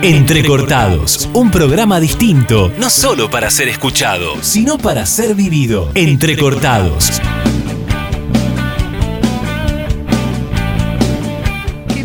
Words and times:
Entrecortados, 0.00 1.28
un 1.32 1.50
programa 1.50 2.00
distinto, 2.00 2.72
no 2.78 2.88
solo 2.88 3.28
para 3.28 3.50
ser 3.50 3.68
escuchado, 3.68 4.36
sino 4.42 4.78
para 4.78 5.04
ser 5.04 5.34
vivido. 5.34 5.90
Entrecortados. 5.94 7.20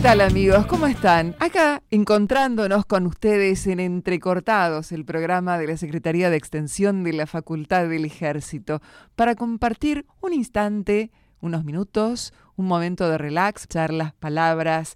Tal 0.03 0.19
amigos? 0.19 0.65
¿Cómo 0.65 0.85
están? 0.87 1.33
Acá 1.39 1.81
encontrándonos 1.89 2.85
con 2.85 3.07
ustedes 3.07 3.65
en 3.67 3.79
Entrecortados, 3.79 4.91
el 4.91 5.05
programa 5.05 5.57
de 5.57 5.67
la 5.67 5.77
Secretaría 5.77 6.29
de 6.29 6.35
Extensión 6.35 7.05
de 7.05 7.13
la 7.13 7.25
Facultad 7.25 7.87
del 7.87 8.03
Ejército, 8.03 8.81
para 9.15 9.35
compartir 9.35 10.05
un 10.19 10.33
instante, 10.33 11.09
unos 11.39 11.63
minutos, 11.63 12.33
un 12.57 12.65
momento 12.65 13.09
de 13.09 13.17
relax, 13.17 13.65
charlas, 13.69 14.11
palabras 14.11 14.95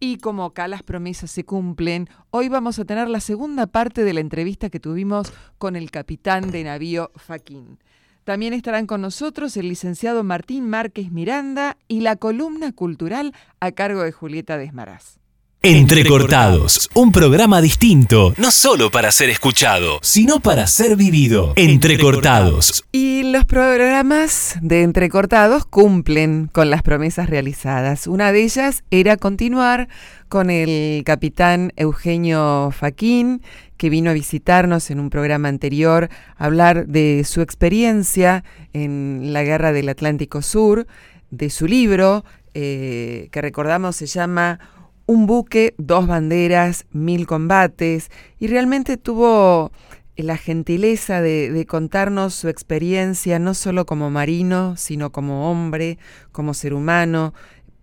y 0.00 0.16
como 0.16 0.44
acá 0.44 0.68
las 0.68 0.82
promesas 0.82 1.30
se 1.30 1.44
cumplen, 1.44 2.08
hoy 2.30 2.48
vamos 2.48 2.78
a 2.78 2.86
tener 2.86 3.10
la 3.10 3.20
segunda 3.20 3.66
parte 3.66 4.04
de 4.04 4.14
la 4.14 4.20
entrevista 4.20 4.70
que 4.70 4.80
tuvimos 4.80 5.34
con 5.58 5.76
el 5.76 5.90
capitán 5.90 6.50
de 6.50 6.64
navío 6.64 7.10
Faquín. 7.16 7.78
También 8.26 8.54
estarán 8.54 8.88
con 8.88 9.02
nosotros 9.02 9.56
el 9.56 9.68
licenciado 9.68 10.24
Martín 10.24 10.68
Márquez 10.68 11.12
Miranda 11.12 11.76
y 11.86 12.00
la 12.00 12.16
columna 12.16 12.72
cultural 12.72 13.32
a 13.60 13.70
cargo 13.70 14.02
de 14.02 14.10
Julieta 14.10 14.58
Desmaraz. 14.58 15.20
Entrecortados, 15.68 16.88
un 16.94 17.10
programa 17.10 17.60
distinto, 17.60 18.32
no 18.38 18.52
solo 18.52 18.88
para 18.92 19.10
ser 19.10 19.30
escuchado, 19.30 19.98
sino 20.00 20.38
para 20.38 20.68
ser 20.68 20.94
vivido. 20.94 21.54
Entrecortados. 21.56 22.84
Y 22.92 23.24
los 23.24 23.46
programas 23.46 24.58
de 24.62 24.84
Entrecortados 24.84 25.66
cumplen 25.66 26.48
con 26.52 26.70
las 26.70 26.82
promesas 26.82 27.28
realizadas. 27.28 28.06
Una 28.06 28.30
de 28.30 28.44
ellas 28.44 28.84
era 28.92 29.16
continuar 29.16 29.88
con 30.28 30.50
el 30.50 31.02
capitán 31.02 31.72
Eugenio 31.74 32.70
Faquín, 32.70 33.42
que 33.76 33.90
vino 33.90 34.10
a 34.10 34.14
visitarnos 34.14 34.92
en 34.92 35.00
un 35.00 35.10
programa 35.10 35.48
anterior, 35.48 36.10
hablar 36.36 36.86
de 36.86 37.24
su 37.24 37.40
experiencia 37.40 38.44
en 38.72 39.32
la 39.32 39.42
Guerra 39.42 39.72
del 39.72 39.88
Atlántico 39.88 40.42
Sur, 40.42 40.86
de 41.32 41.50
su 41.50 41.66
libro, 41.66 42.24
eh, 42.54 43.30
que 43.32 43.42
recordamos 43.42 43.96
se 43.96 44.06
llama 44.06 44.60
un 45.06 45.26
buque, 45.26 45.74
dos 45.78 46.06
banderas, 46.06 46.84
mil 46.90 47.26
combates, 47.26 48.10
y 48.38 48.48
realmente 48.48 48.96
tuvo 48.96 49.70
la 50.16 50.36
gentileza 50.36 51.20
de, 51.20 51.64
contarnos 51.68 52.34
su 52.34 52.48
experiencia, 52.48 53.38
no 53.38 53.54
solo 53.54 53.86
como 53.86 54.10
marino, 54.10 54.76
sino 54.76 55.12
como 55.12 55.50
hombre, 55.50 55.98
como 56.32 56.54
ser 56.54 56.74
humano, 56.74 57.34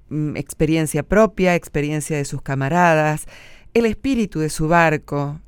mm, 0.09 0.35
experiencia 0.35 1.03
propia, 1.03 1.55
experiencia 1.55 2.17
de 2.17 2.25
sus 2.25 2.41
camaradas, 2.41 3.25
el 3.73 3.85
espíritu 3.85 4.39
de 4.39 4.49
su 4.49 4.67
barco, 4.67 5.39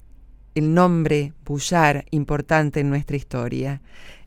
el 0.54 0.74
nombre 0.74 1.34
Bullar 1.44 2.06
importante 2.12 2.80
en 2.80 2.90
nuestra 2.90 3.18
historia. 3.18 3.82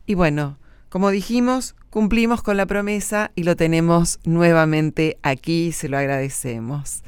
Y 0.05 0.13
bueno, 0.13 0.59
como 0.89 1.09
dijimos, 1.11 1.75
cumplimos 1.89 2.43
con 2.43 2.57
la 2.57 2.65
promesa 2.65 3.31
y 3.35 3.43
lo 3.43 3.55
tenemos 3.55 4.19
nuevamente 4.23 5.17
aquí, 5.23 5.71
se 5.71 5.89
lo 5.89 5.97
agradecemos. 5.97 7.03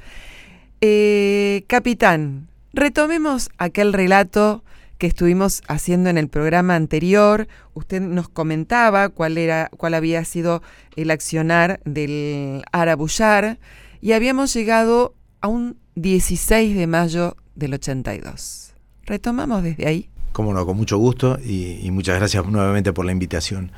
Eh, 0.83 1.63
capitán, 1.67 2.47
retomemos 2.73 3.51
aquel 3.59 3.93
relato 3.93 4.63
que 4.97 5.05
estuvimos 5.05 5.61
haciendo 5.67 6.09
en 6.09 6.17
el 6.17 6.27
programa 6.27 6.75
anterior. 6.75 7.47
Usted 7.75 8.01
nos 8.01 8.29
comentaba 8.29 9.09
cuál 9.09 9.37
era, 9.37 9.69
cuál 9.77 9.93
había 9.93 10.25
sido 10.25 10.63
el 10.95 11.11
accionar 11.11 11.81
del 11.85 12.63
Arabullar 12.71 13.59
y 14.01 14.13
habíamos 14.13 14.55
llegado 14.55 15.13
a 15.39 15.49
un 15.49 15.77
16 15.93 16.75
de 16.75 16.87
mayo 16.87 17.37
del 17.53 17.75
82. 17.75 18.73
Retomamos 19.05 19.61
desde 19.61 19.87
ahí. 19.87 20.09
Cómo 20.31 20.51
no, 20.51 20.65
con 20.65 20.77
mucho 20.77 20.97
gusto 20.97 21.37
y 21.43 21.87
muchas 21.91 22.17
gracias 22.17 22.43
nuevamente 22.47 22.91
por 22.91 23.05
la 23.05 23.11
invitación. 23.11 23.71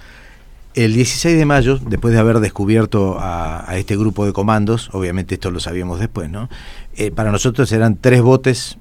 El 0.75 0.95
16 0.95 1.37
de 1.37 1.45
mayo, 1.45 1.77
después 1.77 2.15
de 2.15 2.19
haber 2.19 2.39
descubierto 2.39 3.17
a, 3.19 3.63
este 3.77 3.95
grupo 3.95 4.25
de 4.25 4.33
comandos, 4.33 4.89
obviamente 4.91 5.35
esto 5.35 5.51
lo 5.51 5.59
sabíamos 5.59 5.99
después, 5.99 6.31
¿no? 6.31 6.49
Eh, 6.95 7.11
para 7.11 7.31
nosotros 7.31 7.71
eran 7.71 7.97
tres 7.97 8.21
botes 8.21 8.77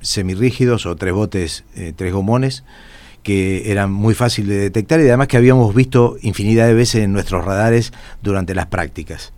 semirrígidos 0.00 0.86
o 0.86 0.94
tres 0.94 1.12
botes, 1.12 1.64
eh, 1.74 1.92
tres 1.96 2.12
gomones, 2.12 2.64
que 3.22 3.72
eran 3.72 3.90
muy 3.90 4.14
fáciles 4.14 4.50
de 4.50 4.58
detectar 4.58 5.00
y 5.00 5.04
además 5.04 5.26
que 5.26 5.36
habíamos 5.36 5.74
visto 5.74 6.16
infinidad 6.22 6.66
de 6.68 6.74
veces 6.74 7.02
en 7.02 7.12
nuestros 7.12 7.44
radares 7.44 7.92
durante 8.22 8.54
las 8.54 8.66
prácticas. 8.66 9.32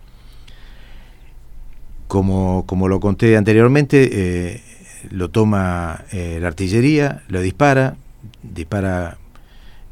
Como, 2.07 2.65
como 2.67 2.87
lo 2.87 2.99
conté 2.99 3.35
anteriormente, 3.35 4.09
eh, 4.11 4.63
lo 5.09 5.29
toma 5.29 6.03
la 6.11 6.47
artillería, 6.47 7.23
lo 7.29 7.41
dispara, 7.41 7.95
dispara 8.43 9.17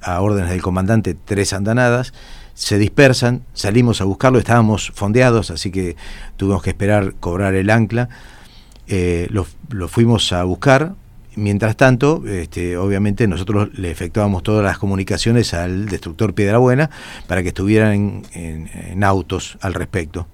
a 0.02 0.22
órdenes 0.22 0.50
del 0.50 0.62
comandante 0.62 1.16
tres 1.16 1.54
andanadas, 1.54 2.14
se 2.58 2.80
dispersan, 2.80 3.44
salimos 3.54 4.02
a 4.02 4.06
buscarlo, 4.06 4.40
estábamos 4.40 4.92
fondeados, 4.96 5.52
así 5.52 5.70
que 5.70 5.96
tuvimos 6.38 6.64
que 6.64 6.72
esperar 6.72 7.14
cobrar 7.20 7.54
el 7.54 7.70
ancla, 7.70 8.10
eh, 8.88 9.28
lo, 9.30 9.46
fuimos 9.88 10.34
a 10.34 10.44
buscar, 10.44 10.96
mientras 11.36 11.78
tanto, 11.78 12.24
este, 12.26 12.76
obviamente 12.76 13.28
nosotros 13.28 13.70
le 13.78 13.92
efectuábamos 13.92 14.42
todas 14.42 14.64
las 14.64 14.80
comunicaciones 14.80 15.54
al 15.54 15.86
destructor 15.86 16.34
Piedra 16.34 16.58
Buena 16.58 16.90
para 17.28 17.44
que 17.44 17.50
estuvieran 17.50 18.24
en, 18.34 19.04
autos 19.04 19.60
al 19.62 19.76
respecto. 19.76 20.26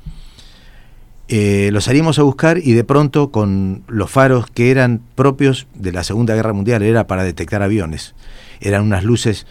Eh, 1.27 1.71
lo 1.73 1.81
salimos 1.81 2.19
a 2.19 2.23
buscar 2.23 2.57
y 2.57 2.71
de 2.71 2.85
pronto 2.85 3.31
con 3.31 3.83
los 3.87 4.09
faros 4.09 4.45
que 4.49 4.71
eran 4.71 5.01
propios 5.15 5.67
de 5.75 5.91
la 5.91 6.05
Segunda 6.05 6.35
Guerra 6.35 6.53
Mundial, 6.53 6.83
era 6.83 7.05
para 7.05 7.25
detectar 7.25 7.61
aviones. 7.61 8.15
Eran 8.61 8.83
unas 8.83 9.03
luces 9.03 9.45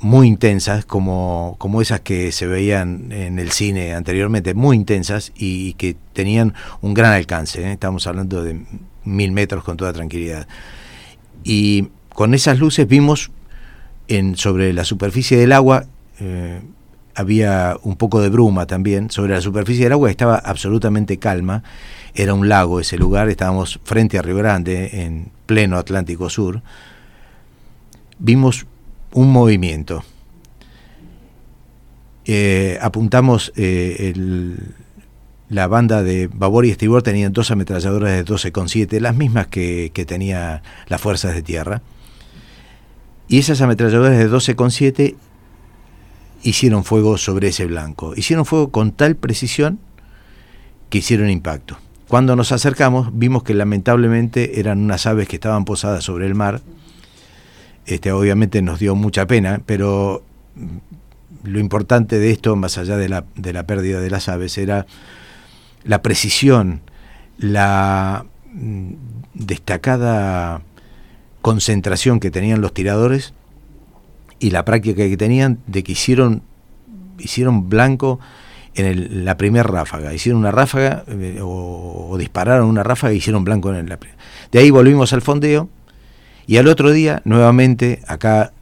muy 0.00 0.28
intensas, 0.28 0.84
como, 0.84 1.56
como 1.58 1.82
esas 1.82 2.00
que 2.00 2.32
se 2.32 2.46
veían 2.46 3.12
en 3.12 3.38
el 3.38 3.50
cine 3.52 3.94
anteriormente, 3.94 4.54
muy 4.54 4.76
intensas 4.76 5.32
y 5.36 5.74
que 5.74 5.96
tenían 6.12 6.54
un 6.80 6.94
gran 6.94 7.12
alcance. 7.12 7.62
¿eh? 7.62 7.72
Estamos 7.72 8.06
hablando 8.06 8.42
de 8.42 8.60
mil 9.04 9.32
metros 9.32 9.62
con 9.62 9.76
toda 9.76 9.92
tranquilidad. 9.92 10.48
Y 11.44 11.88
con 12.14 12.34
esas 12.34 12.58
luces 12.58 12.88
vimos 12.88 13.30
en, 14.08 14.36
sobre 14.36 14.72
la 14.72 14.84
superficie 14.84 15.38
del 15.38 15.52
agua, 15.52 15.84
eh, 16.18 16.60
había 17.14 17.76
un 17.82 17.96
poco 17.96 18.22
de 18.22 18.30
bruma 18.30 18.66
también, 18.66 19.10
sobre 19.10 19.34
la 19.34 19.40
superficie 19.40 19.84
del 19.84 19.92
agua 19.92 20.10
estaba 20.10 20.36
absolutamente 20.36 21.18
calma, 21.18 21.62
era 22.14 22.34
un 22.34 22.48
lago 22.48 22.80
ese 22.80 22.96
lugar, 22.96 23.28
estábamos 23.28 23.80
frente 23.84 24.18
a 24.18 24.22
Río 24.22 24.36
Grande, 24.36 25.02
en 25.04 25.30
pleno 25.46 25.76
Atlántico 25.76 26.30
Sur 26.30 26.62
vimos 28.20 28.66
un 29.12 29.32
movimiento. 29.32 30.04
Eh, 32.24 32.78
apuntamos 32.80 33.52
eh, 33.56 34.14
la 35.48 35.66
banda 35.66 36.02
de 36.02 36.28
babor 36.32 36.64
y 36.66 36.70
estribor 36.70 37.02
tenían 37.02 37.32
dos 37.32 37.50
ametralladoras 37.50 38.12
de 38.12 38.24
12,7, 38.24 39.00
las 39.00 39.16
mismas 39.16 39.48
que, 39.48 39.90
que 39.92 40.04
tenía 40.04 40.62
las 40.86 41.00
fuerzas 41.00 41.34
de 41.34 41.42
tierra. 41.42 41.82
Y 43.28 43.38
esas 43.38 43.60
ametralladoras 43.60 44.18
de 44.18 44.30
12,7 44.30 45.16
hicieron 46.42 46.84
fuego 46.84 47.18
sobre 47.18 47.48
ese 47.48 47.66
blanco. 47.66 48.14
Hicieron 48.16 48.44
fuego 48.44 48.70
con 48.70 48.92
tal 48.92 49.16
precisión 49.16 49.78
que 50.88 50.98
hicieron 50.98 51.30
impacto. 51.30 51.78
Cuando 52.08 52.34
nos 52.34 52.50
acercamos 52.50 53.10
vimos 53.12 53.44
que 53.44 53.54
lamentablemente 53.54 54.58
eran 54.58 54.80
unas 54.80 55.06
aves 55.06 55.28
que 55.28 55.36
estaban 55.36 55.64
posadas 55.64 56.02
sobre 56.02 56.26
el 56.26 56.34
mar 56.34 56.60
este, 57.86 58.12
obviamente 58.12 58.62
nos 58.62 58.78
dio 58.78 58.94
mucha 58.94 59.26
pena, 59.26 59.60
pero 59.66 60.22
lo 61.44 61.58
importante 61.58 62.18
de 62.18 62.30
esto, 62.30 62.56
más 62.56 62.78
allá 62.78 62.96
de 62.96 63.08
la, 63.08 63.24
de 63.36 63.52
la 63.52 63.64
pérdida 63.64 64.00
de 64.00 64.10
las 64.10 64.28
aves, 64.28 64.58
era 64.58 64.86
la 65.84 66.02
precisión, 66.02 66.82
la 67.38 68.26
mm, 68.52 68.92
destacada 69.34 70.62
concentración 71.40 72.20
que 72.20 72.30
tenían 72.30 72.60
los 72.60 72.74
tiradores 72.74 73.32
y 74.38 74.50
la 74.50 74.64
práctica 74.64 75.08
que 75.08 75.16
tenían 75.16 75.58
de 75.66 75.82
que 75.82 75.92
hicieron, 75.92 76.42
hicieron 77.18 77.68
blanco 77.68 78.20
en 78.74 79.24
la 79.24 79.36
primera 79.36 79.62
ráfaga. 79.62 80.12
Hicieron 80.14 80.40
una 80.40 80.50
ráfaga 80.50 81.04
eh, 81.08 81.40
o, 81.42 82.16
dispararon 82.18 82.68
una 82.68 82.82
ráfaga 82.82 83.14
y 83.14 83.18
hicieron 83.18 83.44
blanco 83.44 83.74
en 83.74 83.88
la 83.88 83.98
De 84.52 84.58
ahí 84.58 84.70
volvimos 84.70 85.12
al 85.12 85.22
fondeo 85.22 85.68
y 86.46 86.56
al 86.56 86.68
otro 86.68 86.90
día, 86.92 87.22
nuevamente, 87.24 88.00
acá 88.06 88.52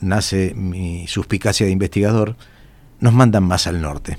nace 0.00 0.54
mi 0.54 1.06
suspicacia 1.06 1.66
de 1.66 1.72
investigador, 1.72 2.36
nos 3.00 3.12
mandan 3.12 3.44
más 3.44 3.66
al 3.66 3.80
norte. 3.80 4.18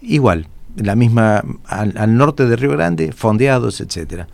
Igual, 0.00 0.48
la 0.76 0.96
misma, 0.96 1.44
al, 1.66 2.16
norte 2.16 2.46
de 2.46 2.56
Río 2.56 2.72
Grande, 2.72 3.12
fondeados, 3.12 3.80
etcétera. 3.80 4.28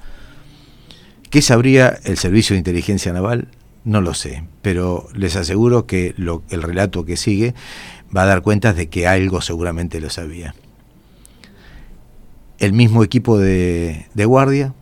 ¿Qué 1.29 1.43
sabría 1.43 1.99
el 2.05 2.19
Servicio 2.19 2.55
de 2.55 2.59
Inteligencia 2.59 3.13
Naval? 3.13 3.49
No 3.85 4.01
lo 4.01 4.15
sé, 4.15 4.45
pero 4.63 5.09
les 5.15 5.37
aseguro 5.37 5.87
que 5.87 6.15
el 6.17 6.63
relato 6.63 7.05
que 7.05 7.17
sigue 7.17 7.55
va 8.15 8.23
a 8.23 8.27
dar 8.27 8.43
cuenta 8.43 8.73
de 8.73 8.89
que 8.89 9.07
algo 9.07 9.41
seguramente 9.41 10.01
lo 10.01 10.11
sabía. 10.11 10.55
El 12.59 12.73
mismo 12.73 13.05
equipo 13.05 13.39
de, 13.39 14.07
de 14.13 14.25
guardia, 14.25 14.75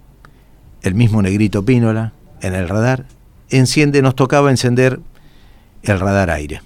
el 0.83 0.95
mismo 0.95 1.23
negrito 1.23 1.65
Pínola 1.65 2.13
en 2.41 2.55
el 2.55 2.69
radar, 2.69 3.07
enciende, 3.51 4.03
nos 4.03 4.15
tocaba 4.15 4.51
encender 4.51 5.01
el 5.83 6.01
radar 6.01 6.31
aire. 6.31 6.63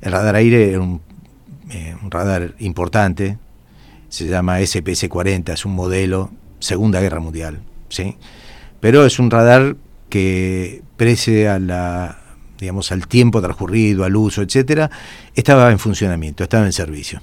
El 0.00 0.12
radar 0.12 0.36
aire 0.36 0.70
era 0.70 0.80
un, 0.80 1.00
eh, 1.70 1.96
un 2.02 2.10
radar 2.10 2.54
importante, 2.58 3.38
se 4.08 4.26
llama 4.26 4.60
SPS-40, 4.60 5.52
es 5.52 5.64
un 5.64 5.74
modelo 5.74 6.30
Segunda 6.60 7.00
Guerra 7.00 7.20
Mundial, 7.20 7.60
¿sí? 7.88 8.16
Pero 8.80 9.04
es 9.06 9.18
un 9.18 9.30
radar 9.30 9.76
que 10.08 10.82
prese 10.96 11.48
a 11.48 12.18
digamos 12.58 12.92
al 12.92 13.08
tiempo 13.08 13.42
transcurrido, 13.42 14.04
al 14.04 14.16
uso, 14.16 14.42
etcétera, 14.42 14.90
estaba 15.34 15.70
en 15.70 15.78
funcionamiento, 15.78 16.44
estaba 16.44 16.64
en 16.64 16.72
servicio. 16.72 17.20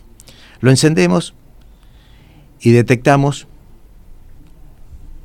Lo 0.60 0.70
encendemos 0.70 1.34
y 2.60 2.72
detectamos 2.72 3.48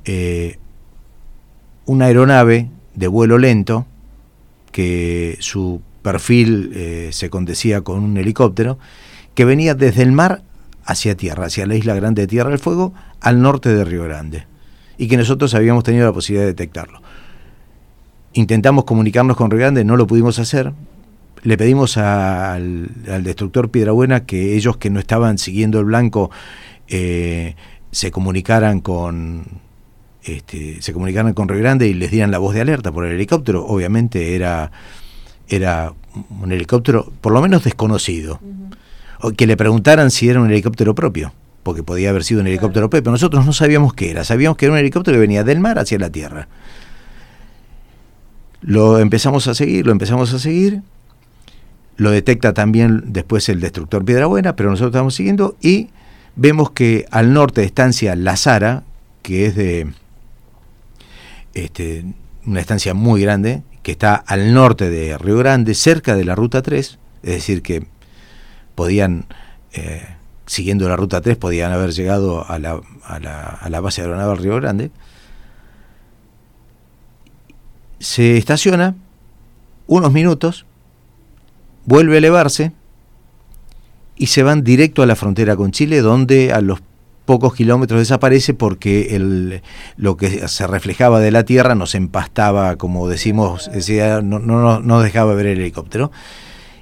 eh, 0.05 0.59
una 1.87 2.07
aeronave 2.07 2.69
de 2.95 3.09
vuelo 3.09 3.39
lento 3.39 3.87
que 4.73 5.39
su 5.41 5.81
perfil 6.03 6.73
eh, 6.75 7.09
se 7.13 7.31
condecía 7.31 7.81
con 7.81 8.03
un 8.03 8.17
helicóptero 8.17 8.79
que 9.35 9.45
venía 9.45 9.75
desde 9.75 10.03
el 10.03 10.13
mar 10.13 10.43
hacia 10.85 11.17
tierra, 11.17 11.47
hacia 11.47 11.67
la 11.67 11.75
isla 11.75 11.95
grande 11.95 12.23
de 12.23 12.29
Tierra 12.29 12.51
del 12.51 12.59
Fuego, 12.59 12.93
al 13.21 13.43
norte 13.43 13.75
de 13.75 13.85
Río 13.85 14.05
Grande, 14.05 14.47
y 14.99 15.09
que 15.09 15.17
nosotros 15.17 15.55
habíamos 15.55 15.83
tenido 15.85 16.07
la 16.07 16.13
posibilidad 16.13 16.45
de 16.45 16.53
detectarlo. 16.53 17.01
Intentamos 18.35 18.85
comunicarnos 18.85 19.37
con 19.37 19.51
Río 19.51 19.61
Grande, 19.61 19.85
no 19.85 19.97
lo 19.97 20.07
pudimos 20.07 20.39
hacer. 20.39 20.73
Le 21.43 21.57
pedimos 21.57 21.97
al, 21.97 22.91
destructor 23.23 23.71
Piedrabuena 23.71 24.27
que 24.27 24.57
ellos 24.57 24.77
que 24.77 24.91
no 24.91 25.01
estaban 25.01 25.39
siguiendo 25.39 25.81
el 25.81 25.87
blanco 25.87 26.31
eh, 26.89 27.57
se 27.91 28.11
comunicaran 28.11 28.81
con, 28.81 29.45
este, 30.27 30.83
se 30.83 30.93
comunicaran 30.93 31.35
con 31.35 31.49
Río 31.49 31.61
Grande 31.61 31.87
y 31.87 31.95
les 31.95 32.11
dieran 32.11 32.31
la 32.31 32.39
voz 32.39 32.55
de 32.55 32.61
alerta 32.61 32.91
por 32.91 33.07
el 33.07 33.13
helicóptero. 33.13 33.65
Obviamente 33.65 34.35
era, 34.35 34.73
era 35.49 35.93
un 36.41 36.51
helicóptero 36.51 37.13
por 37.21 37.33
lo 37.33 37.41
menos 37.41 37.65
desconocido. 37.65 38.41
O 39.21 39.31
que 39.31 39.47
le 39.47 39.57
preguntaran 39.57 40.11
si 40.11 40.29
era 40.29 40.41
un 40.41 40.51
helicóptero 40.51 40.95
propio, 40.95 41.33
porque 41.63 41.83
podía 41.83 42.11
haber 42.11 42.25
sido 42.25 42.41
un 42.41 42.49
helicóptero 42.49 42.91
propio. 42.91 43.11
Nosotros 43.13 43.47
no 43.47 43.53
sabíamos 43.53 43.95
qué 43.95 44.11
era, 44.11 44.25
sabíamos 44.25 44.57
que 44.57 44.67
era 44.67 44.73
un 44.73 44.79
helicóptero 44.79 45.15
que 45.15 45.21
venía 45.21 45.45
del 45.45 45.61
mar 45.61 45.79
hacia 45.79 45.99
la 45.99 46.11
tierra. 46.11 46.49
Lo 48.61 48.99
empezamos 48.99 49.47
a 49.47 49.55
seguir, 49.55 49.87
lo 49.87 49.93
empezamos 49.93 50.35
a 50.35 50.39
seguir. 50.39 50.83
Lo 51.97 52.11
detecta 52.11 52.53
también 52.53 53.05
después 53.07 53.49
el 53.49 53.61
destructor 53.61 54.05
Piedrabuena, 54.05 54.55
pero 54.55 54.71
nosotros 54.71 54.91
estamos 54.91 55.15
siguiendo 55.15 55.57
y 55.63 55.89
vemos 56.35 56.73
que 56.73 57.07
al 57.11 57.33
norte 57.33 57.63
de 57.63 57.67
estancia 57.69 58.15
La 58.17 58.37
Sara, 58.37 58.83
que 59.23 59.47
es 59.47 59.57
de 59.57 59.89
este, 61.57 62.05
una 62.45 62.61
estancia 62.61 62.93
muy 62.93 63.23
grande, 63.23 63.63
que 63.83 63.93
está 63.93 64.15
al 64.15 64.53
norte 64.53 64.91
de 64.91 65.17
Río 65.17 65.39
Grande, 65.39 65.75
cerca 65.75 66.15
de 66.15 66.25
la 66.25 66.35
Ruta 66.35 66.61
3, 66.61 66.99
es 67.23 67.33
decir, 67.33 67.63
que 67.63 67.87
podían, 68.75 69.25
eh, 69.73 70.05
siguiendo 70.45 70.87
la 70.89 70.97
Ruta 70.97 71.23
3, 71.23 71.37
podían 71.39 71.73
haber 71.73 71.93
llegado 71.93 72.47
a 72.47 72.59
la, 72.59 72.81
a 73.05 73.19
la, 73.21 73.43
a 73.43 73.71
la 73.71 73.81
base 73.81 74.03
aeronaval 74.03 74.39
Río 74.39 74.57
Grande. 74.57 74.91
Se 78.01 78.37
estaciona 78.37 78.95
unos 79.87 80.13
minutos, 80.13 80.67
vuelve 81.87 82.17
a 82.17 82.19
elevarse 82.19 82.73
y 84.15 84.27
se 84.27 84.43
van 84.43 84.63
directo 84.63 85.03
a 85.03 85.07
la 85.07 85.17
frontera 85.17 85.57
con 85.57 85.73
Chile, 85.73 86.03
donde 86.03 86.53
a 86.53 86.61
los 86.61 86.81
pocos 87.27 87.55
kilómetros 87.55 88.01
desaparece 88.01 88.55
porque 88.55 89.15
el, 89.15 89.61
lo 89.97 90.17
que 90.17 90.49
se 90.49 90.67
reflejaba 90.67 91.21
de 91.21 91.31
la 91.31 91.45
tierra 91.45 91.75
nos 91.75 91.95
empastaba, 91.95 92.77
como 92.77 93.09
decimos, 93.09 93.71
decía, 93.71 94.23
no, 94.23 94.39
no, 94.39 94.81
no 94.81 95.01
dejaba 95.01 95.35
ver 95.35 95.47
el 95.47 95.61
helicóptero. 95.61 96.11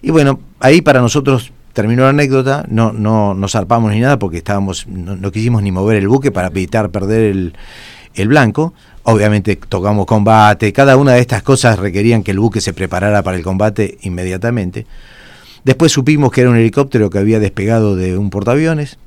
Y 0.02 0.10
bueno, 0.10 0.38
ahí 0.60 0.82
para 0.82 1.00
nosotros 1.00 1.50
terminó 1.72 2.04
la 2.04 2.10
anécdota, 2.10 2.64
no, 2.68 2.92
no, 2.92 3.34
no 3.34 3.48
zarpamos 3.48 3.90
ni 3.90 4.00
nada 4.00 4.18
porque 4.18 4.36
estábamos, 4.36 4.86
no, 4.86 5.32
quisimos 5.32 5.62
ni 5.62 5.72
mover 5.72 5.96
el 5.96 6.08
buque 6.08 6.30
para 6.30 6.48
evitar 6.48 6.90
perder 6.90 7.22
el, 7.22 7.54
el 8.14 8.28
blanco. 8.28 8.74
Obviamente 9.02 9.56
tocamos 9.56 10.06
combate, 10.06 10.72
cada 10.72 10.96
una 10.96 11.14
de 11.14 11.20
estas 11.20 11.42
cosas 11.42 11.78
requerían 11.78 12.22
que 12.22 12.30
el 12.30 12.38
buque 12.38 12.60
se 12.60 12.72
preparara 12.72 13.22
para 13.22 13.36
el 13.36 13.42
combate 13.42 13.98
inmediatamente. 14.02 14.86
Después 15.64 15.90
supimos 15.90 16.30
que 16.30 16.42
era 16.42 16.50
un 16.50 16.56
helicóptero 16.56 17.08
que 17.08 17.18
había 17.18 17.40
despegado 17.40 17.96
de 17.96 18.18
un 18.18 18.30
portaaviones 18.30 18.98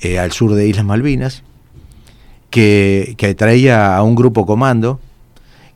eh, 0.00 0.18
al 0.18 0.32
sur 0.32 0.54
de 0.54 0.68
Islas 0.68 0.84
Malvinas, 0.84 1.42
que, 2.50 3.14
que 3.16 3.34
traía 3.34 3.96
a 3.96 4.02
un 4.02 4.14
grupo 4.14 4.46
comando, 4.46 5.00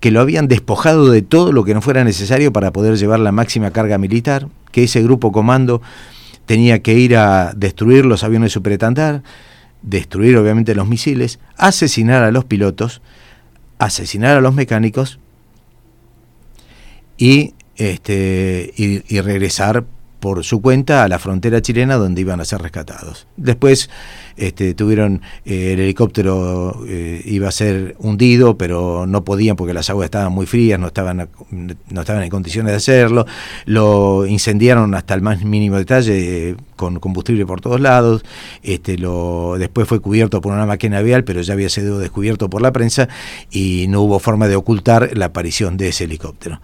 que 0.01 0.11
lo 0.11 0.21
habían 0.21 0.49
despojado 0.49 1.11
de 1.11 1.23
todo 1.23 1.53
lo 1.53 1.65
que 1.65 1.75
no 1.75 1.83
fuera 1.83 2.05
necesario 2.05 2.53
para 2.53 2.73
poder 2.73 2.97
llevar 2.97 3.21
la 3.21 3.33
máxima 3.33 3.71
carga 3.71 3.99
militar, 3.99 4.49
que 4.73 4.85
ese 4.85 5.03
grupo 5.03 5.31
comando 5.31 5.83
tenía 6.47 6.81
que 6.83 6.95
ir 6.95 7.17
a 7.17 7.53
destruir 7.55 8.07
los 8.07 8.25
aviones 8.25 8.53
superetandar, 8.53 9.23
destruir 9.83 10.37
obviamente 10.37 10.75
los 10.75 10.89
misiles, 10.89 11.39
asesinar 11.57 12.23
a 12.23 12.33
los 12.33 12.45
pilotos, 12.45 13.03
asesinar 13.79 14.37
a 14.37 14.41
los 14.41 14.55
mecánicos 14.55 15.19
y, 17.17 17.55
este, 17.77 18.73
y 18.77 19.21
regresar 19.21 19.85
por 20.21 20.45
su 20.45 20.61
cuenta 20.61 21.03
a 21.03 21.09
la 21.09 21.19
frontera 21.19 21.61
chilena 21.61 21.97
donde 21.97 22.21
iban 22.21 22.41
a 22.41 22.45
ser 22.45 22.61
rescatados. 22.61 23.27
Después 23.37 23.91
este, 24.37 24.75
tuvieron, 24.75 25.23
eh, 25.45 25.73
el 25.73 25.81
helicóptero 25.81 26.85
eh, 26.87 27.23
iba 27.25 27.49
a 27.49 27.53
ser 27.53 27.97
hundido, 27.99 28.57
pero 28.57 29.07
no 29.07 29.25
podían 29.25 29.57
porque 29.57 29.75
las 29.75 29.91
aguas 29.91 30.07
estaban 30.07 30.33
muy 30.33 30.47
frías, 30.47 30.79
no 30.79 30.87
estaban, 30.87 31.29
no 31.51 32.01
estaban 32.01 32.23
en 32.23 32.31
condiciones 32.31 32.73
de 32.73 32.77
hacerlo. 32.77 33.27
Lo 33.65 34.27
incendiaron 34.27 34.95
hasta 34.95 35.15
el 35.15 35.23
más 35.23 35.43
mínimo 35.43 35.77
detalle 35.77 36.57
con 36.77 37.01
combustible 37.01 37.45
por 37.47 37.61
todos 37.61 37.81
lados. 37.81 38.23
Este, 38.63 38.97
lo, 38.97 39.57
después 39.59 39.89
fue 39.89 40.01
cubierto 40.01 40.41
por 40.41 40.53
una 40.53 40.67
máquina 40.67 41.03
vial, 41.03 41.25
pero 41.25 41.43
ya 41.43 41.55
había 41.55 41.69
sido 41.69 41.99
descubierto 41.99 42.49
por 42.49 42.63
la 42.63 42.73
prensa 42.73 43.09
y 43.51 43.87
no 43.89 44.03
hubo 44.03 44.19
forma 44.19 44.49
de 44.49 44.57
ocultar 44.57 45.17
la 45.17 45.27
aparición 45.27 45.77
de 45.77 45.89
ese 45.89 46.05
helicóptero. 46.05 46.61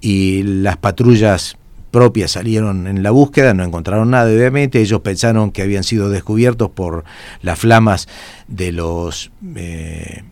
Y 0.00 0.42
las 0.42 0.76
patrullas 0.76 1.56
propias 1.92 2.32
salieron 2.32 2.88
en 2.88 3.02
la 3.04 3.12
búsqueda, 3.12 3.54
no 3.54 3.62
encontraron 3.62 4.10
nada, 4.10 4.32
obviamente, 4.32 4.80
ellos 4.80 5.02
pensaron 5.02 5.52
que 5.52 5.62
habían 5.62 5.84
sido 5.84 6.08
descubiertos 6.08 6.70
por 6.70 7.04
las 7.42 7.58
flamas 7.58 8.08
de 8.48 8.72
los 8.72 9.30
eh, 9.54 10.24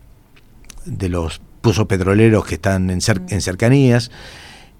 de 0.85 1.09
los 1.09 1.39
pozos 1.61 1.85
petroleros 1.85 2.43
que 2.43 2.55
están 2.55 2.89
en, 2.89 3.01
cercanías, 3.01 4.11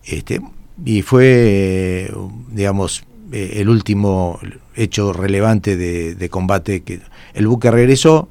este, 0.03 0.41
y 0.84 1.03
fue, 1.03 2.12
digamos, 2.50 3.03
eh, 3.32 3.53
el 3.58 3.70
último 3.70 4.39
hecho 4.75 5.13
relevante 5.13 5.77
de, 5.77 6.29
combate 6.29 6.82
que 6.82 7.01
el 7.36 7.48
buque 7.48 7.70
regresó, 7.70 8.29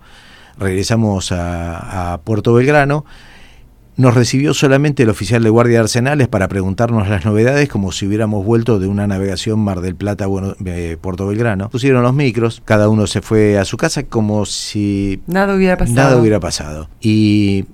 regresamos 0.58 1.30
a 1.30 2.20
Puerto 2.24 2.52
Belgrano, 2.52 3.04
nos 3.96 4.14
recibió 4.14 4.54
solamente 4.54 5.02
el 5.02 5.10
oficial 5.10 5.42
de 5.42 5.50
guardia 5.50 5.74
de 5.74 5.80
arsenales 5.80 6.28
para 6.28 6.48
preguntarnos 6.48 7.08
las 7.08 7.24
novedades 7.24 7.68
como 7.68 7.92
si 7.92 8.06
hubiéramos 8.06 8.44
vuelto 8.44 8.78
de 8.78 8.86
una 8.86 9.06
navegación 9.06 9.60
Mar 9.60 9.80
del 9.80 9.94
Plata, 9.94 10.26
bueno, 10.26 10.54
eh, 10.64 10.96
Puerto 11.00 11.26
Belgrano. 11.26 11.68
Pusieron 11.68 12.02
los 12.02 12.14
micros, 12.14 12.62
cada 12.64 12.88
uno 12.88 13.06
se 13.06 13.20
fue 13.20 13.58
a 13.58 13.64
su 13.64 13.76
casa 13.76 14.04
como 14.04 14.46
si 14.46 15.20
nada 15.26 15.54
hubiera 15.54 15.76
pasado. 15.76 15.96
Nada 15.96 16.16
hubiera 16.16 16.40
pasado. 16.40 16.88
Y 17.00 17.66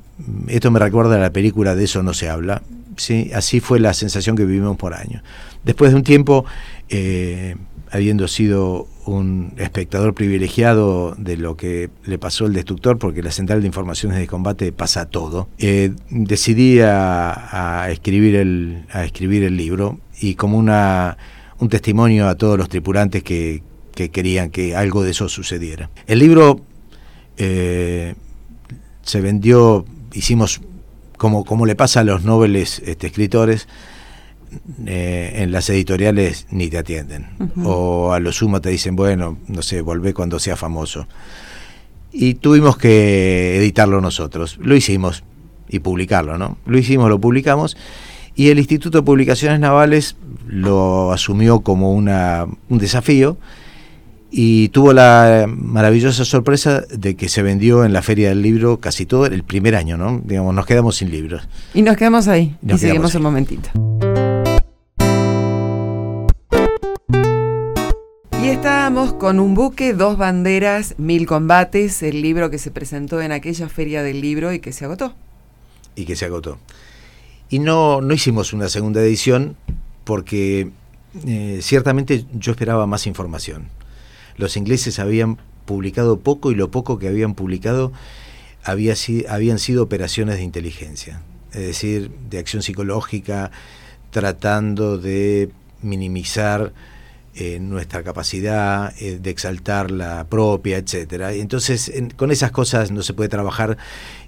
esto 0.49 0.71
me 0.71 0.79
recuerda 0.79 1.17
a 1.17 1.19
la 1.19 1.31
película 1.31 1.75
De 1.75 1.85
eso 1.85 2.03
no 2.03 2.15
se 2.15 2.29
habla. 2.29 2.63
¿sí? 2.97 3.31
Así 3.35 3.61
fue 3.61 3.81
la 3.81 3.95
sensación 3.95 4.37
que 4.37 4.45
vivimos 4.45 4.77
por 4.77 4.95
años. 4.95 5.23
Después 5.65 5.93
de 5.93 5.97
un 5.97 6.03
tiempo, 6.03 6.45
eh, 6.89 7.57
habiendo 7.91 8.29
sido 8.29 8.89
un 9.07 9.55
espectador 9.57 10.15
privilegiado 10.15 11.15
de 11.17 11.37
lo 11.37 11.57
que 11.57 11.91
le 12.05 12.19
pasó 12.19 12.47
al 12.47 12.53
destructor, 12.53 12.99
porque 12.99 13.23
la 13.23 13.31
central 13.31 13.61
de 13.61 13.67
informaciones 13.67 14.19
de 14.19 14.27
combate 14.27 14.73
pasa 14.73 15.07
todo, 15.07 15.49
eh, 15.59 15.93
decidí 16.11 16.81
a, 16.81 17.87
escribir 17.91 18.35
el, 18.35 18.85
a 18.93 19.05
escribir 19.05 19.45
el 19.45 19.57
libro 19.57 20.01
y 20.21 20.35
como 20.35 20.59
una, 20.59 21.17
un 21.59 21.69
testimonio 21.69 22.29
a 22.29 22.35
todos 22.35 22.59
los 22.59 22.69
tripulantes 22.69 23.23
que, 23.23 23.63
querían 23.95 24.51
que 24.51 24.77
algo 24.77 25.03
de 25.03 25.13
eso 25.13 25.29
sucediera. 25.29 25.89
El 26.07 26.19
libro 26.19 26.61
eh, 27.39 28.15
se 29.01 29.21
vendió, 29.23 29.87
hicimos 30.13 30.61
como, 31.17 31.47
como 31.47 31.65
le 31.65 31.77
pasa 31.77 32.01
a 32.01 32.05
los 32.05 32.23
nobles 32.23 32.83
este, 32.85 33.07
escritores, 33.07 33.69
eh, 34.87 35.33
en 35.37 35.53
las 35.53 35.69
editoriales 35.71 36.47
ni 36.51 36.69
te 36.69 36.79
atienden. 36.79 37.27
O 37.65 38.13
a 38.13 38.21
lo 38.21 38.33
sumo 38.33 38.61
te 38.61 38.71
dicen, 38.71 38.97
bueno, 38.97 39.39
no 39.49 39.63
sé, 39.63 39.81
volvé 39.81 40.15
cuando 40.15 40.39
sea 40.39 40.57
famoso. 40.57 41.07
Y 42.13 42.35
tuvimos 42.35 42.77
que 42.77 43.57
editarlo 43.59 44.01
nosotros. 44.01 44.59
Lo 44.63 44.75
hicimos 44.75 45.25
y 45.69 45.81
publicarlo, 45.81 46.39
¿no? 46.39 46.59
Lo 46.67 46.79
hicimos, 46.79 47.09
lo 47.09 47.21
publicamos 47.21 47.77
Y 48.35 48.51
el 48.51 48.59
Instituto 48.59 48.99
de 48.99 49.03
Publicaciones 49.03 49.61
Navales 49.61 50.17
lo 50.47 51.13
asumió 51.13 51.61
como 51.61 51.93
una, 51.93 52.47
un 52.69 52.79
desafío 52.79 53.37
y 54.31 54.69
tuvo 54.69 54.93
la 54.93 55.47
maravillosa 55.49 56.25
sorpresa 56.25 56.83
de 56.91 57.17
que 57.17 57.29
se 57.29 57.43
vendió 57.43 57.85
en 57.85 57.93
la 57.93 58.03
Feria 58.03 58.29
del 58.29 58.43
Libro 58.43 58.79
casi 58.79 59.07
todo 59.07 59.27
el 59.27 59.45
primer 59.45 59.75
año, 59.77 59.97
¿no? 59.97 60.21
Digamos, 60.25 60.55
nos 60.55 60.67
quedamos 60.67 60.97
sin 60.97 61.11
libros. 61.11 61.49
Y 61.75 61.83
nos 61.83 61.97
quedamos 61.97 62.29
ahí 62.29 62.57
y 62.67 62.77
seguimos 62.77 63.15
un 63.15 63.23
momentito. 63.23 63.71
Estábamos 68.57 69.13
con 69.13 69.39
un 69.39 69.55
buque, 69.55 69.93
dos 69.93 70.17
banderas, 70.17 70.95
mil 70.97 71.27
combates, 71.27 72.03
el 72.03 72.23
libro 72.23 72.51
que 72.51 72.57
se 72.57 72.71
presentó 72.71 73.21
en 73.21 73.31
aquella 73.31 73.69
feria 73.69 74.03
del 74.03 74.23
libro 74.23 74.51
y 74.51 74.61
que 74.61 74.73
se 74.73 74.87
agotó. 74.87 75.15
Y 75.95 76.07
que 76.07 76.17
se 76.17 76.25
agotó. 76.25 76.59
Y 77.51 77.59
no, 77.59 78.01
no 78.01 78.15
hicimos 78.15 78.55
una 78.55 78.71
segunda 78.71 79.03
edición 79.03 79.57
porque 80.05 80.71
eh, 81.27 81.59
ciertamente 81.61 82.25
yo 82.33 82.53
esperaba 82.53 82.87
más 82.87 83.07
información. 83.07 83.69
Los 84.39 84.57
ingleses 84.57 84.99
habían 85.01 85.37
publicado 85.67 86.19
poco 86.21 86.51
y 86.51 86.55
lo 86.55 86.71
poco 86.71 86.99
que 86.99 87.09
habían 87.09 87.35
publicado 87.35 87.93
había, 88.65 88.95
habían 89.29 89.59
sido 89.59 89.83
operaciones 89.83 90.37
de 90.37 90.45
inteligencia, 90.45 91.21
es 91.53 91.61
decir, 91.61 92.11
de 92.31 92.39
acción 92.39 92.63
psicológica, 92.63 93.51
tratando 94.11 94.97
de 94.97 95.51
minimizar 95.83 96.73
eh, 97.39 97.59
nuestra 97.61 98.03
capacidad 98.03 98.95
eh, 98.99 99.19
de 99.21 99.29
exaltar 99.29 99.91
la 99.91 100.25
propia, 100.25 100.79
etcétera. 100.79 101.35
Entonces, 101.35 101.93
con 102.17 102.31
esas 102.31 102.51
cosas 102.51 102.91
no 102.91 103.03
se 103.03 103.13
puede 103.13 103.29
trabajar 103.29 103.77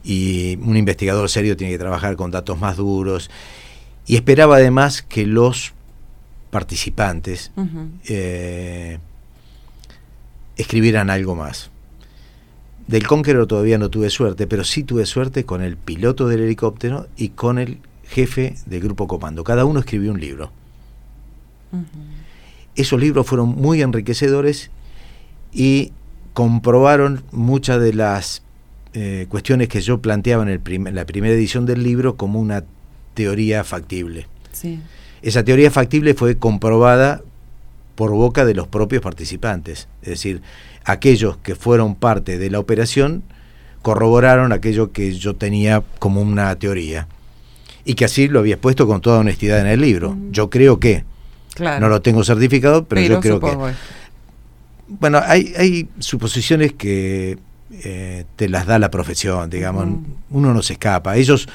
y 0.05 0.57
un 0.57 0.77
investigador 0.77 1.31
serio 1.31 1.57
tiene 1.57 1.73
que 1.73 1.79
trabajar 1.79 2.17
con 2.17 2.31
datos 2.31 2.59
más 2.59 2.77
duros. 2.77 3.31
Y 4.07 4.17
esperaba 4.17 4.57
además 4.57 5.01
que 5.01 5.25
los 5.25 5.73
participantes 6.51 7.51
eh, 8.09 8.99
escribieran 10.59 11.09
algo 11.09 11.35
más. 11.35 11.71
Del 12.89 13.07
Conqueror 13.07 13.47
todavía 13.47 13.79
no 13.79 13.89
tuve 13.89 14.11
suerte, 14.11 14.47
pero 14.47 14.65
sí 14.65 14.85
tuve 14.85 15.07
suerte 15.07 15.45
con 15.45 15.63
el 15.63 15.79
piloto 15.79 16.29
del 16.29 16.43
helicóptero 16.43 17.09
y 17.17 17.31
con 17.31 17.59
el 17.59 17.79
jefe 18.05 18.55
del 18.67 18.83
grupo 18.83 19.09
comando. 19.09 19.45
Cada 19.45 19.65
uno 19.65 19.81
escribió 19.81 20.11
un 20.11 20.21
libro 20.21 20.53
esos 22.79 23.01
libros 23.01 23.27
fueron 23.27 23.49
muy 23.51 23.83
enriquecedores 23.83 24.71
y 25.53 25.93
comprobaron 26.33 27.25
muchas 27.33 27.81
de 27.81 27.93
las 27.93 28.43
eh, 28.95 29.27
cuestiones 29.29 29.69
que 29.69 29.81
yo 29.81 30.01
planteaba 30.01 30.45
en, 30.45 30.49
el 30.49 30.95
la 30.95 31.05
primera 31.05 31.35
edición 31.35 31.67
del 31.67 31.83
libro 31.83 32.17
como 32.17 32.41
una 32.41 32.65
teoría 33.15 33.65
factible. 33.65 34.29
Esa 35.23 35.45
teoría 35.45 35.71
factible 35.71 36.15
fue 36.15 36.39
comprobada 36.39 37.23
por 37.97 38.13
boca 38.13 38.45
de 38.45 38.55
los 38.55 38.69
propios 38.69 39.03
participantes, 39.03 39.89
es 40.03 40.09
decir, 40.09 40.41
aquellos 40.85 41.37
que 41.39 41.57
fueron 41.57 41.97
parte 41.97 42.39
de 42.39 42.51
la 42.51 42.61
operación 42.61 43.25
corroboraron 43.83 44.53
aquello 44.53 44.93
que 44.93 45.13
yo 45.13 45.35
tenía 45.35 45.83
como 45.99 46.21
una 46.21 46.55
teoría 46.57 47.09
y 47.85 47.95
que 47.95 48.05
así 48.05 48.29
lo 48.29 48.39
había 48.39 48.55
expuesto 48.55 48.87
con 48.87 49.01
toda 49.01 49.19
honestidad 49.19 49.61
en 49.61 49.67
el 49.67 49.81
libro. 49.81 50.17
Yo 50.31 50.51
creo 50.51 50.79
que 50.79 51.05
no 51.61 51.89
lo 51.89 52.01
tengo 52.03 52.25
certificado, 52.25 52.85
pero, 52.85 53.01
yo 53.01 53.21
creo 53.21 53.41
que... 53.41 53.75
Bueno, 54.89 55.21
hay, 55.23 55.53
hay 55.59 55.89
suposiciones 55.99 56.73
que 56.73 57.39
eh, 57.71 58.25
te 58.37 58.49
las 58.49 58.67
da 58.67 58.79
la 58.79 58.91
profesión, 58.91 59.51
digamos, 59.51 59.87
uno 60.31 60.55
no 60.55 60.63
se 60.63 60.75
escapa. 60.75 61.17
Ellos 61.17 61.49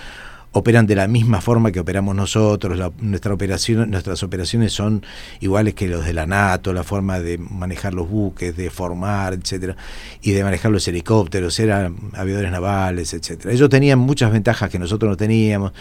operan 0.51 0.86
de 0.86 0.95
la 0.95 1.07
misma 1.07 1.41
forma 1.41 1.72
que 1.72 1.79
operamos 1.79 2.15
nosotros, 2.15 2.93
nuestra 3.00 3.33
operación, 3.33 3.89
nuestras 3.89 4.22
operaciones 4.22 4.72
son 4.72 5.03
iguales 5.39 5.74
que 5.74 5.88
los 5.88 6.05
de 6.05 6.13
la 6.13 6.27
NATO, 6.27 6.74
la 6.74 6.83
forma 6.83 7.19
de 7.19 7.39
manejar 7.39 7.95
los 7.95 8.07
buques, 8.07 8.55
de 8.55 8.69
formar, 8.69 9.33
etcétera, 9.33 9.75
y 10.22 10.31
de 10.31 10.43
manejar 10.43 10.69
los 10.69 10.88
helicópteros, 10.88 11.60
eran 11.60 11.95
aviadores 12.13 12.51
navales, 12.51 13.15
etcétera. 13.15 13.51
Ellos 13.51 13.67
tenían 13.69 13.98
muchas 13.98 14.31
ventajas 14.31 14.69
que 14.69 14.77
nosotros 14.77 15.10
no 15.10 15.17
teníamos. 15.17 15.74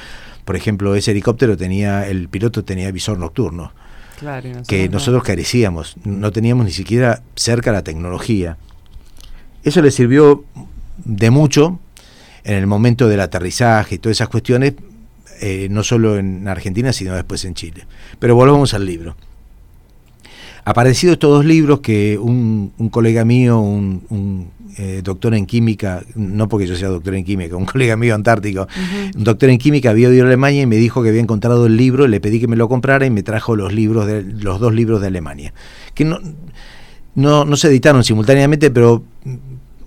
Por 0.47 0.57
ejemplo, 0.57 0.95
ese 0.95 1.11
helicóptero 1.11 1.55
tenía, 1.59 2.09
el 2.09 2.31
piloto 2.31 2.65
tenía 2.65 2.91
visor 2.91 3.19
nocturno 3.19 3.73
que 4.67 4.89
nosotros 4.89 5.23
carecíamos, 5.23 5.97
no 6.05 6.31
teníamos 6.33 6.67
ni 6.67 6.73
siquiera 6.73 7.23
cerca 7.35 7.73
la 7.73 7.83
tecnología. 7.83 8.57
Eso 9.65 9.81
le 9.83 9.91
sirvió 9.91 10.45
de 11.05 11.31
mucho 11.31 11.79
en 12.45 12.55
el 12.55 12.67
momento 12.67 13.09
del 13.09 13.21
aterrizaje 13.21 13.97
y 13.97 13.99
todas 13.99 14.17
esas 14.17 14.29
cuestiones, 14.29 14.75
eh, 15.41 15.69
no 15.71 15.83
solo 15.83 16.19
en 16.19 16.49
Argentina, 16.49 16.93
sino 16.93 17.15
después 17.15 17.45
en 17.45 17.55
Chile. 17.55 17.87
Pero 18.19 18.35
volvamos 18.35 18.75
al 18.75 18.87
libro. 18.87 19.17
Aparecido 20.65 21.15
estos 21.15 21.31
dos 21.31 21.45
libros 21.45 21.81
que 21.81 22.19
un, 22.19 22.73
colega 22.91 23.25
mío, 23.25 23.59
un, 23.61 24.51
eh, 24.79 25.01
doctor 25.03 25.35
en 25.35 25.45
química, 25.45 26.03
no 26.15 26.49
porque 26.49 26.67
yo 26.67 26.77
sea 26.77 26.89
doctor 26.89 27.15
en 27.15 27.25
química, 27.25 27.57
un 27.57 27.67
colega 27.73 27.97
mío 27.97 28.15
antártico, 28.15 28.69
un 29.15 29.25
doctor 29.25 29.51
en 29.51 29.59
química 29.59 29.91
había 29.91 30.09
ido 30.09 30.25
a 30.25 30.27
Alemania 30.29 30.63
y 30.63 30.67
me 30.67 30.77
dijo 30.77 31.03
que 31.03 31.09
había 31.09 31.21
encontrado 31.21 31.67
el 31.67 31.77
libro, 31.77 32.07
le 32.07 32.21
pedí 32.21 32.41
que 32.41 32.47
me 32.47 32.57
lo 32.57 32.69
comprara 32.69 33.05
y 33.05 33.11
me 33.11 33.23
trajo 33.23 33.57
los 33.57 33.73
libros 33.73 34.07
de, 34.07 34.23
los 34.23 34.61
dos 34.61 34.73
libros 34.73 35.01
de 35.01 35.09
Alemania. 35.09 35.53
Que 35.95 36.05
no, 36.05 36.21
no, 37.15 37.57
se 37.57 37.69
editaron 37.69 38.05
simultáneamente, 38.05 38.71
pero 38.71 39.03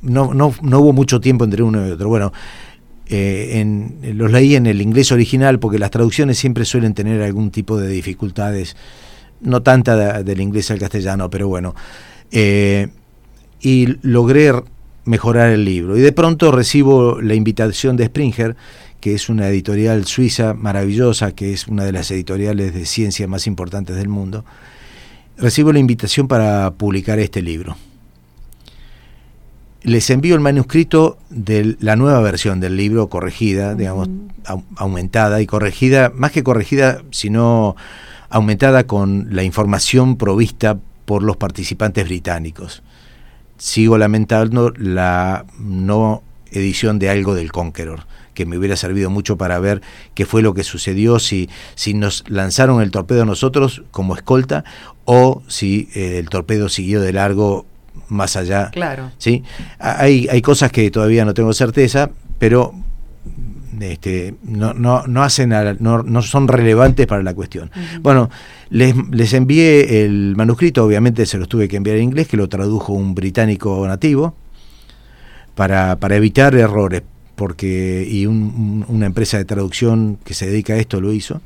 no, 0.01 0.34
no, 0.34 0.53
no 0.62 0.79
hubo 0.79 0.94
mucho 0.94 1.20
tiempo 1.20 1.46
entre 1.46 1.63
uno 1.63 1.88
y 1.88 1.91
otro. 1.91 2.10
Bueno, 2.10 2.34
eh, 3.08 3.60
en, 3.62 4.17
los 4.17 4.32
leí 4.32 4.55
en 4.55 4.65
el 4.65 4.82
inglés 4.82 5.12
original 5.12 5.60
porque 5.60 5.77
las 5.77 5.91
traducciones 5.91 6.38
siempre 6.38 6.65
suelen 6.65 6.94
tener 6.94 7.22
algún 7.22 7.51
tipo 7.51 7.77
de 7.77 7.88
dificultades 7.88 8.75
no 9.45 9.61
tanta 9.61 10.23
del 10.23 10.41
inglés 10.41 10.71
al 10.71 10.79
castellano, 10.79 11.29
pero 11.29 11.47
bueno. 11.47 11.75
Eh, 12.31 12.89
y 13.61 13.97
logré 14.01 14.53
mejorar 15.05 15.51
el 15.51 15.63
libro. 15.63 15.97
Y 15.97 16.01
de 16.01 16.11
pronto 16.11 16.51
recibo 16.51 17.21
la 17.21 17.35
invitación 17.35 17.95
de 17.95 18.07
Springer, 18.07 18.55
que 18.99 19.13
es 19.13 19.29
una 19.29 19.47
editorial 19.47 20.05
suiza 20.05 20.53
maravillosa, 20.53 21.33
que 21.33 21.53
es 21.53 21.67
una 21.67 21.85
de 21.85 21.91
las 21.91 22.09
editoriales 22.11 22.73
de 22.73 22.85
ciencia 22.85 23.27
más 23.27 23.47
importantes 23.47 23.95
del 23.95 24.09
mundo. 24.09 24.43
Recibo 25.37 25.71
la 25.71 25.79
invitación 25.79 26.27
para 26.27 26.71
publicar 26.71 27.19
este 27.19 27.41
libro. 27.41 27.77
Les 29.83 30.09
envío 30.09 30.33
el 30.33 30.41
manuscrito 30.41 31.19
de 31.29 31.75
la 31.79 31.95
nueva 31.95 32.19
versión 32.21 32.59
del 32.59 32.75
libro, 32.75 33.07
corregida, 33.07 33.75
digamos, 33.75 34.09
aumentada 34.75 35.41
y 35.41 35.45
corregida, 35.45 36.11
más 36.15 36.31
que 36.31 36.43
corregida, 36.43 37.03
sino 37.11 37.75
aumentada 38.29 38.86
con 38.86 39.27
la 39.32 39.44
información 39.44 40.17
provista 40.17 40.77
por 41.05 41.24
los 41.24 41.38
participantes 41.38 42.05
británicos. 42.05 42.84
Sigo 43.58 43.98
lamentando 43.98 44.74
la 44.77 45.46
no 45.60 46.24
edición 46.51 47.00
de 47.00 47.10
algo 47.10 47.36
del 47.36 47.51
Conqueror, 47.51 48.05
que 48.34 48.46
me 48.46 48.58
hubiera 48.58 48.75
servido 48.75 49.10
mucho 49.10 49.38
para 49.38 49.60
ver 49.60 49.82
qué 50.13 50.25
fue 50.25 50.41
lo 50.41 50.53
que 50.53 50.63
sucedió, 50.63 51.20
si, 51.20 51.50
si 51.75 51.94
nos 51.94 52.24
lanzaron 52.27 52.82
el 52.82 52.91
torpedo 52.91 53.24
a 53.24 53.25
nosotros 53.25 53.84
como 53.91 54.15
escolta 54.15 54.63
o 55.05 55.44
si 55.48 55.89
eh, 55.96 56.17
el 56.20 56.29
torpedo 56.29 56.70
siguió 56.70 57.01
de 57.01 57.13
largo 57.13 57.65
más 58.10 58.36
allá. 58.36 58.70
Claro. 58.72 59.12
¿sí? 59.17 59.44
Hay, 59.79 60.27
hay 60.29 60.41
cosas 60.41 60.72
que 60.72 60.91
todavía 60.91 61.25
no 61.25 61.34
tengo 61.34 61.53
certeza, 61.53 62.12
pero 62.39 62.74
este, 63.82 64.36
no, 64.44 64.74
no, 64.74 65.05
no, 65.08 65.24
hacen 65.24 65.50
no, 65.79 66.03
no, 66.03 66.22
son 66.22 66.48
relevantes 66.48 67.08
para 67.08 67.24
la 67.24 67.34
cuestión. 67.34 67.72
Bueno, 68.01 68.29
les, 68.70 68.96
les, 69.12 69.34
envié 69.34 70.03
el 70.05 70.36
manuscrito, 70.36 70.84
obviamente 70.84 71.25
se 71.25 71.38
los 71.38 71.48
tuve 71.48 71.67
que 71.67 71.77
enviar 71.77 71.98
en 71.98 72.03
inglés, 72.03 72.27
que 72.27 72.38
lo 72.38 72.50
tradujo 72.50 72.94
un 72.94 73.15
británico 73.15 73.88
nativo, 73.88 74.36
para, 75.55 75.96
para 75.98 76.15
evitar 76.17 76.53
errores, 76.55 77.01
porque 77.36 78.08
y 78.10 78.25
una 78.25 79.05
empresa 79.05 79.38
de 79.38 79.46
traducción 79.46 80.17
que 80.24 80.34
se 80.34 80.48
dedica 80.48 80.74
a 80.74 80.77
esto 80.77 81.01
lo 81.01 81.12
hizo. 81.12 81.41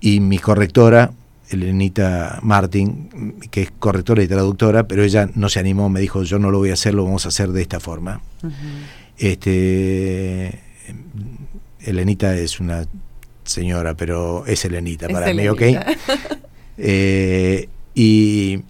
Y 0.00 0.20
mi 0.20 0.38
correctora, 0.38 1.12
Elenita 1.50 2.38
Martin, 2.42 3.36
que 3.50 3.62
es 3.62 3.72
correctora 3.78 4.22
y 4.22 4.28
traductora, 4.28 4.84
pero 4.84 5.02
ella 5.02 5.28
no 5.34 5.48
se 5.48 5.58
animó, 5.58 5.88
me 5.88 6.00
dijo, 6.00 6.22
yo 6.22 6.38
no 6.38 6.50
lo 6.50 6.58
voy 6.58 6.70
a 6.70 6.74
hacer, 6.74 6.94
lo 6.94 7.04
vamos 7.04 7.26
a 7.26 7.28
hacer 7.28 7.50
de 7.50 7.62
esta 7.62 7.80
forma. 7.80 8.20
Este, 9.20 10.58
Elenita 11.80 12.34
es 12.34 12.58
una 12.58 12.86
señora, 13.44 13.94
pero 13.94 14.46
es 14.46 14.64
Elenita 14.64 15.08
para 15.08 15.32
mí, 15.34 15.46
¿ok? 15.48 15.62
Eh, 16.82 17.68
y 17.94 18.60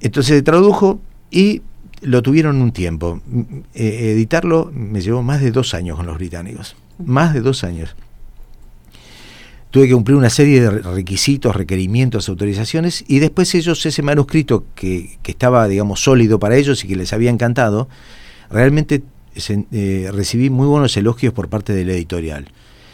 entonces 0.00 0.42
tradujo 0.42 1.00
y 1.30 1.62
lo 2.00 2.20
tuvieron 2.20 2.60
un 2.60 2.72
tiempo. 2.72 3.20
Eh, 3.74 4.10
editarlo 4.10 4.72
me 4.74 5.00
llevó 5.00 5.22
más 5.22 5.40
de 5.40 5.52
dos 5.52 5.72
años 5.74 5.96
con 5.96 6.06
los 6.06 6.16
británicos, 6.16 6.74
más 6.98 7.32
de 7.32 7.42
dos 7.42 7.62
años. 7.62 7.94
Tuve 9.70 9.86
que 9.86 9.94
cumplir 9.94 10.16
una 10.16 10.30
serie 10.30 10.62
de 10.62 10.70
requisitos, 10.70 11.54
requerimientos, 11.54 12.28
autorizaciones, 12.28 13.04
y 13.06 13.20
después 13.20 13.54
ellos, 13.54 13.86
ese 13.86 14.02
manuscrito 14.02 14.64
que, 14.74 15.18
que 15.22 15.30
estaba, 15.30 15.68
digamos, 15.68 16.00
sólido 16.00 16.40
para 16.40 16.56
ellos 16.56 16.82
y 16.84 16.88
que 16.88 16.96
les 16.96 17.12
había 17.12 17.30
encantado, 17.30 17.88
realmente 18.50 19.02
eh, 19.72 20.10
recibí 20.12 20.50
muy 20.50 20.66
buenos 20.66 20.96
elogios 20.96 21.32
por 21.32 21.48
parte 21.48 21.72
de 21.72 21.84
la 21.84 21.92
editorial. 21.92 22.46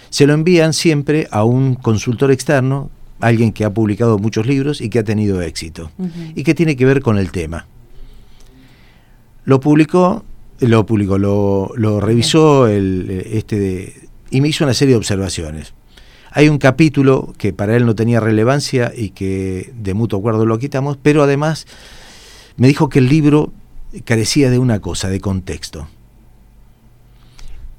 se 0.08 0.26
lo 0.26 0.32
envían 0.32 0.72
siempre 0.72 1.28
a 1.30 1.44
un 1.44 1.74
consultor 1.74 2.30
externo, 2.30 2.90
alguien 3.20 3.52
que 3.52 3.64
ha 3.64 3.70
publicado 3.70 4.18
muchos 4.18 4.46
libros 4.46 4.80
y 4.80 4.88
que 4.88 4.98
ha 4.98 5.04
tenido 5.04 5.42
éxito, 5.42 5.90
y 6.34 6.42
que 6.42 6.54
tiene 6.54 6.74
que 6.76 6.84
ver 6.84 7.00
con 7.00 7.18
el 7.18 7.30
tema. 7.30 7.66
Lo 9.44 9.60
publicó, 9.60 10.24
lo 10.60 10.86
publicó, 10.86 11.18
lo, 11.18 11.72
lo 11.76 12.00
revisó 12.00 12.66
el, 12.66 13.10
este 13.26 14.08
y 14.30 14.40
me 14.40 14.48
hizo 14.48 14.64
una 14.64 14.74
serie 14.74 14.94
de 14.94 14.98
observaciones. 14.98 15.74
Hay 16.32 16.48
un 16.48 16.58
capítulo 16.58 17.34
que 17.36 17.52
para 17.52 17.76
él 17.76 17.84
no 17.84 17.94
tenía 17.94 18.20
relevancia 18.20 18.92
y 18.96 19.10
que 19.10 19.72
de 19.76 19.94
mutuo 19.94 20.20
acuerdo 20.20 20.46
lo 20.46 20.58
quitamos, 20.58 20.96
pero 21.02 21.24
además 21.24 21.66
me 22.56 22.68
dijo 22.68 22.88
que 22.88 23.00
el 23.00 23.08
libro 23.08 23.52
carecía 24.04 24.50
de 24.50 24.58
una 24.58 24.80
cosa, 24.80 25.08
de 25.08 25.20
contexto. 25.20 25.88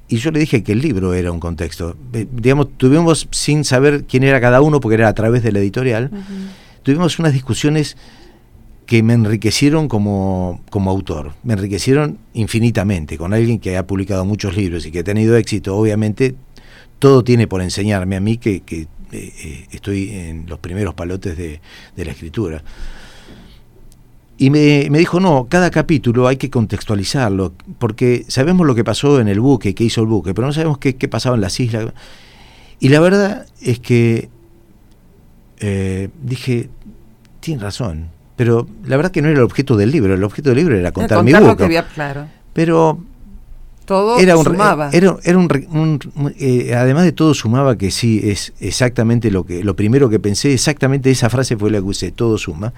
Y 0.08 0.18
yo 0.18 0.30
le 0.30 0.40
dije 0.40 0.62
que 0.62 0.72
el 0.72 0.80
libro 0.80 1.14
era 1.14 1.32
un 1.32 1.40
contexto. 1.40 1.96
Digamos, 2.12 2.68
tuvimos, 2.76 3.28
sin 3.30 3.64
saber 3.64 4.04
quién 4.04 4.24
era 4.24 4.40
cada 4.40 4.60
uno, 4.60 4.80
porque 4.80 4.96
era 4.96 5.08
a 5.08 5.14
través 5.14 5.42
de 5.42 5.52
la 5.52 5.60
editorial, 5.60 6.10
tuvimos 6.82 7.18
unas 7.18 7.32
discusiones 7.32 7.96
que 8.84 9.02
me 9.02 9.14
enriquecieron 9.14 9.88
como, 9.88 10.60
como 10.68 10.90
autor, 10.90 11.32
me 11.44 11.54
enriquecieron 11.54 12.18
infinitamente, 12.34 13.16
con 13.16 13.32
alguien 13.32 13.58
que 13.58 13.76
ha 13.78 13.86
publicado 13.86 14.24
muchos 14.26 14.54
libros 14.54 14.84
y 14.84 14.90
que 14.90 14.98
ha 14.98 15.04
tenido 15.04 15.36
éxito, 15.36 15.76
obviamente 15.76 16.34
todo 16.98 17.24
tiene 17.24 17.46
por 17.46 17.62
enseñarme 17.62 18.16
a 18.16 18.20
mí 18.20 18.36
que, 18.36 18.60
que 18.60 18.82
eh, 19.12 19.32
eh, 19.44 19.66
estoy 19.72 20.10
en 20.10 20.46
los 20.46 20.58
primeros 20.58 20.94
palotes 20.94 21.36
de, 21.36 21.60
la 21.96 22.10
escritura. 22.12 22.62
Y 24.42 24.50
me, 24.50 24.88
dijo, 24.98 25.20
no, 25.20 25.46
cada 25.48 25.70
capítulo 25.70 26.26
hay 26.26 26.36
que 26.36 26.50
contextualizarlo, 26.50 27.52
porque 27.78 28.24
sabemos 28.26 28.66
lo 28.66 28.74
que 28.74 28.82
pasó 28.82 29.20
en 29.20 29.28
el 29.28 29.38
buque, 29.38 29.72
qué 29.72 29.84
hizo 29.84 30.00
el 30.00 30.08
buque, 30.08 30.34
pero 30.34 30.48
no 30.48 30.52
sabemos 30.52 30.78
qué, 30.78 30.94
pasaba 31.08 31.36
en 31.36 31.42
las 31.42 31.60
islas. 31.60 31.92
Y 32.80 32.88
la 32.88 32.98
verdad 32.98 33.46
es 33.60 33.78
que 33.78 34.30
eh, 35.60 36.08
dije, 36.20 36.70
tiene 37.38 37.62
razón, 37.62 38.08
pero 38.34 38.66
la 38.84 38.96
verdad 38.96 39.12
que 39.12 39.22
no 39.22 39.28
era 39.28 39.38
el 39.38 39.44
objeto 39.44 39.76
del 39.76 39.92
libro, 39.92 40.12
el 40.12 40.24
objeto 40.24 40.48
del 40.48 40.58
libro 40.58 40.76
era 40.76 40.90
contar, 40.90 41.22
mi 41.22 41.32
buque. 41.32 41.80
claro. 41.94 42.26
Pero 42.52 42.98
todo 43.84 44.18
era 44.18 44.36
un, 44.36 44.42
sumaba. 44.42 44.90
Era, 44.92 45.18
era 45.22 45.38
un, 45.38 46.00
eh, 46.36 46.74
además 46.74 47.04
de 47.04 47.12
todo 47.12 47.32
sumaba 47.32 47.78
que 47.78 47.92
sí 47.92 48.20
es 48.24 48.54
exactamente 48.58 49.30
lo 49.30 49.44
que 49.46 49.62
lo 49.62 49.76
primero 49.76 50.10
que 50.10 50.18
pensé, 50.18 50.52
exactamente 50.52 51.12
esa 51.12 51.30
frase 51.30 51.56
fue 51.56 51.70
la 51.70 51.78
que 51.78 51.84
usé, 51.84 52.10
todo 52.10 52.38
suma. 52.38 52.72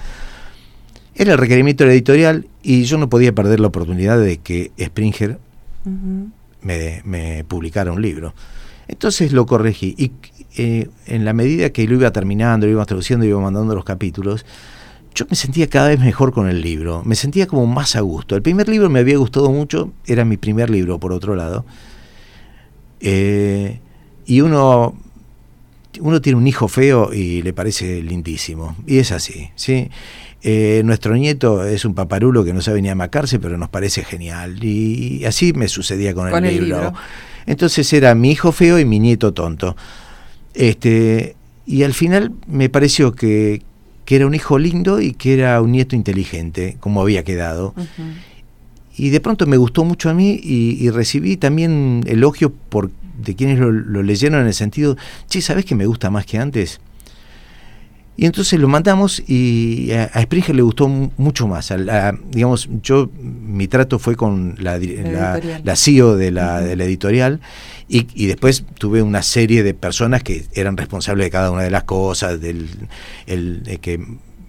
Era 1.14 1.32
el 1.32 1.38
requerimiento 1.38 1.84
editorial 1.84 2.46
y 2.62 2.84
yo 2.84 2.98
no 2.98 3.08
podía 3.08 3.34
perder 3.34 3.60
la 3.60 3.68
oportunidad 3.68 4.18
de 4.18 4.38
que 4.38 4.72
Springer 4.80 5.38
me, 6.62 7.02
me, 7.04 7.44
publicara 7.44 7.92
un 7.92 8.02
libro. 8.02 8.34
Entonces 8.88 9.32
lo 9.32 9.46
corregí 9.46 9.94
y 9.96 10.12
eh, 10.56 10.88
en 11.06 11.24
la 11.24 11.32
medida 11.32 11.70
que 11.70 11.86
lo 11.86 11.94
iba 11.94 12.10
terminando, 12.12 12.66
lo 12.66 12.72
iba 12.72 12.84
traduciendo, 12.84 13.24
iba 13.26 13.40
mandando 13.40 13.74
los 13.74 13.84
capítulos, 13.84 14.44
yo 15.14 15.26
me 15.30 15.36
sentía 15.36 15.68
cada 15.68 15.88
vez 15.88 16.00
mejor 16.00 16.32
con 16.32 16.48
el 16.48 16.60
libro, 16.60 17.02
me 17.04 17.14
sentía 17.14 17.46
como 17.46 17.66
más 17.66 17.94
a 17.94 18.00
gusto. 18.00 18.34
El 18.34 18.42
primer 18.42 18.68
libro 18.68 18.90
me 18.90 18.98
había 18.98 19.16
gustado 19.16 19.50
mucho, 19.50 19.92
era 20.06 20.24
mi 20.24 20.36
primer 20.36 20.70
libro, 20.70 20.98
por 20.98 21.12
otro 21.12 21.36
lado. 21.36 21.64
Eh, 23.00 23.80
y 24.26 24.40
uno, 24.40 24.94
uno 26.00 26.20
tiene 26.20 26.38
un 26.38 26.46
hijo 26.46 26.66
feo 26.66 27.12
y 27.12 27.42
le 27.42 27.52
parece 27.52 28.02
lindísimo. 28.02 28.76
Y 28.86 28.98
es 28.98 29.12
así, 29.12 29.50
¿sí? 29.54 29.88
Eh, 30.46 30.82
nuestro 30.84 31.16
nieto 31.16 31.64
es 31.64 31.86
un 31.86 31.94
paparulo 31.94 32.44
que 32.44 32.52
no 32.52 32.60
sabe 32.60 32.82
ni 32.82 32.90
amacarse, 32.90 33.38
pero 33.38 33.56
nos 33.56 33.70
parece 33.70 34.04
genial. 34.04 34.62
Y, 34.62 35.24
así 35.24 35.54
me 35.54 35.68
sucedía 35.68 36.12
con, 36.12 36.28
el, 36.44 36.64
libro. 36.64 36.92
Entonces 37.46 37.90
era 37.94 38.14
mi 38.14 38.32
hijo 38.32 38.52
feo 38.52 38.78
y 38.78 38.84
mi 38.84 39.00
nieto 39.00 39.32
tonto. 39.32 39.74
Este, 40.52 41.34
y 41.66 41.82
al 41.82 41.94
final 41.94 42.32
me 42.46 42.68
pareció 42.68 43.12
que, 43.12 43.62
que 44.04 44.16
era 44.16 44.26
un 44.26 44.34
hijo 44.34 44.58
lindo 44.58 45.00
y 45.00 45.14
que 45.14 45.32
era 45.32 45.60
un 45.62 45.72
nieto 45.72 45.96
inteligente, 45.96 46.76
como 46.78 47.00
había 47.00 47.24
quedado. 47.24 47.74
Y 48.98 49.08
de 49.08 49.20
pronto 49.20 49.46
me 49.46 49.56
gustó 49.56 49.82
mucho 49.84 50.10
a 50.10 50.14
mí 50.14 50.38
y, 50.42 50.90
recibí 50.90 51.38
también 51.38 52.04
elogio 52.06 52.52
por, 52.52 52.90
de 53.18 53.34
quienes 53.34 53.58
lo, 53.58 54.02
leyeron 54.02 54.40
en 54.40 54.46
el 54.46 54.54
sentido, 54.54 54.98
che, 55.26 55.40
¿sabes 55.40 55.64
que 55.64 55.74
me 55.74 55.86
gusta 55.86 56.10
más 56.10 56.26
que 56.26 56.38
antes? 56.38 56.80
Y 58.16 58.26
entonces 58.26 58.60
lo 58.60 58.68
mandamos 58.68 59.22
y 59.26 59.90
a, 59.92 60.22
Springer 60.22 60.54
le 60.54 60.62
gustó 60.62 60.88
mucho 60.88 61.48
más. 61.48 61.72
digamos, 62.30 62.68
yo, 62.82 63.10
mi 63.20 63.66
trato 63.66 63.98
fue 63.98 64.14
con 64.14 64.54
la, 64.58 64.78
la, 64.78 65.76
CEO 65.76 66.16
de 66.16 66.30
la, 66.30 66.60
de 66.60 66.76
la 66.76 66.84
editorial 66.84 67.40
y, 67.88 68.26
después 68.26 68.64
tuve 68.78 69.02
una 69.02 69.22
serie 69.22 69.62
de 69.62 69.74
personas 69.74 70.22
que 70.22 70.46
eran 70.52 70.76
responsables 70.76 71.26
de 71.26 71.30
cada 71.30 71.50
una 71.50 71.62
de 71.62 71.70
las 71.70 71.84
cosas, 71.84 72.40
del 72.40 72.68
el, 73.26 73.78
que 73.80 74.00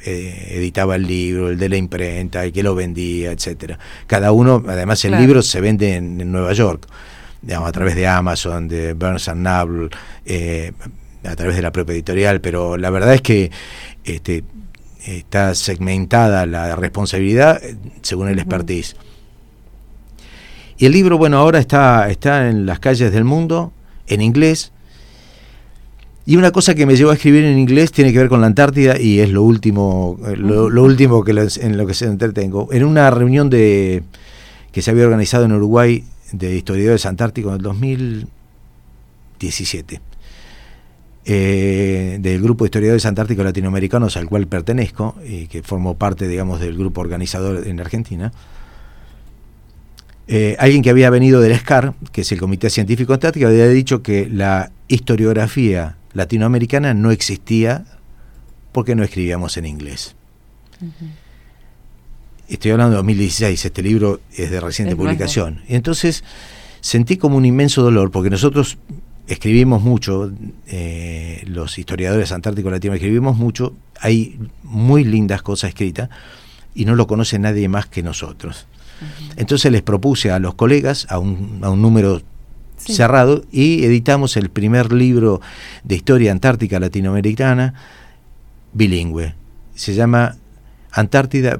eh, 0.06 0.48
editaba 0.52 0.96
el 0.96 1.08
libro, 1.08 1.50
el 1.50 1.58
de 1.58 1.70
la 1.70 1.78
imprenta, 1.78 2.46
el 2.46 2.54
que 2.54 2.62
lo 2.62 2.76
vendía, 2.76 3.32
etcétera. 3.32 3.80
Cada 4.06 4.32
uno, 4.32 4.64
además 4.68 5.04
el 5.06 5.18
libro 5.18 5.42
se 5.42 5.60
vende 5.60 5.96
en, 5.96 6.32
Nueva 6.32 6.54
York, 6.54 6.88
digamos, 7.42 7.68
a 7.68 7.72
través 7.72 7.96
de 7.96 8.08
Amazon, 8.08 8.68
de 8.68 8.94
Burns 8.94 9.28
and 9.28 9.42
Noble, 9.42 9.90
eh, 10.26 10.72
a 11.28 11.36
través 11.36 11.56
de 11.56 11.62
la 11.62 11.72
propia 11.72 11.94
editorial, 11.94 12.42
pero 12.42 12.78
la 12.78 12.90
verdad 12.90 13.14
es 13.14 13.22
que 13.22 13.52
este, 14.04 14.44
está 15.06 15.56
segmentada 15.56 16.46
la 16.46 16.76
responsabilidad 16.76 17.64
eh, 17.64 17.78
según 18.02 18.28
el 18.30 18.40
expertise. 18.40 18.96
Y 20.78 20.86
el 20.86 20.92
libro, 20.92 21.18
bueno, 21.18 21.38
ahora 21.38 21.60
está, 21.60 22.10
está 22.10 22.50
en 22.50 22.66
las 22.66 22.80
calles 22.80 23.14
del 23.14 23.24
mundo, 23.24 23.72
en 24.08 24.22
inglés. 24.22 24.74
Y 26.26 26.36
una 26.38 26.52
cosa 26.52 26.76
que 26.76 26.86
me 26.86 26.98
llevó 26.98 27.12
a 27.12 27.14
escribir 27.14 27.46
en 27.46 27.58
inglés 27.60 27.92
tiene 27.92 28.12
que 28.12 28.18
ver 28.18 28.30
con 28.30 28.42
la 28.42 28.48
Antártida 28.48 29.00
y 29.00 29.20
es 29.20 29.30
lo 29.30 29.44
último, 29.44 30.18
eh, 30.26 30.36
lo, 30.36 30.84
último 30.84 31.24
que 31.24 31.32
en 31.32 31.78
lo 31.78 31.88
que 31.88 31.94
se 31.94 32.06
entretengo. 32.06 32.74
En 32.74 32.84
una 32.84 33.10
reunión 33.12 33.50
de 33.50 34.04
que 34.72 34.82
se 34.82 34.92
había 34.92 35.06
organizado 35.06 35.46
en 35.46 35.54
Uruguay 35.54 36.04
de 36.32 36.56
historiadores 36.56 37.06
antárticos 37.06 37.52
en 37.52 37.58
el 37.58 37.62
2017, 37.62 40.02
eh, 41.28 42.18
del 42.22 42.40
grupo 42.40 42.64
de 42.64 42.68
historiadores 42.68 43.06
antárticos 43.08 43.44
latinoamericanos 43.44 44.16
al 44.16 44.28
cual 44.28 44.46
pertenezco 44.46 45.16
y 45.28 45.48
que 45.48 45.64
formo 45.64 45.96
parte, 45.96 46.28
digamos, 46.28 46.60
del 46.60 46.78
grupo 46.78 47.02
organizador 47.02 47.68
en 47.68 47.80
Argentina. 47.80 48.32
Eh, 50.28 50.56
alguien 50.60 50.84
que 50.84 50.92
había 50.92 51.10
venido 51.10 51.42
del 51.42 51.56
SCAR, 51.56 51.96
que 52.12 52.22
es 52.22 52.32
el 52.32 52.40
Comité 52.40 52.70
Científico 52.70 53.14
Antártico, 53.14 53.48
había 53.48 53.68
dicho 53.68 54.04
que 54.04 54.30
la 54.30 54.72
historiografía 54.88 55.98
latinoamericana 56.14 56.94
no 56.94 57.10
existía 57.10 57.86
porque 58.72 58.96
no 58.96 59.04
escribíamos 59.04 59.58
en 59.58 59.66
inglés. 59.66 60.16
Estoy 62.48 62.72
hablando 62.72 62.92
de 62.92 62.98
2016, 62.98 63.66
este 63.66 63.82
libro 63.82 64.20
es 64.36 64.52
de 64.52 64.60
reciente 64.60 64.96
publicación. 64.96 65.64
Y 65.68 65.76
entonces 65.76 66.24
sentí 66.82 67.18
como 67.18 67.38
un 67.38 67.46
inmenso 67.46 67.82
dolor, 67.82 68.12
porque 68.12 68.30
nosotros 68.30 68.78
escribimos 69.28 69.82
mucho, 69.82 70.32
eh, 70.68 71.44
los 71.48 71.78
historiadores 71.78 72.32
antárticos 72.32 72.72
latinoamericanos 72.72 73.06
escribimos 73.06 73.38
mucho, 73.38 73.74
hay 74.00 74.40
muy 74.64 75.04
lindas 75.04 75.42
cosas 75.42 75.70
escritas 75.70 76.10
y 76.74 76.86
no 76.86 76.96
lo 76.96 77.08
conoce 77.08 77.40
nadie 77.40 77.68
más 77.70 77.88
que 77.88 78.04
nosotros. 78.04 78.68
Entonces 79.36 79.72
les 79.72 79.82
propuse 79.82 80.32
a 80.32 80.40
los 80.40 80.56
colegas, 80.56 81.06
a 81.10 81.20
un, 81.20 81.60
a 81.62 81.70
un 81.70 81.82
número 81.82 82.22
cerrado, 82.78 83.44
y 83.52 83.84
editamos 83.84 84.38
el 84.38 84.50
primer 84.50 84.94
libro 84.94 85.42
de 85.84 85.96
historia 85.96 86.32
antártica 86.32 86.80
latinoamericana 86.80 87.74
bilingüe. 88.74 89.36
Se 89.74 89.94
llama 89.94 90.38
Antártida, 90.92 91.60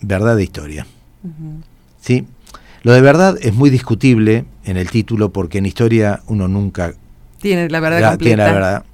Verdad 0.00 0.36
de 0.36 0.44
Historia. 0.44 0.86
¿Sí? 2.00 2.26
Lo 2.86 2.92
de 2.92 3.00
verdad 3.00 3.36
es 3.42 3.52
muy 3.52 3.68
discutible 3.68 4.44
en 4.64 4.76
el 4.76 4.92
título 4.92 5.32
porque 5.32 5.58
en 5.58 5.66
historia 5.66 6.20
uno 6.28 6.46
nunca 6.46 6.94
tiene 7.40 7.68
la 7.68 7.80
verdad 7.80 8.16
Tiene 8.16 8.36
la 8.36 8.52
verdad. 8.52 8.84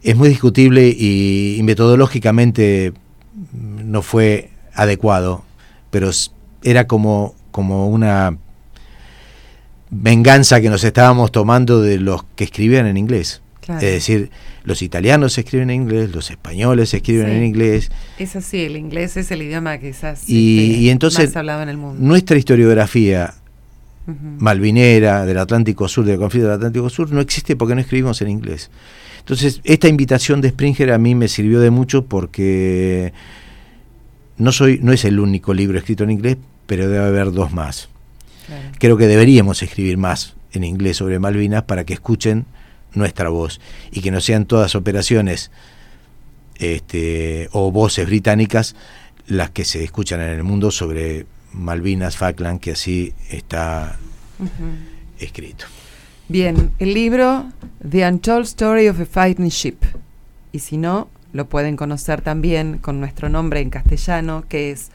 Es 0.00 0.14
muy 0.14 0.28
discutible 0.28 0.88
y 0.88 1.60
metodológicamente 1.64 2.92
no 3.52 4.00
fue 4.00 4.52
adecuado, 4.74 5.42
pero 5.90 6.10
era 6.62 6.86
como, 6.86 7.34
como 7.50 7.88
una 7.88 8.38
venganza 9.90 10.60
que 10.60 10.70
nos 10.70 10.84
estábamos 10.84 11.32
tomando 11.32 11.82
de 11.82 11.98
los 11.98 12.22
que 12.36 12.44
escribían 12.44 12.86
en 12.86 12.96
inglés. 12.96 13.42
Es 13.66 13.80
decir, 13.80 14.30
los 14.68 14.82
italianos 14.82 15.36
escriben 15.38 15.70
en 15.70 15.82
inglés, 15.82 16.14
los 16.14 16.30
españoles 16.30 16.92
escriben 16.92 17.28
en 17.28 17.42
inglés. 17.42 17.90
Es 18.18 18.36
así, 18.36 18.60
el 18.60 18.76
inglés 18.76 19.16
es 19.16 19.30
el 19.30 19.42
idioma 19.42 19.78
quizás 19.78 20.28
y, 20.28 20.74
este, 20.74 20.90
entonces, 20.90 21.30
más 21.30 21.36
hablado 21.36 21.62
en 21.62 21.70
el 21.70 21.78
mundo. 21.78 22.00
Nuestra 22.00 22.36
historiografía 22.36 23.34
malvinera, 24.38 25.26
del 25.26 25.38
Atlántico 25.38 25.88
Sur, 25.88 26.04
del 26.04 26.18
conflicto 26.18 26.48
del 26.48 26.56
Atlántico 26.56 26.88
Sur, 26.88 27.10
no 27.12 27.20
existe 27.20 27.56
porque 27.56 27.74
no 27.74 27.80
escribimos 27.80 28.22
en 28.22 28.28
inglés. 28.28 28.70
Entonces, 29.18 29.60
esta 29.64 29.88
invitación 29.88 30.40
de 30.40 30.50
Springer 30.50 30.92
a 30.92 30.98
mí 30.98 31.14
me 31.14 31.28
sirvió 31.28 31.60
de 31.60 31.70
mucho 31.70 32.04
porque 32.04 33.12
no, 34.36 34.52
soy, 34.52 34.80
no 34.82 34.92
es 34.92 35.04
el 35.04 35.18
único 35.18 35.52
libro 35.52 35.78
escrito 35.78 36.04
en 36.04 36.10
inglés, 36.10 36.36
pero 36.66 36.88
debe 36.88 37.04
haber 37.04 37.32
dos 37.32 37.52
más. 37.52 37.88
Creo 38.78 38.96
que 38.96 39.06
deberíamos 39.06 39.62
escribir 39.62 39.98
más 39.98 40.34
en 40.52 40.64
inglés 40.64 40.96
sobre 40.98 41.18
Malvinas 41.18 41.64
para 41.64 41.84
que 41.84 41.92
escuchen 41.92 42.46
nuestra 42.94 43.28
voz 43.28 43.60
y 43.90 44.00
que 44.00 44.10
no 44.10 44.20
sean 44.20 44.46
todas 44.46 44.74
operaciones 44.74 45.50
este, 46.56 47.48
o 47.52 47.70
voces 47.70 48.06
británicas 48.06 48.74
las 49.26 49.50
que 49.50 49.64
se 49.64 49.84
escuchan 49.84 50.20
en 50.20 50.30
el 50.30 50.42
mundo 50.42 50.70
sobre 50.70 51.26
Malvinas, 51.52 52.16
Falkland, 52.16 52.60
que 52.60 52.72
así 52.72 53.14
está 53.30 53.98
escrito. 55.18 55.66
Bien, 56.28 56.72
el 56.78 56.94
libro 56.94 57.46
The 57.88 58.06
Untold 58.06 58.44
Story 58.44 58.88
of 58.88 59.00
a 59.00 59.06
Fighting 59.06 59.48
Ship. 59.48 59.76
Y 60.52 60.60
si 60.60 60.76
no, 60.76 61.08
lo 61.32 61.48
pueden 61.48 61.76
conocer 61.76 62.22
también 62.22 62.78
con 62.78 63.00
nuestro 63.00 63.28
nombre 63.28 63.60
en 63.60 63.70
castellano, 63.70 64.44
que 64.48 64.70
es 64.70 64.90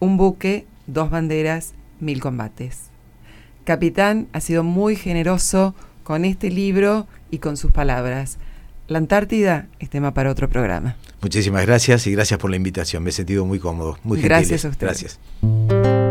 Un 0.00 0.16
buque, 0.16 0.66
dos 0.86 1.10
banderas, 1.10 1.74
mil 2.00 2.20
combates. 2.20 2.90
Capitán 3.64 4.28
ha 4.32 4.40
sido 4.40 4.64
muy 4.64 4.96
generoso 4.96 5.74
con 6.02 6.24
este 6.24 6.50
libro 6.50 7.06
y 7.30 7.38
con 7.38 7.56
sus 7.56 7.70
palabras. 7.70 8.38
La 8.88 8.98
Antártida 8.98 9.68
es 9.78 9.90
tema 9.90 10.12
para 10.12 10.30
otro 10.30 10.48
programa. 10.48 10.96
Muchísimas 11.20 11.64
gracias 11.64 12.06
y 12.06 12.12
gracias 12.12 12.38
por 12.38 12.50
la 12.50 12.56
invitación. 12.56 13.02
Me 13.02 13.10
he 13.10 13.12
sentido 13.12 13.46
muy 13.46 13.58
cómodo, 13.58 13.98
muy 14.02 14.16
gentil. 14.16 14.28
Gracias 14.28 14.64
a 14.64 14.68
usted. 14.68 14.86
Gracias. 14.86 16.01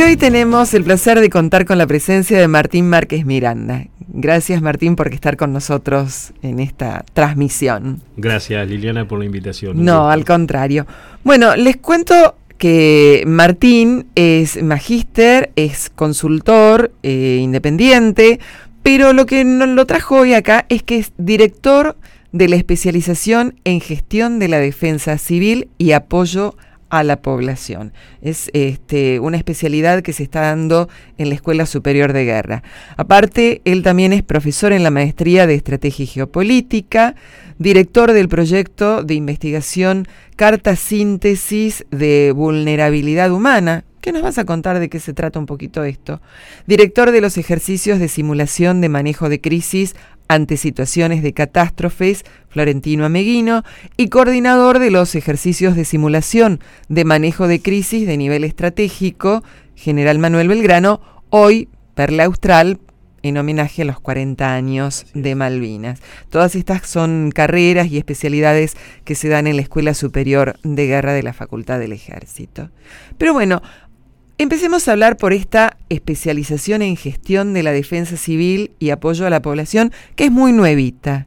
Y 0.00 0.02
hoy 0.02 0.16
tenemos 0.16 0.72
el 0.72 0.82
placer 0.82 1.20
de 1.20 1.28
contar 1.28 1.66
con 1.66 1.76
la 1.76 1.86
presencia 1.86 2.38
de 2.38 2.48
Martín 2.48 2.88
Márquez 2.88 3.26
Miranda. 3.26 3.84
Gracias 4.08 4.62
Martín 4.62 4.96
por 4.96 5.12
estar 5.12 5.36
con 5.36 5.52
nosotros 5.52 6.32
en 6.40 6.58
esta 6.58 7.04
transmisión. 7.12 8.00
Gracias 8.16 8.66
Liliana 8.66 9.06
por 9.06 9.18
la 9.18 9.26
invitación. 9.26 9.84
No, 9.84 10.08
al 10.08 10.24
contrario. 10.24 10.86
Bueno, 11.22 11.54
les 11.54 11.76
cuento 11.76 12.36
que 12.56 13.24
Martín 13.26 14.06
es 14.14 14.62
magíster, 14.62 15.50
es 15.54 15.90
consultor 15.90 16.92
eh, 17.02 17.38
independiente, 17.42 18.40
pero 18.82 19.12
lo 19.12 19.26
que 19.26 19.44
nos 19.44 19.68
lo 19.68 19.84
trajo 19.84 20.20
hoy 20.20 20.32
acá 20.32 20.64
es 20.70 20.82
que 20.82 20.96
es 20.96 21.12
director 21.18 21.98
de 22.32 22.48
la 22.48 22.56
especialización 22.56 23.60
en 23.64 23.82
gestión 23.82 24.38
de 24.38 24.48
la 24.48 24.60
defensa 24.60 25.18
civil 25.18 25.68
y 25.76 25.92
apoyo 25.92 26.56
a 26.56 26.69
a 26.90 27.02
la 27.02 27.22
población. 27.22 27.92
Es 28.20 28.50
este, 28.52 29.20
una 29.20 29.36
especialidad 29.36 30.02
que 30.02 30.12
se 30.12 30.22
está 30.22 30.42
dando 30.42 30.88
en 31.16 31.28
la 31.28 31.34
Escuela 31.36 31.66
Superior 31.66 32.12
de 32.12 32.24
Guerra. 32.24 32.62
Aparte, 32.96 33.62
él 33.64 33.82
también 33.82 34.12
es 34.12 34.22
profesor 34.22 34.72
en 34.72 34.82
la 34.82 34.90
Maestría 34.90 35.46
de 35.46 35.54
Estrategia 35.54 36.02
y 36.02 36.08
Geopolítica, 36.08 37.14
director 37.58 38.12
del 38.12 38.28
proyecto 38.28 39.02
de 39.02 39.14
investigación 39.14 40.06
Carta 40.36 40.76
Síntesis 40.76 41.86
de 41.90 42.32
Vulnerabilidad 42.34 43.30
Humana. 43.30 43.84
¿Qué 44.00 44.12
nos 44.12 44.22
vas 44.22 44.38
a 44.38 44.46
contar 44.46 44.78
de 44.80 44.88
qué 44.88 44.98
se 44.98 45.12
trata 45.12 45.38
un 45.38 45.44
poquito 45.44 45.84
esto? 45.84 46.22
Director 46.66 47.10
de 47.10 47.20
los 47.20 47.36
ejercicios 47.36 47.98
de 47.98 48.08
simulación 48.08 48.80
de 48.80 48.88
manejo 48.88 49.28
de 49.28 49.42
crisis 49.42 49.94
ante 50.30 50.56
situaciones 50.56 51.24
de 51.24 51.32
catástrofes, 51.32 52.24
Florentino 52.48 53.04
Ameguino, 53.04 53.64
y 53.96 54.10
coordinador 54.10 54.78
de 54.78 54.92
los 54.92 55.16
ejercicios 55.16 55.74
de 55.74 55.84
simulación 55.84 56.60
de 56.88 57.04
manejo 57.04 57.48
de 57.48 57.60
crisis 57.60 58.06
de 58.06 58.16
nivel 58.16 58.44
estratégico, 58.44 59.42
General 59.74 60.20
Manuel 60.20 60.46
Belgrano, 60.46 61.00
hoy 61.30 61.68
Perla 61.96 62.26
Austral, 62.26 62.78
en 63.24 63.38
homenaje 63.38 63.82
a 63.82 63.86
los 63.86 63.98
40 63.98 64.54
años 64.54 65.06
de 65.14 65.34
Malvinas. 65.34 66.00
Todas 66.28 66.54
estas 66.54 66.88
son 66.88 67.32
carreras 67.34 67.88
y 67.88 67.98
especialidades 67.98 68.76
que 69.04 69.16
se 69.16 69.28
dan 69.28 69.48
en 69.48 69.56
la 69.56 69.62
Escuela 69.62 69.94
Superior 69.94 70.60
de 70.62 70.86
Guerra 70.86 71.12
de 71.12 71.24
la 71.24 71.32
Facultad 71.32 71.80
del 71.80 71.92
Ejército. 71.92 72.70
Pero 73.18 73.32
bueno, 73.32 73.62
Empecemos 74.40 74.88
a 74.88 74.92
hablar 74.92 75.18
por 75.18 75.34
esta 75.34 75.76
especialización 75.90 76.80
en 76.80 76.96
gestión 76.96 77.52
de 77.52 77.62
la 77.62 77.72
defensa 77.72 78.16
civil 78.16 78.70
y 78.78 78.88
apoyo 78.88 79.26
a 79.26 79.30
la 79.30 79.42
población, 79.42 79.92
que 80.16 80.24
es 80.24 80.32
muy 80.32 80.54
nuevita. 80.54 81.26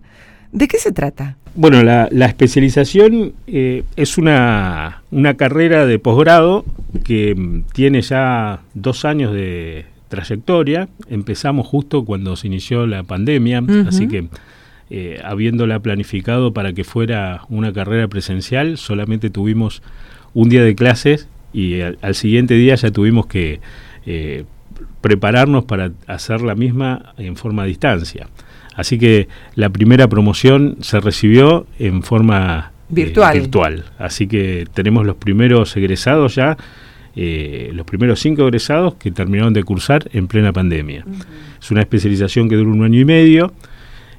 ¿De 0.52 0.68
qué 0.68 0.80
se 0.80 0.92
trata? 0.92 1.38
Bueno, 1.54 1.84
la, 1.84 2.26
especialización 2.26 3.34
eh, 3.46 3.84
es 3.98 4.18
una, 4.18 5.04
carrera 5.38 5.86
de 5.86 6.00
posgrado 6.00 6.66
que 7.04 7.36
mm, 7.36 7.66
tiene 7.72 8.02
ya 8.02 8.62
dos 8.74 9.06
años 9.06 9.32
de 9.32 9.86
trayectoria. 10.08 10.90
Empezamos 11.08 11.68
justo 11.68 12.06
cuando 12.06 12.36
se 12.36 12.48
inició 12.48 12.88
la 12.88 13.04
pandemia, 13.04 13.62
así 13.88 14.08
que 14.08 14.28
eh, 14.90 15.22
habiéndola 15.24 15.80
planificado 15.82 16.52
para 16.52 16.74
que 16.74 16.84
fuera 16.84 17.44
una 17.50 17.74
carrera 17.74 18.08
presencial, 18.08 18.80
solamente 18.80 19.30
tuvimos 19.30 19.84
un 20.34 20.50
día 20.50 20.64
de 20.64 20.74
clases 20.74 21.28
y 21.54 21.82
al, 21.82 22.16
siguiente 22.16 22.56
día 22.56 22.76
ya 22.76 22.92
tuvimos 22.92 23.28
que 23.28 23.62
eh, 24.06 24.44
prepararnos 25.02 25.66
para 25.66 25.92
hacer 26.08 26.42
la 26.42 26.56
misma 26.56 27.14
en 27.18 27.36
forma 27.36 27.64
a 27.64 27.66
distancia. 27.66 28.28
Así 28.76 28.98
que 28.98 29.28
la 29.54 29.70
primera 29.70 30.08
promoción 30.08 30.78
se 30.82 31.00
recibió 31.00 31.68
en 31.78 32.02
forma 32.02 32.72
eh, 32.90 32.94
virtual. 32.96 33.40
virtual. 33.40 33.86
Así 34.00 34.28
que 34.28 34.66
tenemos 34.74 35.06
los 35.06 35.16
primeros 35.18 35.78
egresados 35.78 36.36
ya, 36.36 36.58
eh, 37.16 37.70
los 37.74 37.86
primeros 37.86 38.20
cinco 38.20 38.48
egresados 38.48 38.96
que 38.96 39.12
terminaron 39.12 39.54
de 39.54 39.64
cursar 39.64 40.10
en 40.12 40.28
plena 40.28 40.52
pandemia. 40.52 41.06
Es 41.62 41.70
una 41.70 41.82
especialización 41.82 42.50
que 42.50 42.56
dura 42.56 42.72
un 42.72 42.84
año 42.84 43.00
y 43.00 43.06
medio. 43.06 43.54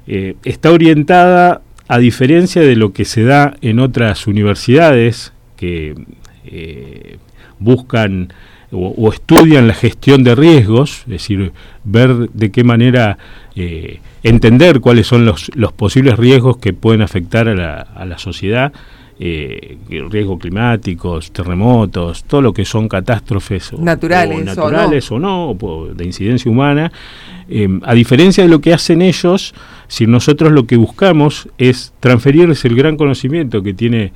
está 0.07 0.71
orientada, 0.71 1.61
a 1.87 1.97
diferencia 1.99 2.61
de 2.61 2.75
lo 2.77 2.93
que 2.93 3.03
se 3.03 3.23
da 3.23 3.57
en 3.61 3.79
otras 3.79 4.25
universidades, 4.25 5.33
que 5.57 5.95
buscan 7.59 8.33
o, 8.71 9.09
estudian 9.11 9.67
la 9.67 9.73
gestión 9.73 10.23
de 10.23 10.35
riesgos, 10.35 11.01
es 11.01 11.07
decir, 11.07 11.53
ver 11.83 12.29
de 12.31 12.51
qué 12.51 12.63
manera 12.63 13.17
eh, 13.55 13.99
entender 14.23 14.81
cuáles 14.81 15.07
son 15.07 15.25
los, 15.25 15.51
los, 15.55 15.71
posibles 15.71 16.17
riesgos 16.17 16.57
que 16.57 16.73
pueden 16.73 17.01
afectar 17.01 17.47
a 17.47 17.55
la, 17.55 17.75
a 17.75 18.05
la 18.05 18.17
sociedad, 18.17 18.73
eh, 19.17 19.77
riesgos 20.09 20.39
climáticos, 20.39 21.31
terremotos, 21.31 22.25
todo 22.25 22.41
lo 22.41 22.51
que 22.51 22.65
son 22.65 22.89
catástrofes 22.89 23.71
naturales, 23.79 24.39
o, 24.39 24.43
naturales 24.43 25.11
o 25.11 25.19
no, 25.19 25.57
de 25.95 26.03
incidencia 26.03 26.51
humana. 26.51 26.91
Eh, 27.47 27.79
a 27.83 27.93
diferencia 27.93 28.43
de 28.43 28.49
lo 28.49 28.59
que 28.59 28.73
hacen 28.73 29.01
ellos, 29.01 29.53
si 29.87 30.05
nosotros 30.05 30.51
lo 30.51 30.67
que 30.67 30.75
buscamos 30.75 31.47
es 31.57 31.93
transferirles 32.01 32.65
el 32.65 32.75
gran 32.75 32.97
conocimiento 32.97 33.63
que 33.63 33.73
tiene 33.73 34.11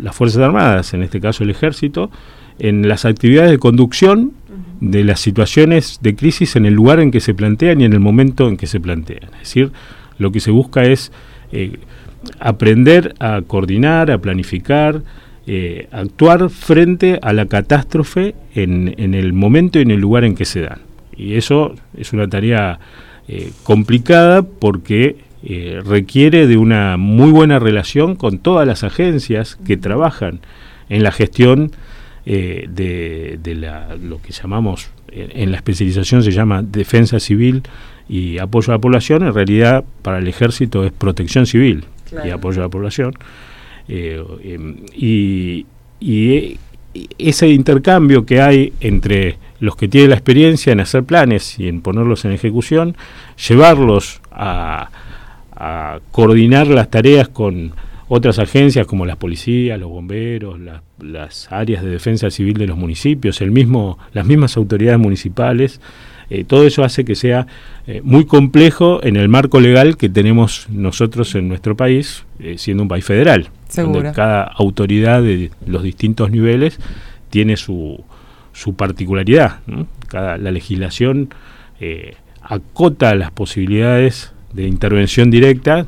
las 0.00 0.16
Fuerzas 0.16 0.42
Armadas, 0.42 0.94
en 0.94 1.02
este 1.02 1.20
caso 1.20 1.44
el 1.44 1.50
Ejército, 1.50 2.10
en 2.58 2.88
las 2.88 3.04
actividades 3.04 3.50
de 3.50 3.58
conducción 3.58 4.32
de 4.80 5.04
las 5.04 5.20
situaciones 5.20 5.98
de 6.02 6.14
crisis 6.14 6.56
en 6.56 6.66
el 6.66 6.74
lugar 6.74 7.00
en 7.00 7.10
que 7.10 7.20
se 7.20 7.34
plantean 7.34 7.80
y 7.80 7.84
en 7.84 7.92
el 7.92 8.00
momento 8.00 8.48
en 8.48 8.56
que 8.56 8.66
se 8.66 8.80
plantean. 8.80 9.30
Es 9.34 9.40
decir, 9.40 9.72
lo 10.18 10.32
que 10.32 10.40
se 10.40 10.50
busca 10.50 10.84
es 10.84 11.12
eh, 11.52 11.78
aprender 12.40 13.14
a 13.20 13.42
coordinar, 13.46 14.10
a 14.10 14.18
planificar, 14.18 15.02
eh, 15.46 15.88
actuar 15.92 16.50
frente 16.50 17.18
a 17.22 17.32
la 17.32 17.46
catástrofe 17.46 18.34
en, 18.54 18.94
en, 18.98 19.14
el 19.14 19.32
momento 19.32 19.78
y 19.78 19.82
en 19.82 19.90
el 19.90 20.00
lugar 20.00 20.24
en 20.24 20.34
que 20.34 20.44
se 20.44 20.60
dan. 20.60 20.80
Y 21.16 21.34
eso 21.34 21.74
es 21.96 22.12
una 22.12 22.28
tarea 22.28 22.78
eh, 23.28 23.50
complicada 23.62 24.42
porque 24.42 25.16
eh, 25.42 25.80
requiere 25.84 26.46
de 26.46 26.56
una 26.56 26.96
muy 26.96 27.30
buena 27.30 27.58
relación 27.58 28.16
con 28.16 28.38
todas 28.38 28.66
las 28.66 28.84
agencias 28.84 29.56
que 29.66 29.76
trabajan 29.76 30.40
en 30.88 31.02
la 31.02 31.12
gestión 31.12 31.72
eh, 32.26 32.66
de, 32.68 33.38
lo 34.02 34.20
que 34.20 34.32
llamamos, 34.32 34.90
en 35.10 35.50
la 35.50 35.56
especialización 35.56 36.22
se 36.22 36.30
llama 36.30 36.62
defensa 36.62 37.18
civil 37.18 37.62
y 38.08 38.38
apoyo 38.38 38.72
a 38.72 38.76
la 38.76 38.80
población, 38.80 39.22
en 39.22 39.34
realidad 39.34 39.84
para 40.02 40.18
el 40.18 40.28
ejército 40.28 40.84
es 40.84 40.92
protección 40.92 41.46
civil 41.46 41.84
y 42.24 42.30
apoyo 42.30 42.60
a 42.60 42.64
la 42.64 42.68
población. 42.68 43.14
Eh, 43.88 44.22
em, 44.44 44.76
y, 44.94 45.66
ese 47.18 47.48
intercambio 47.48 48.24
que 48.24 48.40
hay 48.40 48.72
entre 48.80 49.36
los 49.60 49.76
que 49.76 49.88
tienen 49.88 50.10
la 50.10 50.16
experiencia 50.16 50.72
en 50.72 50.80
hacer 50.80 51.04
planes 51.04 51.58
y 51.58 51.68
en 51.68 51.80
ponerlos 51.80 52.24
en 52.24 52.32
ejecución, 52.32 52.96
llevarlos 53.48 54.20
a, 54.30 54.90
a 55.58 55.98
coordinar 56.12 56.68
las 56.68 56.88
tareas 56.88 57.28
con 57.28 57.72
otras 58.08 58.38
agencias 58.38 58.86
como 58.86 59.04
las 59.04 59.16
policías, 59.16 59.78
los 59.78 59.90
bomberos, 59.90 60.58
las 61.00 61.52
áreas 61.52 61.82
de 61.82 61.90
defensa 61.90 62.30
civil 62.30 62.54
de 62.54 62.66
los 62.66 62.78
municipios, 62.78 63.40
el 63.42 63.50
mismo, 63.50 63.98
las 64.12 64.24
mismas 64.24 64.56
autoridades 64.56 64.98
municipales. 64.98 65.80
Eh, 66.30 66.44
todo 66.44 66.66
eso 66.66 66.84
hace 66.84 67.04
que 67.04 67.14
sea 67.14 67.46
eh, 67.86 68.00
muy 68.04 68.24
complejo 68.26 69.02
en 69.02 69.16
el 69.16 69.28
marco 69.28 69.60
legal 69.60 69.96
que 69.96 70.08
tenemos 70.08 70.66
nosotros 70.70 71.34
en 71.34 71.48
nuestro 71.48 71.76
país, 71.76 72.24
eh, 72.38 72.56
siendo 72.56 72.82
un 72.82 72.88
país 72.88 73.04
federal, 73.04 73.48
donde 73.74 74.12
cada 74.12 74.42
autoridad 74.44 75.22
de 75.22 75.50
los 75.66 75.82
distintos 75.82 76.30
niveles 76.30 76.78
tiene 77.30 77.56
su, 77.56 78.02
su 78.52 78.74
particularidad. 78.74 79.60
Cada, 80.06 80.38
la 80.38 80.50
legislación 80.50 81.30
acota 82.42 83.14
las 83.14 83.30
posibilidades 83.30 84.32
de 84.58 84.66
intervención 84.66 85.30
directa, 85.30 85.86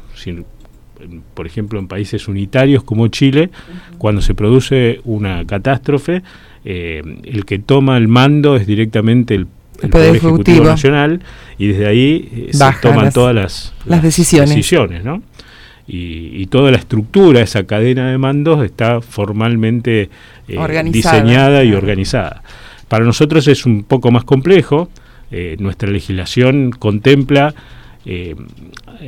por 1.35 1.47
ejemplo, 1.47 1.81
en 1.81 1.89
países 1.89 2.29
unitarios 2.29 2.85
como 2.85 3.09
Chile, 3.09 3.51
cuando 3.99 4.23
se 4.23 4.35
produce 4.35 5.01
una 5.05 5.45
catástrofe, 5.45 6.23
eh, 6.65 7.03
el 7.25 7.45
que 7.45 7.59
toma 7.59 7.97
el 7.97 8.07
mando 8.07 8.55
es 8.55 8.67
directamente 8.67 9.35
el, 9.35 9.49
Poder, 9.91 10.15
Ejecutivo. 10.15 10.65
Nacional 10.65 11.21
y 11.59 11.69
desde 11.69 11.87
ahí 11.87 12.49
se 12.53 12.65
toman 12.83 13.11
todas 13.13 13.35
las, 13.35 13.73
las, 13.87 14.03
decisiones. 14.03 14.51
decisiones 14.51 15.05
¿no? 15.05 15.23
y, 15.89 16.47
toda 16.49 16.71
la 16.71 16.77
estructura, 16.77 17.41
esa 17.41 17.65
cadena 17.65 18.11
de 18.11 18.19
mandos 18.19 18.63
está 18.63 19.01
formalmente 19.01 20.11
diseñada 20.85 21.65
y 21.65 21.73
organizada. 21.73 22.43
Para 22.89 23.07
nosotros 23.07 23.49
es 23.49 23.65
un 23.65 23.85
poco 23.85 24.11
más 24.11 24.25
complejo, 24.25 24.91
nuestra 25.59 25.91
legislación 25.91 26.73
contempla 26.73 27.55
eh, 28.07 28.35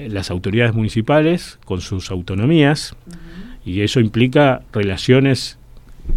las 0.09 0.31
autoridades 0.31 0.74
municipales 0.74 1.59
con 1.64 1.81
sus 1.81 2.11
autonomías 2.11 2.94
y 3.64 3.81
eso 3.81 4.00
implica 4.00 4.62
relaciones 4.72 5.59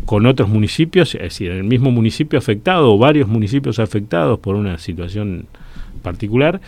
con 0.06 0.26
otros 0.26 0.50
municipios, 0.50 1.16
es 1.16 1.22
decir, 1.22 1.52
en 1.52 1.58
el 1.58 1.64
mismo 1.64 1.92
municipio 1.92 2.38
afectado 2.38 2.94
o 2.94 2.98
varios 2.98 3.28
municipios 3.28 3.80
afectados 3.80 4.40
por 4.40 4.56
una 4.56 4.78
situación 4.78 5.48
particular, 6.02 6.60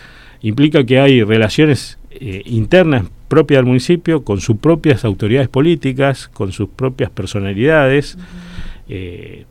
implica 0.41 0.86
que 0.86 1.00
hay 1.00 1.24
relaciones 1.24 1.98
eh, 2.12 2.41
internas 2.46 3.06
propias 3.28 3.60
del 3.60 3.65
municipio 3.65 4.24
con 4.24 4.39
sus 4.39 4.58
propias 4.58 5.04
autoridades 5.04 5.50
políticas, 5.50 6.28
con 6.30 6.52
sus 6.52 6.70
propias 6.70 7.10
personalidades, 7.10 8.17
eh, 8.88 9.46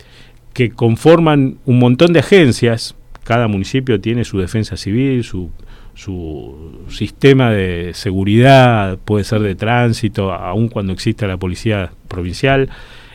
que 0.53 0.71
conforman 0.71 1.59
un 1.67 1.79
montón 1.79 2.13
de 2.13 2.21
agencias. 2.21 2.95
Cada 3.25 3.49
municipio 3.49 4.01
tiene 4.01 4.25
su 4.25 4.39
defensa 4.39 4.77
civil, 4.77 5.23
su 5.25 5.51
su 5.97 6.85
sistema 6.89 7.51
de 7.51 7.93
seguridad, 7.95 8.99
puede 9.05 9.25
ser 9.25 9.41
de 9.41 9.55
tránsito, 9.55 10.33
aun 10.33 10.69
cuando 10.69 10.93
exista 10.93 11.27
la 11.27 11.39
policía 11.39 11.91
provincial, 12.07 12.69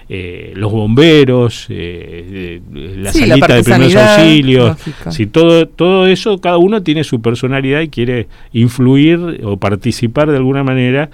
eh, 0.10 0.52
los 0.56 0.72
bomberos, 0.72 1.68
eh, 1.70 2.60
la 2.74 3.14
salita 3.14 3.56
de 3.56 3.64
primeros 3.64 3.96
auxilios, 3.96 4.78
si 5.10 5.28
todo, 5.28 5.68
todo 5.68 6.08
eso, 6.08 6.42
cada 6.42 6.58
uno 6.58 6.82
tiene 6.82 7.04
su 7.04 7.22
personalidad 7.22 7.82
y 7.82 7.90
quiere 7.90 8.28
influir 8.52 9.42
o 9.44 9.58
participar 9.58 10.32
de 10.32 10.38
alguna 10.38 10.64
manera, 10.64 11.12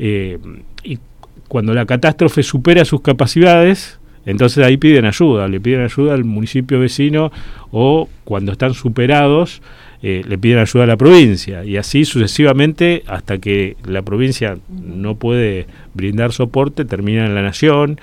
eh, 0.00 0.38
y 0.82 0.98
cuando 1.46 1.72
la 1.74 1.86
catástrofe 1.86 2.42
supera 2.42 2.84
sus 2.84 3.02
capacidades, 3.02 4.00
entonces 4.26 4.64
ahí 4.64 4.78
piden 4.78 5.04
ayuda, 5.04 5.46
le 5.46 5.60
piden 5.60 5.82
ayuda 5.82 6.14
al 6.14 6.24
municipio 6.24 6.80
vecino 6.80 7.30
o 7.70 8.08
cuando 8.24 8.52
están 8.52 8.74
superados, 8.74 9.62
eh, 10.06 10.22
le 10.28 10.36
piden 10.36 10.58
ayuda 10.58 10.84
a 10.84 10.86
la 10.86 10.98
provincia 10.98 11.64
y 11.64 11.78
así 11.78 12.04
sucesivamente 12.04 13.04
hasta 13.06 13.38
que 13.38 13.78
la 13.86 14.02
provincia 14.02 14.58
no 14.68 15.14
puede 15.14 15.66
brindar 15.94 16.34
soporte, 16.34 16.84
termina 16.84 17.24
en 17.24 17.34
la 17.34 17.40
nación. 17.40 17.98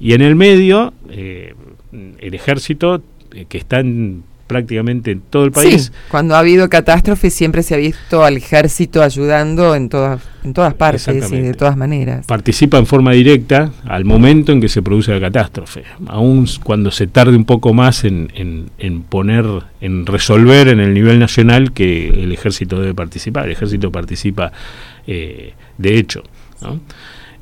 Y 0.00 0.14
en 0.14 0.22
el 0.22 0.34
medio 0.34 0.92
eh, 1.08 1.54
el 2.18 2.34
ejército 2.34 3.00
eh, 3.32 3.44
que 3.48 3.58
está 3.58 3.78
en 3.78 4.24
prácticamente 4.46 5.10
en 5.12 5.20
todo 5.20 5.44
el 5.44 5.52
país. 5.52 5.92
cuando 6.08 6.36
ha 6.36 6.38
habido 6.38 6.68
catástrofes 6.68 7.34
siempre 7.34 7.62
se 7.62 7.74
ha 7.74 7.78
visto 7.78 8.24
al 8.24 8.36
ejército 8.36 9.02
ayudando 9.02 9.74
en 9.74 9.88
todas 9.88 10.20
en 10.46 10.54
todas 10.54 10.74
partes 10.74 11.08
y 11.32 11.40
de 11.40 11.54
todas 11.54 11.76
maneras. 11.76 12.24
Participa 12.24 12.78
en 12.78 12.86
forma 12.86 13.10
directa 13.10 13.72
al 13.84 14.04
momento 14.04 14.52
en 14.52 14.60
que 14.60 14.68
se 14.68 14.80
produce 14.80 15.12
la 15.12 15.20
catástrofe, 15.20 15.82
aun 16.06 16.46
cuando 16.62 16.92
se 16.92 17.08
tarde 17.08 17.36
un 17.36 17.44
poco 17.44 17.74
más 17.74 18.04
en, 18.04 18.30
en, 18.78 19.02
poner, 19.02 19.44
en 19.80 20.06
resolver 20.06 20.68
en 20.68 20.78
el 20.78 20.94
nivel 20.94 21.18
nacional 21.18 21.72
que 21.72 22.10
el 22.10 22.30
ejército 22.30 22.80
debe 22.80 22.94
participar. 22.94 23.46
El 23.46 23.52
ejército 23.52 23.90
participa 23.90 24.52
eh, 25.06 25.54
de 25.78 25.98
hecho. 25.98 26.22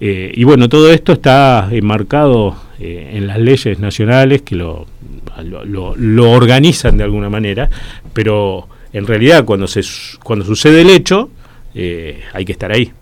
Eh, 0.00 0.32
y 0.34 0.44
bueno, 0.44 0.68
todo 0.68 0.90
esto 0.90 1.12
está 1.12 1.68
enmarcado 1.70 2.56
eh, 2.78 3.12
en 3.14 3.26
las 3.26 3.38
leyes 3.38 3.78
nacionales 3.78 4.42
que 4.42 4.56
lo 4.56 4.86
lo, 5.42 6.30
organizan 6.30 6.96
de 6.96 7.04
alguna 7.04 7.30
manera, 7.30 7.70
pero 8.12 8.68
en 8.92 9.06
realidad 9.06 9.44
cuando, 9.44 9.66
se, 9.66 9.82
cuando 10.22 10.44
sucede 10.44 10.82
el 10.82 10.90
hecho, 10.90 11.30
eh, 11.74 12.22
hay 12.32 12.44
que 12.44 12.52
estar 12.52 12.72
ahí. 12.72 12.92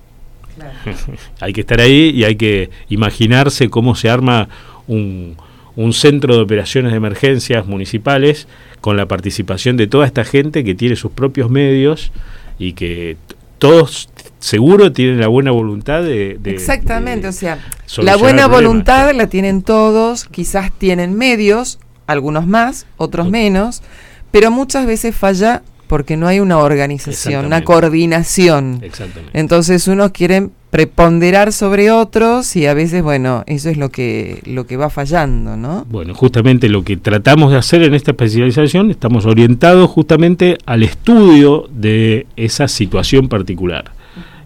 hay 1.40 1.52
que 1.52 1.62
estar 1.62 1.80
ahí 1.80 2.10
y 2.10 2.24
hay 2.24 2.36
que 2.36 2.70
imaginarse 2.88 3.68
cómo 3.68 3.94
se 3.94 4.08
arma 4.08 4.48
un, 4.86 5.36
un 5.76 5.92
centro 5.92 6.36
de 6.36 6.42
operaciones 6.42 6.92
de 6.92 6.98
emergencias 6.98 7.66
municipales 7.66 8.48
con 8.80 8.96
la 8.96 9.06
participación 9.06 9.76
de 9.76 9.86
toda 9.86 10.06
esta 10.06 10.24
gente 10.24 10.64
que 10.64 10.74
tiene 10.74 10.96
sus 10.96 11.12
propios 11.12 11.50
medios 11.50 12.12
y 12.58 12.72
que 12.72 13.16
todos 13.62 14.08
seguro 14.40 14.90
tienen 14.90 15.20
la 15.20 15.28
buena 15.28 15.52
voluntad 15.52 16.02
de... 16.02 16.36
Exactamente, 16.46 17.28
o 17.28 17.32
sea, 17.32 17.60
la 17.98 18.16
buena 18.16 18.48
voluntad 18.48 19.14
la 19.14 19.28
tienen 19.28 19.62
todos, 19.62 20.24
quizás 20.24 20.72
tienen 20.76 21.14
medios, 21.14 21.78
algunos 22.08 22.44
más, 22.48 22.86
otros 22.96 23.30
menos, 23.30 23.84
pero 24.32 24.50
muchas 24.50 24.84
veces 24.84 25.14
falla 25.14 25.62
porque 25.92 26.16
no 26.16 26.26
hay 26.26 26.40
una 26.40 26.56
organización, 26.56 27.44
una 27.44 27.64
coordinación. 27.64 28.80
Entonces 29.34 29.88
unos 29.88 30.12
quieren 30.12 30.50
preponderar 30.70 31.52
sobre 31.52 31.90
otros 31.90 32.56
y 32.56 32.64
a 32.64 32.72
veces, 32.72 33.02
bueno, 33.02 33.44
eso 33.46 33.68
es 33.68 33.76
lo 33.76 33.90
que, 33.90 34.40
lo 34.46 34.66
que 34.66 34.78
va 34.78 34.88
fallando, 34.88 35.54
¿no? 35.58 35.84
Bueno, 35.90 36.14
justamente 36.14 36.70
lo 36.70 36.82
que 36.82 36.96
tratamos 36.96 37.52
de 37.52 37.58
hacer 37.58 37.82
en 37.82 37.92
esta 37.92 38.12
especialización, 38.12 38.90
estamos 38.90 39.26
orientados 39.26 39.90
justamente 39.90 40.56
al 40.64 40.82
estudio 40.82 41.68
de 41.70 42.26
esa 42.36 42.68
situación 42.68 43.28
particular. 43.28 43.92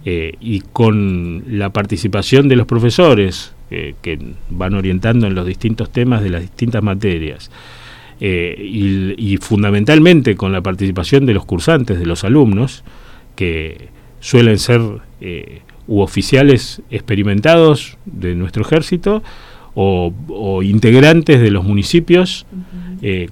Eh, 0.05 0.33
y 0.41 0.63
con 0.73 1.45
la 1.47 1.71
participación 1.71 2.49
de 2.49 2.57
los 2.57 2.67
profesores, 2.67 3.53
eh, 3.71 3.95
que 4.03 4.19
van 4.51 4.75
orientando 4.75 5.29
en 5.29 5.37
los 5.37 5.47
distintos 5.47 5.91
temas 5.91 6.25
de 6.25 6.31
las 6.31 6.41
distintas 6.41 6.83
materias. 6.83 7.53
Eh, 8.19 8.57
y, 9.19 9.37
fundamentalmente 9.39 10.37
con 10.37 10.51
la 10.53 10.63
participación 10.63 11.27
de 11.27 11.35
los 11.35 11.45
cursantes, 11.45 11.99
de 11.99 12.07
los 12.07 12.25
alumnos, 12.25 12.83
que 13.35 13.89
suelen 14.21 14.59
ser 14.59 14.81
eh, 15.21 15.61
u 15.87 16.01
oficiales 16.01 16.81
experimentados 16.91 17.99
de 18.07 18.35
nuestro 18.35 18.63
ejército 18.63 19.23
o, 19.75 20.63
integrantes 20.63 21.41
de 21.41 21.51
los 21.51 21.65
municipios 21.65 22.47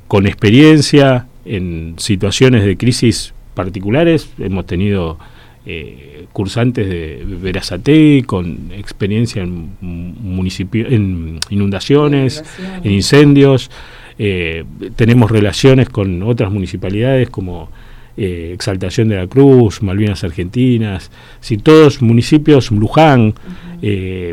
con 0.07 0.27
experiencia 0.27 1.27
en 1.47 1.95
situaciones 1.97 2.65
de 2.65 2.77
crisis 2.77 3.33
particulares. 3.55 4.29
Hemos 4.39 4.67
tenido 4.67 5.19
eh, 5.67 6.27
cursantes 6.33 6.87
de 6.87 7.25
Verazate 7.27 8.23
con 8.27 8.71
experiencia 8.73 9.43
en, 9.43 9.71
municipio, 9.81 10.87
en 10.87 11.41
inundaciones, 11.49 12.45
en 12.83 12.91
incendios. 12.91 13.71
Eh, 14.19 14.65
tenemos 14.97 15.31
relaciones 15.31 15.89
con 15.89 16.23
otras 16.23 16.51
municipalidades 16.53 17.31
como 17.31 17.69
eh, 18.17 18.53
Exaltación 18.55 19.09
de 19.09 19.17
la 19.17 19.27
Cruz, 19.27 19.83
Malvinas 19.83 20.23
Argentinas, 20.23 21.11
si 21.41 21.59
todos 21.59 22.01
municipios, 22.01 22.71
Luján, 22.71 23.35
eh, 23.83 24.33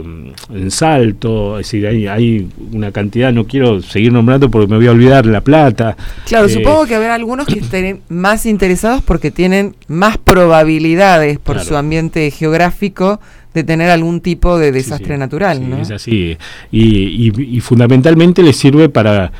en 0.54 0.72
Salto, 0.72 1.60
es 1.60 1.66
decir, 1.66 1.88
hay, 2.08 2.48
una 2.72 2.92
cantidad, 2.92 3.34
no 3.34 3.46
quiero 3.46 3.82
seguir 3.82 4.14
nombrando 4.14 4.52
porque 4.52 4.68
me 4.68 4.78
voy 4.78 4.86
a 4.86 4.92
olvidar, 4.92 5.26
La 5.26 5.42
Plata. 5.42 5.98
Claro, 6.28 6.48
supongo 6.48 6.86
que 6.86 6.94
habrá 6.94 7.16
algunos 7.16 7.48
que 7.48 7.60
estén 7.60 8.02
más 8.08 8.46
interesados 8.46 9.02
porque 9.02 9.32
tienen 9.32 9.76
más 9.88 10.20
probabilidades 10.20 11.40
por 11.40 11.60
su 11.60 11.76
ambiente 11.76 12.30
geográfico 12.30 13.20
de 13.54 13.64
tener 13.64 13.90
algún 13.90 14.22
tipo 14.22 14.58
de 14.58 14.72
desastre 14.72 15.18
natural. 15.18 15.70
¿no? 15.70 15.78
Es 15.82 15.92
así. 15.92 16.38
Y, 16.72 17.32
y, 17.38 17.60
fundamentalmente 17.60 18.44
les 18.44 18.56
sirve 18.56 18.88
para 18.90 19.32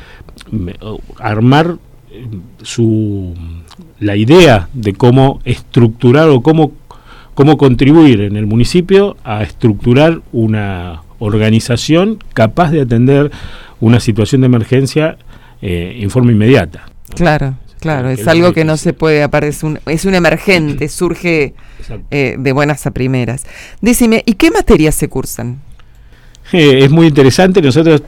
armar 1.18 1.78
su 2.62 3.34
la 4.02 4.16
idea 4.16 4.68
de 4.74 4.92
cómo 4.94 5.40
estructurar 5.44 6.28
o 6.28 6.42
cómo, 6.42 6.72
cómo 7.34 7.56
contribuir 7.56 8.20
en 8.20 8.36
el 8.36 8.46
municipio 8.46 9.16
a 9.24 9.42
estructurar 9.42 10.20
una 10.32 11.02
organización 11.18 12.18
capaz 12.34 12.70
de 12.72 12.82
atender 12.82 13.30
una 13.80 14.00
situación 14.00 14.40
de 14.40 14.46
emergencia 14.46 15.16
eh, 15.60 15.98
en 16.00 16.10
forma 16.10 16.32
inmediata. 16.32 16.86
Claro, 17.14 17.54
claro, 17.78 18.10
es 18.10 18.26
algo 18.26 18.52
que 18.52 18.64
no 18.64 18.76
se 18.76 18.92
puede, 18.92 19.22
aparecer 19.22 19.64
un, 19.64 19.78
es 19.86 20.04
un 20.04 20.14
emergente, 20.14 20.88
surge 20.88 21.54
eh, 22.10 22.36
de 22.38 22.52
buenas 22.52 22.86
a 22.86 22.90
primeras. 22.90 23.44
Decime, 23.80 24.22
¿y 24.26 24.34
qué 24.34 24.50
materias 24.50 24.96
se 24.96 25.08
cursan? 25.08 25.60
Eh, 26.52 26.80
es 26.82 26.90
muy 26.90 27.06
interesante, 27.06 27.62
nosotros 27.62 28.02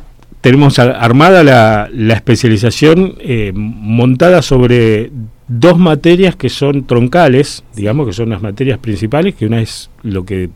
tenemos 0.45 0.79
armada 0.79 1.43
la, 1.43 1.89
la 1.91 2.13
especialización 2.13 3.17
montada 3.55 4.43
sobre 4.43 5.11
dos 5.49 5.79
materias 5.79 6.37
que 6.37 6.51
son 6.51 6.87
troncales, 6.87 7.65
digamos 7.75 8.07
que 8.07 8.13
son 8.13 8.29
las 8.29 8.43
materias 8.43 8.79
principales, 8.79 9.35
que 9.35 9.47
una 9.47 9.63
es 9.63 9.89
lo 10.03 10.27
que 10.27 10.51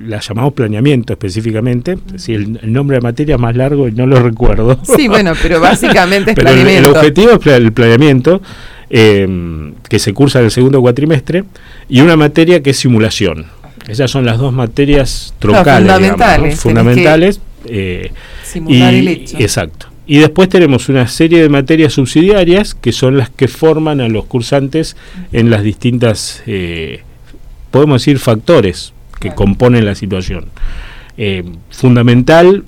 la 0.00 0.20
llamamos 0.20 0.52
planeamiento 0.52 1.14
específicamente, 1.14 1.96
si 2.16 2.34
el, 2.34 2.70
nombre 2.70 2.98
de 2.98 3.00
materia 3.00 3.36
es 3.36 3.40
más 3.40 3.56
largo 3.56 3.88
y 3.88 3.92
no 3.92 4.06
lo 4.06 4.20
recuerdo. 4.20 4.78
Sí, 4.82 5.08
bueno, 5.08 5.32
pero 5.40 5.60
básicamente 5.62 6.32
es 6.32 6.36
planeamiento. 6.36 6.90
El, 6.90 6.96
objetivo 6.96 7.30
es 7.32 7.46
el 7.46 7.72
planeamiento, 7.72 8.42
eh, 8.90 9.72
que 9.88 9.98
se 9.98 10.12
cursa 10.12 10.40
en 10.40 10.44
el 10.44 10.50
segundo 10.50 10.82
cuatrimestre, 10.82 11.44
y 11.88 12.02
una 12.02 12.18
materia 12.18 12.62
que 12.62 12.68
es 12.70 12.76
simulación. 12.76 13.46
Esas 13.88 14.10
son 14.10 14.26
las 14.26 14.36
dos 14.36 14.52
materias 14.52 15.34
troncales, 15.38 15.80
fundamentales. 15.80 16.60
fundamentales 16.60 17.40
eh, 17.68 18.12
simular 18.42 18.94
el 18.94 19.08
hecho. 19.08 19.36
Exacto. 19.38 19.88
Y 20.06 20.18
después 20.18 20.48
tenemos 20.48 20.88
una 20.88 21.06
serie 21.08 21.40
de 21.40 21.48
materias 21.48 21.94
subsidiarias 21.94 22.74
que 22.74 22.92
son 22.92 23.16
las 23.16 23.30
que 23.30 23.48
forman 23.48 24.00
a 24.00 24.08
los 24.08 24.26
cursantes 24.26 24.96
en 25.32 25.48
las 25.48 25.62
distintas, 25.62 26.42
eh, 26.46 27.00
podemos 27.70 28.02
decir, 28.02 28.18
factores 28.18 28.92
que 29.18 29.34
componen 29.34 29.86
la 29.86 29.94
situación. 29.94 30.46
Eh, 31.16 31.44
fundamental, 31.70 32.64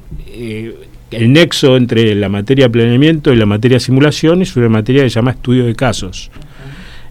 el 1.11 1.33
nexo 1.33 1.77
entre 1.77 2.15
la 2.15 2.29
materia 2.29 2.71
planeamiento 2.71 3.33
y 3.33 3.37
la 3.37 3.47
materia 3.47 3.81
simulación 3.81 4.43
es 4.43 4.57
una 4.57 4.69
materia 4.69 5.03
que 5.03 5.11
se 5.11 5.17
llama 5.17 5.33
estudio 5.33 5.67
de 5.67 5.75
casos, 5.75 6.31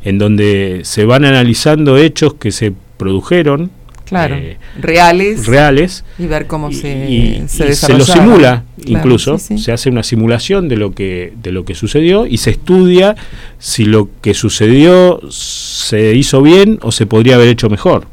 en 0.03 0.17
donde 0.17 0.81
se 0.83 1.05
van 1.05 1.23
analizando 1.23 1.97
hechos 1.97 2.33
que 2.33 2.51
se 2.51 2.73
produjeron 2.97 3.69
claro, 4.05 4.35
eh, 4.35 4.57
reales, 4.79 5.45
reales 5.45 6.05
y 6.17 6.27
ver 6.27 6.47
cómo 6.47 6.71
se, 6.71 7.09
y, 7.09 7.43
se, 7.47 7.73
se 7.75 7.93
lo 7.93 8.05
simula 8.05 8.63
incluso. 8.85 9.37
se 9.37 9.71
hace 9.71 9.89
una 9.89 10.03
simulación 10.03 10.69
de 10.69 10.77
lo 10.77 10.93
que 10.93 11.33
de 11.41 11.51
lo 11.51 11.65
que 11.65 11.75
sucedió 11.75 12.25
y 12.25 12.37
se 12.37 12.51
estudia 12.51 13.15
si 13.59 13.85
lo 13.85 14.09
que 14.21 14.33
sucedió 14.33 15.19
se 15.29 16.15
hizo 16.15 16.41
bien 16.41 16.79
o 16.81 16.91
se 16.91 17.05
podría 17.05 17.35
haber 17.35 17.49
hecho 17.49 17.69
mejor 17.69 18.07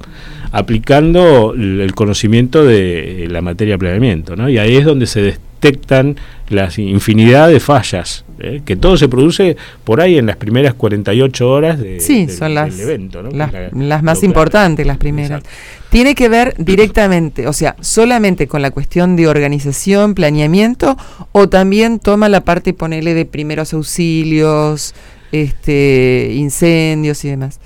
aplicando 0.50 1.54
el 1.54 1.94
conocimiento 1.94 2.64
de 2.64 3.26
la 3.30 3.40
materia 3.40 3.74
de 3.74 3.78
planeamiento 3.78 4.36
¿no? 4.36 4.48
y 4.48 4.58
ahí 4.58 4.76
es 4.76 4.84
donde 4.84 5.06
se 5.06 5.22
detectan 5.62 6.16
las 6.48 6.78
infinidad 6.78 7.48
de 7.48 7.60
fallas, 7.60 8.24
¿eh? 8.40 8.62
que 8.64 8.76
todo 8.76 8.96
se 8.96 9.08
produce 9.08 9.56
por 9.84 10.00
ahí 10.00 10.18
en 10.18 10.26
las 10.26 10.36
primeras 10.36 10.74
48 10.74 11.48
horas 11.48 11.78
de, 11.78 12.00
sí, 12.00 12.28
son 12.28 12.54
las, 12.54 12.76
del 12.76 12.88
evento. 12.88 13.22
Las, 13.22 14.02
más 14.02 14.22
importantes, 14.22 14.86
las 14.86 14.98
primeras. 14.98 15.42
Tiene 15.88 16.14
que 16.14 16.28
ver 16.28 16.54
directamente, 16.58 17.46
o 17.46 17.52
sea, 17.52 17.76
solamente 17.80 18.48
con 18.48 18.60
la 18.60 18.70
cuestión 18.70 19.14
de 19.16 19.28
organización, 19.28 20.14
planeamiento, 20.14 20.96
o 21.30 21.48
también 21.48 22.00
toma 22.00 22.28
la 22.28 22.42
parte, 22.42 22.74
ponele, 22.74 23.14
de 23.14 23.24
primeros 23.24 23.72
auxilios, 23.72 24.94
este, 25.30 26.32
incendios 26.34 27.24
y 27.24 27.28
demás. 27.28 27.60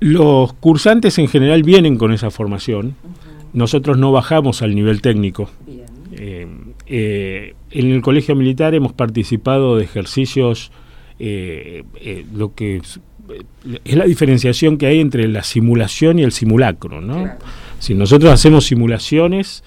Los 0.00 0.54
cursantes 0.54 1.18
en 1.18 1.28
general 1.28 1.62
vienen 1.62 1.96
con 1.96 2.12
esa 2.12 2.30
formación. 2.30 2.96
Nosotros 3.52 3.98
no 3.98 4.12
bajamos 4.12 4.62
al 4.62 4.74
nivel 4.74 5.02
técnico. 5.02 5.50
Eh, 6.12 6.46
eh, 6.92 7.54
en 7.70 7.92
el 7.92 8.02
Colegio 8.02 8.34
Militar 8.34 8.74
hemos 8.74 8.92
participado 8.92 9.76
de 9.76 9.84
ejercicios, 9.84 10.72
eh, 11.20 11.84
eh, 12.00 12.26
lo 12.34 12.52
que 12.52 12.78
es, 12.78 12.98
la 13.84 14.06
diferenciación 14.06 14.76
que 14.76 14.86
hay 14.86 14.98
entre 14.98 15.28
la 15.28 15.44
simulación 15.44 16.18
y 16.18 16.24
el 16.24 16.32
simulacro. 16.32 17.00
¿no? 17.00 17.30
Si 17.78 17.94
nosotros 17.94 18.32
hacemos 18.32 18.66
simulaciones 18.66 19.62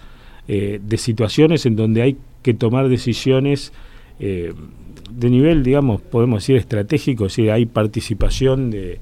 de 0.45 0.97
situaciones 0.97 1.65
en 1.65 1.77
donde 1.77 2.01
hay 2.01 2.17
que 2.41 2.53
tomar 2.53 2.89
decisiones 2.89 3.71
de 4.19 5.29
nivel, 5.29 5.63
digamos, 5.63 6.01
podemos 6.01 6.43
decir 6.43 6.57
estratégico, 6.57 7.27
es 7.27 7.39
hay 7.39 7.65
participación 7.65 8.69
de, 8.69 8.99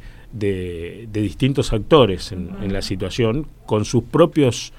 distintos 1.11 1.73
actores 1.73 2.31
en, 2.31 2.71
la 2.71 2.83
situación 2.83 3.47
con 3.65 3.85
sus 3.85 4.03
propios 4.03 4.73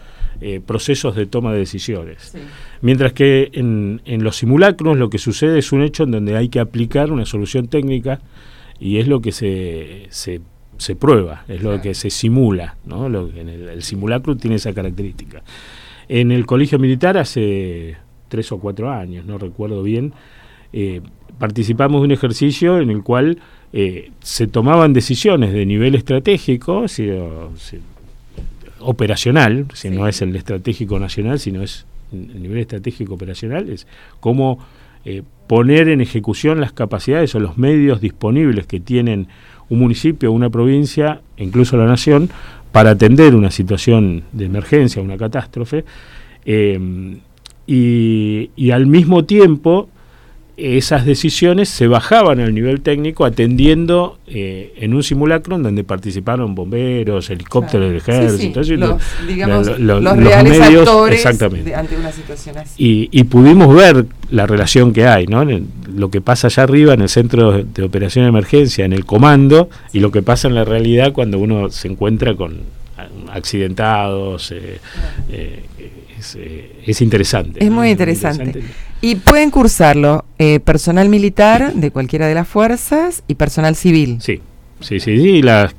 eh, 0.45 0.61
procesos 0.61 1.15
de 1.15 1.27
toma 1.27 1.53
de 1.53 1.61
decisiones. 1.61 2.37
Mientras 2.81 3.13
que 3.13 3.51
en, 3.53 4.01
los 4.25 4.37
simulacros 4.37 4.97
lo 4.97 5.09
que 5.09 5.19
sucede 5.19 5.61
es 5.61 5.71
un 5.71 5.83
hecho 5.83 6.03
en 6.03 6.11
donde 6.11 6.37
hay 6.37 6.49
que 6.49 6.59
aplicar 6.59 7.13
una 7.13 7.25
solución 7.25 7.69
técnica 7.69 8.21
y 8.81 8.99
es 8.99 9.07
lo 9.07 9.21
que 9.21 9.31
se, 9.31 10.09
se, 10.11 10.97
prueba, 10.97 11.45
es 11.47 11.63
lo 11.63 11.81
que 11.81 11.95
se 11.95 12.11
simula. 12.11 12.77
¿no? 12.85 13.09
Lo, 13.09 13.29
en 13.29 13.49
el, 13.49 13.83
simulacro 13.85 14.37
tiene 14.37 14.57
esa 14.57 14.73
característica. 14.73 15.43
En 16.09 16.33
el 16.33 16.45
colegio 16.45 16.79
militar 16.81 17.17
hace 17.19 17.97
tres 18.29 18.51
o 18.51 18.59
cuatro 18.59 18.91
años, 18.91 19.25
no 19.25 19.39
recuerdo 19.39 19.85
bien, 19.85 20.13
eh, 20.73 21.03
participamos 21.39 22.01
de 22.01 22.07
un 22.07 22.13
ejercicio 22.13 22.81
en 22.81 22.91
el 22.91 23.05
cual 23.05 23.39
eh, 23.73 24.11
se 24.21 24.49
tomaban 24.49 24.93
decisiones 24.93 25.53
de 25.53 25.65
nivel 25.67 25.95
estratégico, 25.95 26.89
si, 26.89 27.09
operacional, 28.83 29.67
si 29.75 29.91
no 29.91 30.07
es 30.09 30.23
el 30.23 30.35
estratégico 30.37 30.99
nacional, 30.99 31.39
sino 31.39 31.63
es 31.63 31.87
el 32.13 32.43
nivel 32.43 32.59
estratégico 32.59 33.15
operacional, 33.15 33.71
es 33.71 33.87
cómo 34.21 34.59
eh, 35.05 35.23
poner 35.47 35.89
en 35.89 36.01
ejecución 36.01 36.61
las 36.61 36.73
capacidades 36.73 37.35
o 37.35 37.41
los 37.41 37.59
medios 37.59 38.01
disponibles 38.01 38.67
que 38.67 38.81
tienen 38.81 39.29
un 39.69 39.79
municipio, 39.79 40.33
una 40.33 40.51
provincia, 40.51 41.21
incluso 41.37 41.77
la 41.77 41.87
nación, 41.87 42.31
para 42.71 42.91
atender 42.91 43.35
una 43.35 43.51
situación 43.51 44.25
de 44.33 44.47
emergencia, 44.47 45.03
una 45.03 45.17
catástrofe, 45.17 45.85
eh, 46.45 47.19
y, 47.67 48.51
y 48.57 48.71
al 48.71 48.87
mismo 48.87 49.25
tiempo 49.25 49.89
esas 50.63 51.05
decisiones 51.05 51.69
se 51.69 51.89
bajaban 51.89 52.39
al 52.39 52.55
nivel 52.55 52.81
técnico 52.83 53.25
atendiendo 53.25 54.19
eh, 54.29 54.73
en 54.77 54.95
un 54.95 55.03
simulacro 55.03 55.57
en 55.57 55.65
donde 55.65 55.83
participaron 55.83 56.55
bomberos, 56.55 57.31
helicópteros 57.31 57.89
del 57.89 57.97
ejército, 57.97 58.61
los, 58.61 60.17
reales 60.17 60.59
medios, 60.59 60.89
actores 60.89 61.27
ante 61.27 61.97
una 61.97 62.13
situación 62.13 62.59
así. 62.59 63.09
Y, 63.11 63.25
pudimos 63.25 63.75
ver 63.75 64.07
la 64.31 64.47
relación 64.47 64.93
que 64.93 65.07
hay, 65.07 65.27
¿no? 65.27 65.45
lo 65.95 66.11
que 66.11 66.21
pasa 66.21 66.47
allá 66.47 66.63
arriba 66.63 66.95
en 66.95 67.01
el 67.01 67.09
centro 67.09 67.65
de 67.65 67.83
operación 67.83 68.25
de 68.25 68.29
emergencia, 68.29 68.85
en 68.85 68.93
el 68.93 69.05
comando, 69.05 69.69
y 69.93 70.01
lo 70.01 70.13
que 70.13 70.23
pasa 70.23 70.49
en 70.49 70.55
la 70.55 70.65
realidad 70.65 71.13
cuando 71.13 71.39
uno 71.39 71.71
se 71.71 71.89
encuentra 71.89 72.35
con 72.35 72.83
accidentados, 73.33 74.53
eh, 74.53 74.79
eh, 75.31 75.63
eh, 76.37 76.83
es, 76.87 77.01
interesante. 77.01 77.65
Es 77.65 77.71
muy 77.71 77.91
interesante. 77.91 78.63
Y 79.01 79.17
pueden 79.17 79.51
cursarlo 79.51 80.25
eh, 80.39 80.61
personal 80.61 81.09
militar 81.09 81.73
de 81.75 81.91
cualquiera 81.91 82.27
de 82.27 82.35
las 82.35 82.49
fuerzas 82.49 83.23
y 83.29 83.35
personal 83.35 83.77
civil. 83.77 84.19
Sí, 84.21 84.41
sí, 84.81 85.01
sí, 85.01 85.19
sí. 85.19 85.43
Las, 85.43 85.75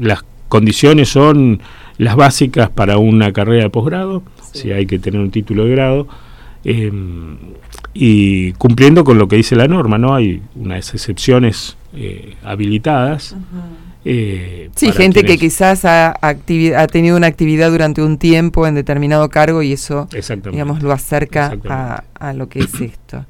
las 0.00 0.24
condiciones 0.48 1.08
son 1.08 1.60
las 1.98 2.16
básicas 2.16 2.70
para 2.70 2.98
una 2.98 3.32
carrera 3.32 3.64
de 3.64 3.70
posgrado, 3.70 4.22
si 4.52 4.72
hay 4.72 4.86
que 4.86 4.98
tener 4.98 5.20
un 5.20 5.30
título 5.30 5.64
de 5.64 5.70
grado. 5.70 6.08
Em, 6.64 7.36
y 7.94 8.52
cumpliendo 8.52 9.04
con 9.04 9.18
lo 9.18 9.28
que 9.28 9.36
dice 9.36 9.56
la 9.56 9.66
norma, 9.66 9.98
¿no? 9.98 10.14
Hay 10.14 10.42
unas 10.54 10.92
excepciones 10.94 11.76
eh, 11.94 12.36
habilitadas. 12.44 13.34
Eh, 14.04 14.70
sí, 14.76 14.92
gente 14.92 15.24
que 15.24 15.36
quizás 15.36 15.84
ha, 15.84 16.16
ha, 16.20 16.34
tenido 16.86 17.16
una 17.16 17.26
actividad 17.26 17.70
durante 17.70 18.02
un 18.02 18.16
tiempo 18.18 18.66
en 18.66 18.74
determinado 18.74 19.28
cargo 19.28 19.62
y 19.62 19.72
eso, 19.72 20.08
digamos, 20.50 20.82
lo 20.82 20.92
acerca 20.92 21.52
a, 22.18 22.32
lo 22.32 22.48
que 22.48 22.60
es 22.60 22.80
esto. 22.80 23.24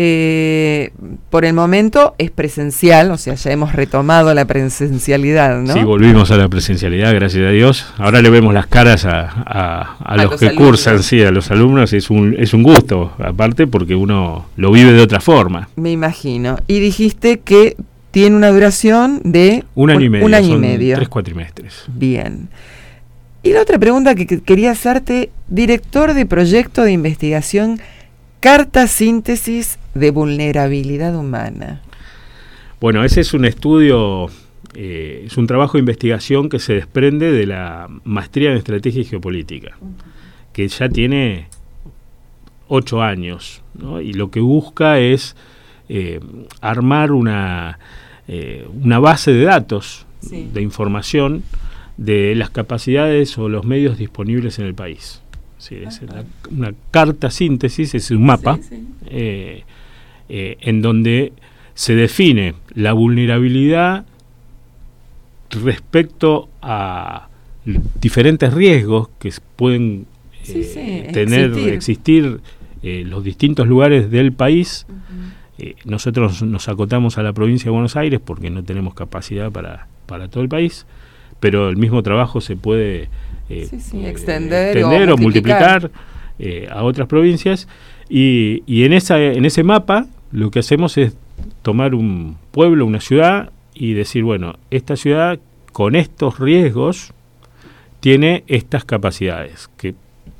Eh, 0.00 0.92
por 1.28 1.44
el 1.44 1.54
momento 1.54 2.14
es 2.18 2.30
presencial, 2.30 3.10
o 3.10 3.18
sea, 3.18 3.34
ya 3.34 3.50
hemos 3.50 3.72
retomado 3.72 4.32
la 4.32 4.44
presencialidad, 4.44 5.60
¿no? 5.60 5.72
Sí, 5.72 5.82
volvimos 5.82 6.30
a 6.30 6.36
la 6.36 6.48
presencialidad, 6.48 7.12
gracias 7.12 7.44
a 7.44 7.50
Dios. 7.50 7.92
Ahora 7.98 8.22
le 8.22 8.30
vemos 8.30 8.54
las 8.54 8.68
caras 8.68 9.04
a, 9.04 9.96
los, 10.16 10.38
que 10.38 10.54
cursan, 10.54 11.02
sí, 11.02 11.20
a 11.22 11.32
los 11.32 11.50
alumnos. 11.50 11.92
Es 11.92 12.10
un, 12.10 12.36
es 12.38 12.54
un 12.54 12.62
gusto, 12.62 13.12
aparte, 13.18 13.66
porque 13.66 13.96
uno 13.96 14.46
lo 14.56 14.70
vive 14.70 14.92
de 14.92 15.02
otra 15.02 15.18
forma. 15.18 15.68
Me 15.74 15.90
imagino. 15.90 16.58
Y 16.68 16.78
dijiste 16.78 17.40
que 17.40 17.76
tiene 18.10 18.36
una 18.36 18.50
duración 18.50 19.20
de 19.24 19.64
un 19.74 19.90
año 19.90 20.00
y 20.04 20.08
medio. 20.08 20.26
Un 20.26 20.34
año 20.34 20.56
y 20.56 20.58
medio. 20.58 20.96
Tres 20.96 21.08
cuatrimestres. 21.08 21.84
Bien. 21.88 22.48
Y 23.42 23.52
la 23.52 23.62
otra 23.62 23.78
pregunta 23.78 24.14
que, 24.14 24.26
quería 24.26 24.72
hacerte, 24.72 25.30
director 25.48 26.14
de 26.14 26.26
proyecto 26.26 26.82
de 26.82 26.92
investigación, 26.92 27.80
carta 28.40 28.86
síntesis 28.86 29.78
de 29.94 30.10
vulnerabilidad 30.10 31.16
humana. 31.16 31.82
Bueno, 32.80 33.04
ese 33.04 33.20
es 33.20 33.34
un 33.34 33.44
estudio, 33.44 34.26
eh, 34.74 35.24
es 35.26 35.36
un 35.36 35.46
trabajo 35.46 35.74
de 35.74 35.80
investigación 35.80 36.48
que 36.48 36.58
se 36.58 36.74
desprende 36.74 37.30
de 37.32 37.46
la 37.46 37.88
maestría 38.04 38.50
en 38.50 38.56
estrategia 38.56 39.02
y 39.02 39.04
geopolítica, 39.04 39.76
que 40.52 40.66
ya 40.68 40.88
tiene 40.88 41.48
ocho 42.68 43.02
años, 43.02 43.62
y 44.02 44.12
lo 44.12 44.30
que 44.30 44.40
busca 44.40 44.98
es 44.98 45.36
eh, 45.88 46.20
armar 46.60 47.12
una, 47.12 47.78
eh, 48.30 48.68
una 48.82 48.98
base 48.98 49.32
de 49.32 49.44
datos, 49.44 50.04
de 50.20 50.60
información 50.60 51.42
de 51.96 52.34
las 52.34 52.50
capacidades 52.50 53.38
o 53.38 53.48
los 53.48 53.64
medios 53.64 53.96
disponibles 53.96 54.58
en 54.58 54.66
el 54.66 54.74
país. 54.74 55.22
es 55.70 56.02
una 56.50 56.74
carta 56.90 57.30
síntesis, 57.30 57.94
es 57.94 58.10
un 58.10 58.26
mapa 58.26 58.58
eh, 59.06 59.64
en 60.28 60.82
donde 60.82 61.32
se 61.72 61.94
define 61.94 62.54
la 62.74 62.92
vulnerabilidad 62.92 64.04
respecto 65.50 66.50
a 66.60 67.28
diferentes 68.00 68.52
riesgos 68.52 69.08
que 69.18 69.32
pueden 69.56 70.06
tener, 71.14 71.56
existir, 71.70 72.40
los 72.82 73.24
distintos 73.24 73.66
lugares 73.66 74.10
del 74.10 74.32
país 74.32 74.86
eh, 75.58 75.74
nosotros 75.84 76.42
nos 76.42 76.68
acotamos 76.68 77.18
a 77.18 77.22
la 77.22 77.32
provincia 77.32 77.66
de 77.66 77.70
Buenos 77.70 77.96
Aires 77.96 78.20
porque 78.24 78.50
no 78.50 78.62
tenemos 78.62 78.94
capacidad 78.94 79.50
para, 79.50 79.88
para 80.06 80.28
todo 80.28 80.42
el 80.42 80.48
país, 80.48 80.86
pero 81.40 81.68
el 81.68 81.76
mismo 81.76 82.02
trabajo 82.02 82.40
se 82.40 82.56
puede 82.56 83.08
extender, 83.48 84.82
o 85.10 85.16
multiplicar, 85.16 85.90
a 86.70 86.82
otras 86.82 87.08
provincias. 87.08 87.68
Y, 88.08 88.62
y 88.66 88.84
en, 88.84 88.92
esa, 88.92 89.20
en 89.20 89.44
ese 89.44 89.62
mapa 89.62 90.06
lo 90.30 90.50
que 90.50 90.60
hacemos 90.60 90.96
es 90.98 91.14
tomar 91.62 91.94
un 91.94 92.36
pueblo, 92.50 92.86
una 92.86 93.00
ciudad 93.00 93.50
y 93.74 93.94
decir, 93.94 94.24
bueno, 94.24 94.58
esta 94.70 94.96
ciudad 94.96 95.38
con 95.72 95.94
estos 95.94 96.38
riesgos 96.38 97.12
tiene 98.00 98.44
estas 98.46 98.84
capacidades, 98.84 99.68
que 99.76 99.94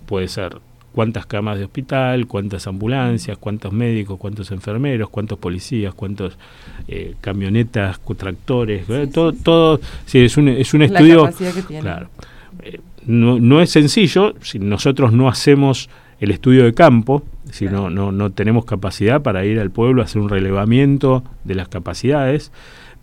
puede 0.07 0.29
ser 0.29 0.59
cuántas 0.93 1.27
camas 1.27 1.59
de 1.59 1.65
hospital, 1.65 2.27
cuántas 2.27 2.67
ambulancias, 2.67 3.39
cuántos 3.39 3.73
médicos, 3.73 4.19
cuántos 4.19 4.51
enfermeros, 4.51 5.11
cuántos 5.11 5.39
policías, 5.39 5.95
cuántos 5.95 6.37
eh, 6.89 7.15
camionetas, 7.21 8.01
tractores, 8.17 8.87
todo, 9.13 9.33
todo, 9.33 9.81
sí, 10.07 10.21
es 10.21 10.37
un, 10.37 10.49
es 10.49 10.75
un 10.75 10.83
estudio, 10.83 11.31
claro, 11.81 12.09
eh, 12.63 12.81
no, 13.07 13.39
no 13.39 13.61
es 13.61 13.71
sencillo, 13.71 14.35
si 14.41 14.59
nosotros 14.59 15.13
no 15.13 15.29
hacemos 15.29 15.89
el 16.21 16.31
estudio 16.31 16.65
de 16.65 16.75
campo, 16.75 17.23
si 17.51 17.67
no, 17.67 17.91
no, 17.91 18.13
no 18.13 18.31
tenemos 18.31 18.65
capacidad 18.65 19.23
para 19.23 19.45
ir 19.45 19.61
al 19.61 19.71
pueblo 19.71 20.03
a 20.03 20.07
hacer 20.07 20.21
un 20.21 20.29
relevamiento 20.29 21.23
de 21.45 21.55
las 21.55 21.69
capacidades, 21.69 22.53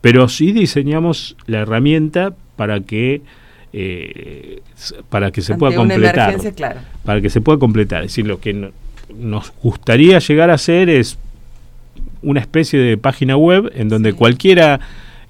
pero 0.01 0.27
sí 0.27 0.51
diseñamos 0.51 1.37
la 1.47 1.59
herramienta 1.59 2.35
para 2.55 2.81
que 2.81 3.21
eh, 3.77 4.61
para 5.09 5.31
que 5.31 5.41
se 5.41 5.55
pueda 5.55 5.75
completar 5.75 6.37
para 7.03 7.19
que 7.19 7.29
se 7.29 7.41
pueda 7.41 7.59
completar 7.59 8.03
es 8.03 8.11
decir 8.11 8.25
lo 8.25 8.39
que 8.39 8.71
nos 9.13 9.51
gustaría 9.61 10.19
llegar 10.19 10.49
a 10.49 10.53
hacer 10.53 10.89
es 10.89 11.17
una 12.21 12.39
especie 12.39 12.79
de 12.79 12.97
página 12.97 13.35
web 13.35 13.69
en 13.75 13.89
donde 13.89 14.13
cualquiera 14.13 14.79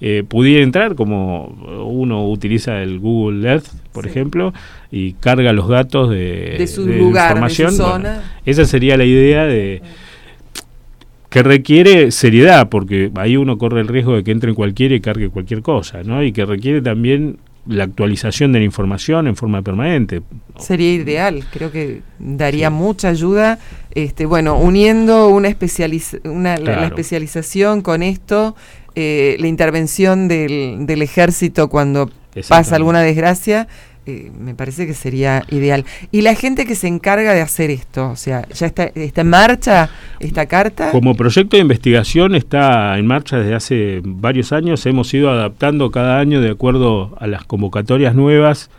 eh, 0.02 0.24
pudiera 0.28 0.64
entrar, 0.64 0.96
como 0.96 1.46
uno 1.88 2.28
utiliza 2.28 2.82
el 2.82 3.00
Google 3.00 3.50
Earth, 3.50 3.68
por 3.94 4.06
ejemplo, 4.06 4.54
y 4.92 5.14
carga 5.14 5.54
los 5.54 5.68
datos 5.68 6.10
de, 6.10 6.64
su 6.68 6.86
lugar, 6.86 7.32
información. 7.32 7.72
De 7.72 7.78
su 7.78 7.84
zona. 7.84 8.24
esa 8.46 8.66
sería 8.66 8.98
la 8.98 9.06
idea 9.06 9.46
de 9.46 9.82
que 11.30 11.44
requiere 11.44 12.12
seriedad, 12.12 12.70
porque 12.70 13.10
ahí 13.16 13.38
uno 13.38 13.58
corre 13.58 13.82
el 13.82 13.88
riesgo 13.88 14.16
de 14.16 14.24
que 14.24 14.32
entre 14.32 14.54
cualquiera 14.54 14.96
y 14.96 15.02
cargue 15.02 15.30
cualquier 15.30 15.62
cosa, 15.62 16.04
¿no? 16.04 16.24
Y 16.24 16.32
que 16.32 16.46
requiere 16.46 16.82
también 16.82 17.38
la 17.68 17.86
actualización 17.86 18.52
de 18.52 18.60
la 18.60 18.66
información 18.66 19.28
en 19.28 19.36
forma 19.36 19.62
permanente. 19.62 20.22
Sería 20.58 20.94
ideal, 20.94 21.44
creo 21.52 21.72
que 21.72 22.02
daría 22.20 22.70
mucha 22.70 23.10
ayuda. 23.10 23.60
Este, 23.92 24.26
bueno, 24.26 24.58
uniendo 24.58 25.30
una, 25.30 25.56
una 26.24 26.58
la, 26.58 26.86
especialización 26.86 27.82
con 27.82 28.04
esto, 28.04 28.56
eh, 28.96 29.36
la 29.40 29.48
intervención 29.48 30.28
del, 30.28 30.86
del 30.86 31.02
ejército 31.02 31.70
cuando 31.70 32.10
pasa 32.48 32.76
alguna 32.76 33.02
desgracia, 33.02 33.68
eh, 34.08 34.32
me 34.40 34.54
parece 34.54 34.86
que 34.86 34.94
sería 34.94 35.44
ideal. 35.50 35.84
¿Y 36.12 36.22
la 36.22 36.36
gente 36.36 36.66
que 36.66 36.76
se 36.76 36.88
encarga 36.88 37.34
de 37.34 37.42
hacer 37.42 37.72
esto? 37.72 38.10
O 38.12 38.16
sea, 38.16 38.48
¿ya 38.50 38.68
está, 38.68 38.84
está 38.84 39.22
en 39.22 39.30
marcha 39.30 39.90
esta 40.20 40.46
carta? 40.46 40.92
Como 40.92 41.16
proyecto 41.16 41.58
de 41.58 41.62
investigación 41.62 42.36
está 42.36 42.98
en 43.00 43.08
marcha 43.08 43.38
desde 43.38 43.56
hace 43.56 44.02
varios 44.04 44.52
años. 44.52 44.86
Hemos 44.86 45.12
ido 45.14 45.32
adaptando 45.32 45.90
cada 45.90 46.20
año 46.20 46.40
de 46.40 46.52
acuerdo 46.52 47.18
a 47.20 47.26
las 47.26 47.46
convocatorias 47.46 48.14
nuevas. 48.14 48.70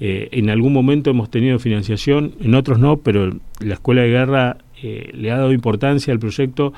Eh, 0.00 0.28
en 0.32 0.50
algún 0.50 0.72
momento 0.72 1.10
hemos 1.10 1.30
tenido 1.30 1.58
financiación, 1.58 2.34
en 2.40 2.54
otros 2.54 2.78
no, 2.78 2.98
pero 2.98 3.34
la 3.60 3.74
Escuela 3.74 4.02
de 4.02 4.08
Guerra 4.08 4.56
eh, 4.82 5.10
le 5.14 5.30
ha 5.30 5.36
dado 5.36 5.52
importancia 5.52 6.12
al 6.12 6.18
proyecto 6.18 6.72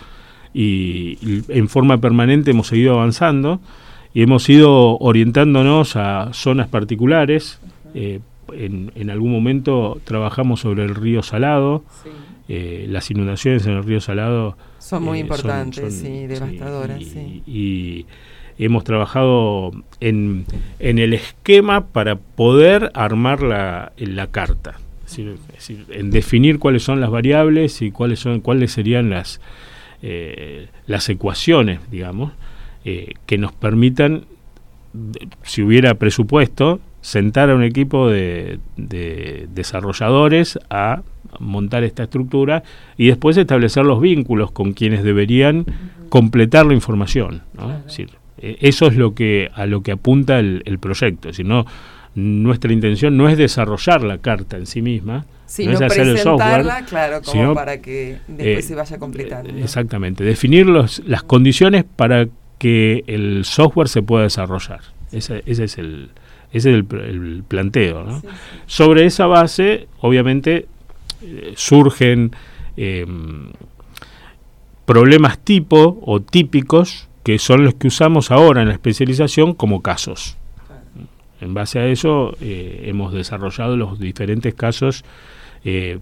y 0.54 1.18
en 1.48 1.68
forma 1.68 1.98
permanente 1.98 2.52
hemos 2.52 2.68
seguido 2.68 2.94
avanzando 2.94 3.60
y 4.14 4.22
hemos 4.22 4.48
ido 4.48 4.98
orientándonos 4.98 5.96
a 5.96 6.32
zonas 6.32 6.68
particulares 6.68 7.60
eh, 7.94 8.20
en, 8.52 9.10
algún 9.10 9.30
momento 9.32 10.00
trabajamos 10.04 10.60
sobre 10.60 10.84
el 10.84 10.94
río 10.94 11.22
Salado. 11.22 11.84
Eh, 12.48 12.86
las 12.88 13.10
inundaciones 13.10 13.66
en 13.66 13.72
el 13.72 13.84
río 13.84 14.00
Salado 14.00 14.56
son 14.78 15.02
muy 15.02 15.18
eh, 15.18 15.22
importantes, 15.22 16.02
y 16.02 16.26
devastadoras. 16.26 17.00
Y, 17.00 18.06
hemos 18.60 18.82
trabajado 18.82 19.70
en, 20.00 20.44
el 20.80 21.14
esquema 21.14 21.86
para 21.86 22.16
poder 22.16 22.90
armar 22.94 23.40
la, 23.40 23.92
la 23.98 24.26
carta. 24.28 24.80
en 25.16 26.10
definir 26.10 26.58
cuáles 26.58 26.82
son 26.82 27.00
las 27.00 27.10
variables 27.10 27.82
y 27.82 27.92
cuáles 27.92 28.18
son 28.18 28.40
cuáles 28.40 28.72
serían 28.72 29.10
las 29.10 29.40
las 30.86 31.08
ecuaciones, 31.08 31.78
digamos, 31.90 32.32
que 32.82 33.38
nos 33.38 33.52
permitan, 33.52 34.24
si 35.42 35.62
hubiera 35.62 35.94
presupuesto, 35.94 36.80
sentar 37.00 37.50
a 37.50 37.54
un 37.54 37.62
equipo 37.62 38.08
de, 38.08 38.58
desarrolladores 38.76 40.58
a 40.70 41.02
montar 41.38 41.84
esta 41.84 42.04
estructura 42.04 42.62
y 42.96 43.08
después 43.08 43.36
establecer 43.36 43.84
los 43.84 44.00
vínculos 44.00 44.50
con 44.50 44.72
quienes 44.72 45.02
deberían 45.04 45.66
completar 46.08 46.66
la 46.66 46.74
información. 46.74 47.42
E, 48.38 48.58
eso 48.60 48.86
es 48.86 48.96
lo 48.96 49.14
que 49.14 49.50
a 49.54 49.66
lo 49.66 49.82
que 49.82 49.92
apunta 49.92 50.38
el, 50.38 50.78
proyecto. 50.80 51.32
Si 51.32 51.44
nuestra 52.14 52.72
intención 52.72 53.16
no 53.16 53.28
es 53.28 53.36
desarrollar 53.36 54.02
la 54.02 54.18
carta 54.18 54.56
en 54.56 54.66
sí 54.66 54.82
misma, 54.82 55.26
no 55.64 55.72
es 55.72 55.80
hacer 55.80 56.08
el 56.08 56.18
software, 56.18 56.66
claro, 56.88 57.22
como 57.22 57.54
para 57.54 57.80
que 57.80 58.18
después 58.26 58.64
eh, 58.64 58.68
se 58.68 58.74
vaya 58.74 58.98
completando. 58.98 59.50
Exactamente, 59.56 60.24
definir 60.24 60.66
los, 60.66 61.02
las 61.06 61.22
condiciones 61.22 61.84
para 61.84 62.26
que 62.58 63.04
el 63.06 63.44
software 63.44 63.88
se 63.88 64.02
pueda 64.02 64.24
desarrollar. 64.24 64.80
ese 65.12 65.42
es 65.46 65.78
el, 65.78 66.10
ese 66.52 66.70
es 66.70 66.76
el, 66.76 67.42
planteo. 67.46 68.22
Sobre 68.66 69.04
esa 69.04 69.26
base, 69.26 69.88
obviamente, 70.00 70.66
eh, 71.22 71.52
surgen 71.56 72.32
em, 72.76 73.50
problemas 74.86 75.38
tipo 75.38 76.00
o 76.02 76.20
típicos 76.20 77.08
que 77.22 77.38
son 77.38 77.64
los 77.64 77.74
que 77.74 77.88
usamos 77.88 78.30
ahora 78.30 78.62
en 78.62 78.68
la 78.68 78.74
especialización 78.74 79.52
como 79.52 79.82
casos. 79.82 80.38
En 81.40 81.54
base 81.54 81.78
a 81.78 81.86
eso 81.86 82.34
eh, 82.40 82.84
hemos 82.86 83.12
desarrollado 83.12 83.76
los 83.76 83.98
diferentes 83.98 84.54
casos 84.54 85.04
eh, 85.64 85.98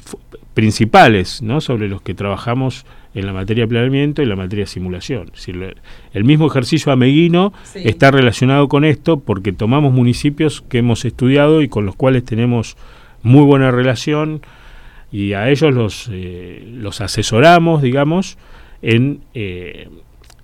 principales 0.54 1.42
¿no? 1.42 1.60
sobre 1.60 1.88
los 1.88 2.00
que 2.02 2.14
trabajamos 2.14 2.86
en 3.16 3.24
la 3.24 3.32
materia 3.32 3.64
de 3.64 3.68
planeamiento 3.68 4.22
y 4.22 4.26
la 4.26 4.36
materia 4.36 4.66
de 4.66 4.70
simulación. 4.70 5.32
el 6.12 6.24
mismo 6.24 6.46
ejercicio 6.46 6.92
ameguino 6.92 7.54
está 7.74 8.10
relacionado 8.10 8.68
con 8.68 8.84
esto 8.84 9.20
porque 9.20 9.52
tomamos 9.52 9.92
municipios 9.92 10.60
que 10.60 10.78
hemos 10.78 11.06
estudiado 11.06 11.62
y 11.62 11.68
con 11.68 11.86
los 11.86 11.96
cuales 11.96 12.26
tenemos 12.26 12.76
muy 13.22 13.42
buena 13.42 13.70
relación 13.70 14.42
y 15.10 15.32
a 15.32 15.48
ellos 15.48 15.72
los, 15.74 16.10
eh, 16.12 16.62
los 16.70 17.00
asesoramos, 17.00 17.80
digamos, 17.80 18.36
en, 18.82 19.20
eh, 19.32 19.88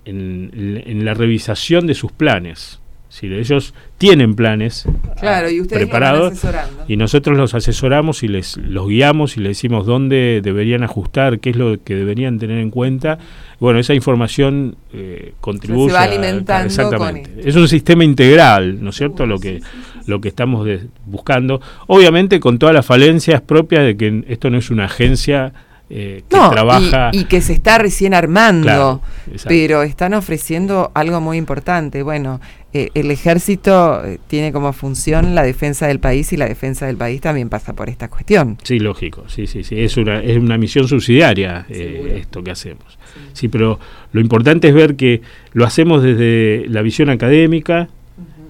en 0.05 1.05
la 1.05 1.13
revisación 1.13 1.85
de 1.85 1.93
sus 1.93 2.11
planes. 2.11 2.81
Si 3.13 3.27
ellos 3.27 3.75
tienen 3.99 4.33
planes 4.33 4.87
claro, 5.19 5.47
y 5.47 5.61
preparados 5.61 6.41
y 6.87 6.97
nosotros 6.97 7.37
los 7.37 7.53
asesoramos 7.53 8.23
y 8.23 8.27
les 8.27 8.57
los 8.57 8.87
guiamos 8.87 9.37
y 9.37 9.41
les 9.41 9.49
decimos 9.49 9.85
dónde 9.85 10.41
deberían 10.41 10.81
ajustar, 10.81 11.39
qué 11.39 11.51
es 11.51 11.55
lo 11.55 11.77
que 11.83 11.93
deberían 11.93 12.39
tener 12.39 12.57
en 12.57 12.71
cuenta. 12.71 13.19
Bueno, 13.59 13.77
esa 13.77 13.93
información 13.93 14.77
eh, 14.93 15.35
contribuye. 15.41 15.91
se 15.91 15.93
va 15.93 16.01
alimentando 16.05 16.65
exactamente. 16.65 17.29
Es 17.37 17.55
un 17.55 17.67
sistema 17.67 18.03
integral, 18.03 18.83
¿no 18.83 18.89
es 18.89 18.95
cierto? 18.95 19.27
lo 19.27 19.37
que 19.37 19.61
lo 20.07 20.19
que 20.19 20.29
estamos 20.29 20.67
buscando, 21.05 21.61
obviamente 21.85 22.39
con 22.39 22.57
todas 22.57 22.73
las 22.73 22.83
falencias 22.87 23.41
propias 23.41 23.83
de 23.85 23.95
que 23.95 24.23
esto 24.27 24.49
no 24.49 24.57
es 24.57 24.71
una 24.71 24.85
agencia 24.85 25.53
eh, 25.95 26.23
que 26.27 26.37
trabaja. 26.49 27.11
Y, 27.13 27.25
que 27.25 27.39
se 27.39 27.53
está 27.53 27.77
recién 27.77 28.15
armando, 28.15 28.99
pero 29.47 29.83
están 29.83 30.15
ofreciendo 30.15 30.91
algo 30.95 31.21
muy 31.21 31.37
importante. 31.37 32.01
Bueno, 32.01 32.41
eh, 32.73 32.89
el 32.95 33.11
ejército 33.11 34.03
eh, 34.03 34.17
tiene 34.25 34.51
como 34.51 34.73
función 34.73 35.35
la 35.35 35.43
defensa 35.43 35.85
del 35.85 35.99
país 35.99 36.33
y 36.33 36.37
la 36.37 36.47
defensa 36.47 36.87
del 36.87 36.97
país 36.97 37.21
también 37.21 37.47
pasa 37.47 37.73
por 37.73 37.89
esta 37.89 38.09
cuestión. 38.09 38.57
Sí, 38.63 38.79
lógico, 38.79 39.25
sí, 39.27 39.45
sí, 39.45 39.63
sí, 39.63 39.79
es 39.79 39.95
una, 39.97 40.19
es 40.19 40.37
una 40.37 40.57
misión 40.57 40.87
subsidiaria 40.87 41.67
esto 41.69 42.43
que 42.43 42.49
hacemos. 42.49 42.97
Sí. 43.33 43.47
pero 43.47 43.79
lo 44.13 44.19
importante 44.19 44.69
es 44.69 44.73
ver 44.73 44.95
que 44.95 45.21
lo 45.51 45.63
hacemos 45.63 46.01
desde 46.01 46.65
la 46.69 46.81
visión 46.81 47.11
académica, 47.11 47.89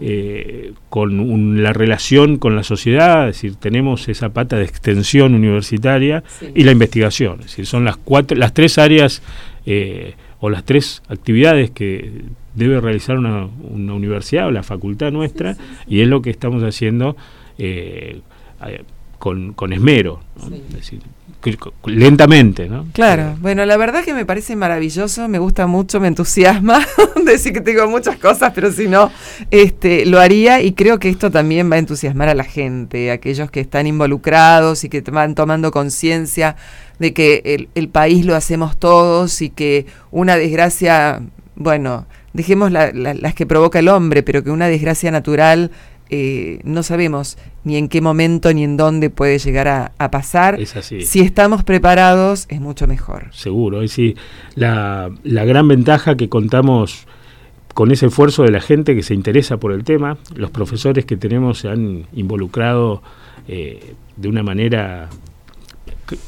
eh, 0.05 0.73
con 0.89 1.63
la 1.63 1.71
relación 1.71 2.37
con 2.37 2.57
la 2.57 2.63
sociedad, 2.63 3.29
es 3.29 3.37
decir, 3.37 3.55
tenemos 3.55 4.09
esa 4.09 4.33
pata 4.33 4.57
de 4.57 4.65
extensión 4.65 5.33
universitaria 5.33 6.25
y 6.53 6.65
la 6.65 6.73
investigación, 6.73 7.39
es 7.39 7.45
decir, 7.45 7.65
son 7.65 7.85
las 7.85 7.95
cuatro, 7.95 8.35
las 8.35 8.53
tres 8.53 8.77
áreas 8.77 9.21
eh, 9.65 10.15
o 10.41 10.49
las 10.49 10.65
tres 10.65 11.03
actividades 11.07 11.71
que 11.71 12.23
debe 12.53 12.81
realizar 12.81 13.17
una, 13.17 13.45
universidad 13.45 14.47
o 14.47 14.51
la 14.51 14.63
facultad 14.63 15.09
nuestra 15.13 15.55
y 15.87 16.01
es 16.01 16.09
lo 16.09 16.21
que 16.21 16.31
estamos 16.31 16.63
haciendo 16.63 17.15
eh, 17.57 18.19
con, 19.23 19.53
con, 19.53 19.71
esmero, 19.71 20.19
es 20.51 20.73
decir, 20.75 21.01
lentamente, 21.85 22.67
¿no? 22.67 22.87
Claro, 22.91 23.37
bueno, 23.39 23.65
la 23.65 23.77
verdad 23.77 24.03
que 24.03 24.13
me 24.13 24.25
parece 24.25 24.57
maravilloso, 24.57 25.29
me 25.29 25.39
gusta 25.39 25.65
mucho, 25.65 26.01
me 26.01 26.09
entusiasma 26.09 26.85
decir 27.25 27.53
que 27.53 27.61
tengo 27.61 27.87
muchas 27.87 28.17
cosas, 28.17 28.51
pero 28.53 28.69
si 28.69 28.89
no, 28.89 29.09
este, 29.49 30.05
lo 30.05 30.19
haría 30.19 30.61
y 30.61 30.73
creo 30.73 30.99
que 30.99 31.07
esto 31.07 31.31
también 31.31 31.71
va 31.71 31.77
a 31.77 31.79
entusiasmar 31.79 32.27
a 32.27 32.35
la 32.35 32.43
gente, 32.43 33.11
aquellos 33.11 33.49
que 33.49 33.61
están 33.61 33.87
involucrados 33.87 34.83
y 34.83 34.89
que 34.89 34.99
van 34.99 35.35
tomando 35.35 35.71
conciencia 35.71 36.57
de 36.99 37.13
que 37.13 37.41
el, 37.45 37.69
el, 37.75 37.87
país 37.87 38.25
lo 38.25 38.35
hacemos 38.35 38.75
todos 38.75 39.41
y 39.41 39.51
que 39.51 39.85
una 40.11 40.35
desgracia, 40.35 41.21
bueno, 41.55 42.07
dejemos 42.33 42.73
las 42.73 43.33
que 43.35 43.45
provoca 43.45 43.79
el 43.79 43.87
hombre, 43.87 44.21
pero 44.21 44.43
que 44.43 44.51
una 44.51 44.67
desgracia 44.67 45.11
natural 45.11 45.71
eh, 46.15 46.59
no 46.63 46.83
sabemos 46.83 47.39
ni 47.63 47.75
en 47.75 47.89
qué 47.89 47.99
momento 47.99 48.53
ni 48.53 48.63
en 48.63 48.77
dónde 48.77 49.09
puede 49.09 49.39
llegar 49.39 49.67
a, 49.67 50.11
pasar. 50.11 50.61
Es 50.61 50.75
así. 50.75 51.01
Si 51.01 51.21
estamos 51.21 51.63
preparados, 51.63 52.45
es 52.49 52.61
mucho 52.61 52.85
mejor. 52.85 53.29
Seguro. 53.31 53.81
Es 53.81 53.89
decir, 53.89 54.15
la, 54.53 55.09
la 55.23 55.43
gran 55.45 55.67
ventaja 55.67 56.15
que 56.15 56.29
contamos 56.29 57.07
con 57.73 57.89
ese 57.89 58.05
esfuerzo 58.05 58.43
de 58.43 58.51
la 58.51 58.61
gente 58.61 58.93
que 58.93 59.01
se 59.01 59.15
interesa 59.15 59.57
por 59.57 59.71
el 59.71 59.83
tema, 59.83 60.17
los 60.35 60.51
profesores 60.51 61.05
que 61.05 61.17
tenemos 61.17 61.57
se 61.57 61.69
han 61.69 62.05
involucrado 62.13 63.01
eh, 63.47 63.95
de 64.15 64.27
una 64.27 64.43
manera 64.43 65.09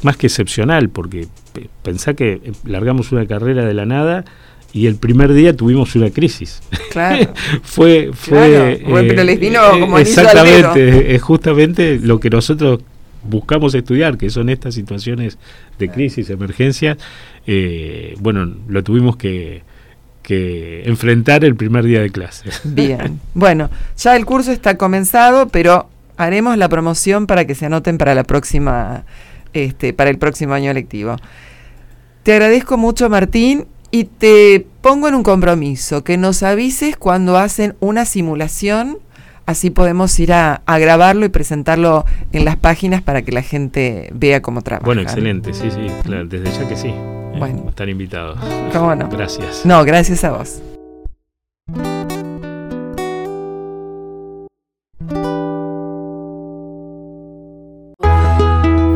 más 0.02 0.18
que 0.18 0.26
excepcional, 0.26 0.90
porque 0.90 1.28
pensá 1.84 2.16
que 2.16 2.42
largamos 2.64 3.12
una 3.12 3.28
carrera 3.28 3.66
de 3.66 3.76
la 3.76 3.86
nada 3.86 4.26
y 4.76 4.88
el 4.88 4.98
primer 4.98 5.32
día 5.34 5.56
tuvimos 5.56 5.96
una 5.96 6.10
crisis. 6.10 6.62
Claro. 6.92 7.34
fue, 7.64 8.12
fue 8.14 8.82
pero 8.86 9.24
les 9.24 9.40
vino 9.40 9.62
eh, 9.74 9.80
como 9.80 9.98
Exactamente, 9.98 11.16
es 11.16 11.22
justamente 11.22 11.98
lo 11.98 12.20
que 12.20 12.30
nosotros 12.30 12.82
buscamos 13.24 13.74
estudiar, 13.74 14.18
que 14.18 14.30
son 14.30 14.50
estas 14.50 14.76
situaciones 14.76 15.38
de 15.80 15.90
crisis, 15.90 16.30
emergencias. 16.30 16.98
Eh, 17.48 18.16
bueno, 18.20 18.54
lo 18.68 18.84
tuvimos 18.84 19.16
que, 19.16 19.64
que 20.22 20.84
enfrentar 20.84 21.46
el 21.46 21.56
primer 21.56 21.86
día 21.86 22.02
de 22.02 22.10
clase. 22.10 22.50
Bien, 22.66 23.22
bueno, 23.34 23.70
ya 23.98 24.18
el 24.18 24.26
curso 24.26 24.52
está 24.52 24.76
comenzado, 24.76 25.48
pero 25.48 25.88
haremos 26.18 26.58
la 26.58 26.68
promoción 26.68 27.28
para 27.28 27.46
que 27.46 27.56
se 27.56 27.68
anoten 27.68 27.98
para 27.98 28.14
la 28.14 28.26
próxima, 28.26 29.06
este, 29.54 29.94
para 29.94 30.10
el 30.10 30.18
próximo 30.18 30.54
año 30.54 30.74
lectivo. 30.74 31.16
Te 32.24 32.34
agradezco 32.34 32.76
mucho, 32.76 33.10
Martín, 33.10 33.68
y 33.96 34.04
te 34.04 34.68
pongo 34.82 35.08
en 35.08 35.16
un 35.16 35.24
compromiso, 35.24 36.04
que 36.04 36.18
nos 36.18 36.44
avises 36.44 36.98
cuando 36.98 37.38
hacen 37.38 37.78
una 37.80 38.04
simulación, 38.04 38.98
así 39.46 39.70
podemos 39.70 40.20
ir 40.20 40.34
a, 40.34 40.62
grabarlo 40.68 41.26
y 41.26 41.30
presentarlo 41.30 42.04
en 42.34 42.44
las 42.44 42.58
páginas 42.58 43.02
para 43.02 43.22
que 43.22 43.32
la 43.32 43.42
gente 43.42 44.10
vea 44.14 44.42
cómo 44.42 44.64
trabaja. 44.64 44.86
Bueno, 44.86 45.02
excelente, 45.02 45.54
sí, 45.54 45.72
sí, 45.72 45.88
claro, 46.04 46.26
desde 46.26 46.52
ya 46.52 46.68
que 46.68 46.76
sí. 46.76 46.90
Eh, 46.90 47.36
bueno. 47.40 47.70
Están 47.70 47.88
invitados. 47.88 48.38
¿Cómo 48.74 48.94
no? 48.96 49.08
Gracias. 49.08 49.66
No, 49.66 49.86
gracias 49.86 50.26
a 50.26 50.32
vos. 50.32 50.62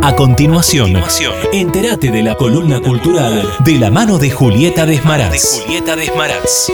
A 0.10 0.16
continuación, 0.16 0.94
entérate 1.54 2.10
de 2.10 2.24
la 2.24 2.34
columna 2.34 2.82
cultural 2.82 3.48
de 3.60 3.78
la 3.78 3.92
mano 3.92 4.18
de 4.18 4.32
Julieta 4.32 4.88
Desmaraz. 4.88 5.62
Julieta 5.62 5.96
Desmaraz. 5.96 6.72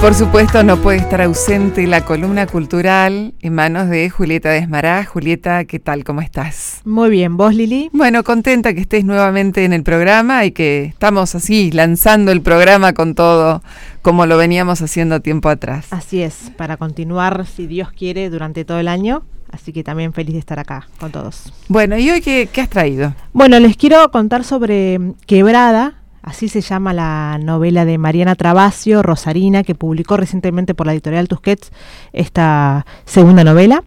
Por 0.00 0.14
supuesto 0.14 0.62
no 0.62 0.78
puede 0.78 0.96
estar 0.96 1.20
ausente 1.20 1.86
la 1.86 2.06
columna 2.06 2.46
cultural 2.46 3.34
en 3.40 3.54
manos 3.54 3.90
de 3.90 4.08
Julieta 4.08 4.48
Desmará. 4.48 5.04
Julieta, 5.04 5.66
¿qué 5.66 5.78
tal? 5.78 6.04
¿Cómo 6.04 6.22
estás? 6.22 6.80
Muy 6.86 7.10
bien, 7.10 7.36
¿vos 7.36 7.54
Lili? 7.54 7.90
Bueno, 7.92 8.24
contenta 8.24 8.72
que 8.72 8.80
estés 8.80 9.04
nuevamente 9.04 9.64
en 9.66 9.74
el 9.74 9.82
programa 9.82 10.46
y 10.46 10.52
que 10.52 10.84
estamos 10.84 11.34
así 11.34 11.70
lanzando 11.70 12.32
el 12.32 12.40
programa 12.40 12.94
con 12.94 13.14
todo 13.14 13.62
como 14.00 14.24
lo 14.24 14.38
veníamos 14.38 14.80
haciendo 14.80 15.20
tiempo 15.20 15.50
atrás. 15.50 15.88
Así 15.90 16.22
es, 16.22 16.50
para 16.56 16.78
continuar, 16.78 17.46
si 17.46 17.66
Dios 17.66 17.92
quiere, 17.92 18.30
durante 18.30 18.64
todo 18.64 18.78
el 18.78 18.88
año. 18.88 19.22
Así 19.52 19.72
que 19.72 19.84
también 19.84 20.14
feliz 20.14 20.32
de 20.32 20.38
estar 20.38 20.58
acá 20.58 20.88
con 20.98 21.12
todos. 21.12 21.52
Bueno, 21.68 21.98
¿y 21.98 22.08
hoy 22.08 22.22
qué, 22.22 22.48
qué 22.50 22.62
has 22.62 22.70
traído? 22.70 23.14
Bueno, 23.34 23.60
les 23.60 23.76
quiero 23.76 24.10
contar 24.10 24.44
sobre 24.44 24.98
Quebrada, 25.26 25.99
Así 26.22 26.48
se 26.48 26.60
llama 26.60 26.92
la 26.92 27.38
novela 27.40 27.84
de 27.84 27.96
Mariana 27.96 28.34
Travasio, 28.34 29.02
Rosarina, 29.02 29.62
que 29.62 29.74
publicó 29.74 30.16
recientemente 30.16 30.74
por 30.74 30.86
la 30.86 30.92
editorial 30.92 31.28
Tusquets 31.28 31.72
esta 32.12 32.84
segunda 33.06 33.42
novela. 33.42 33.82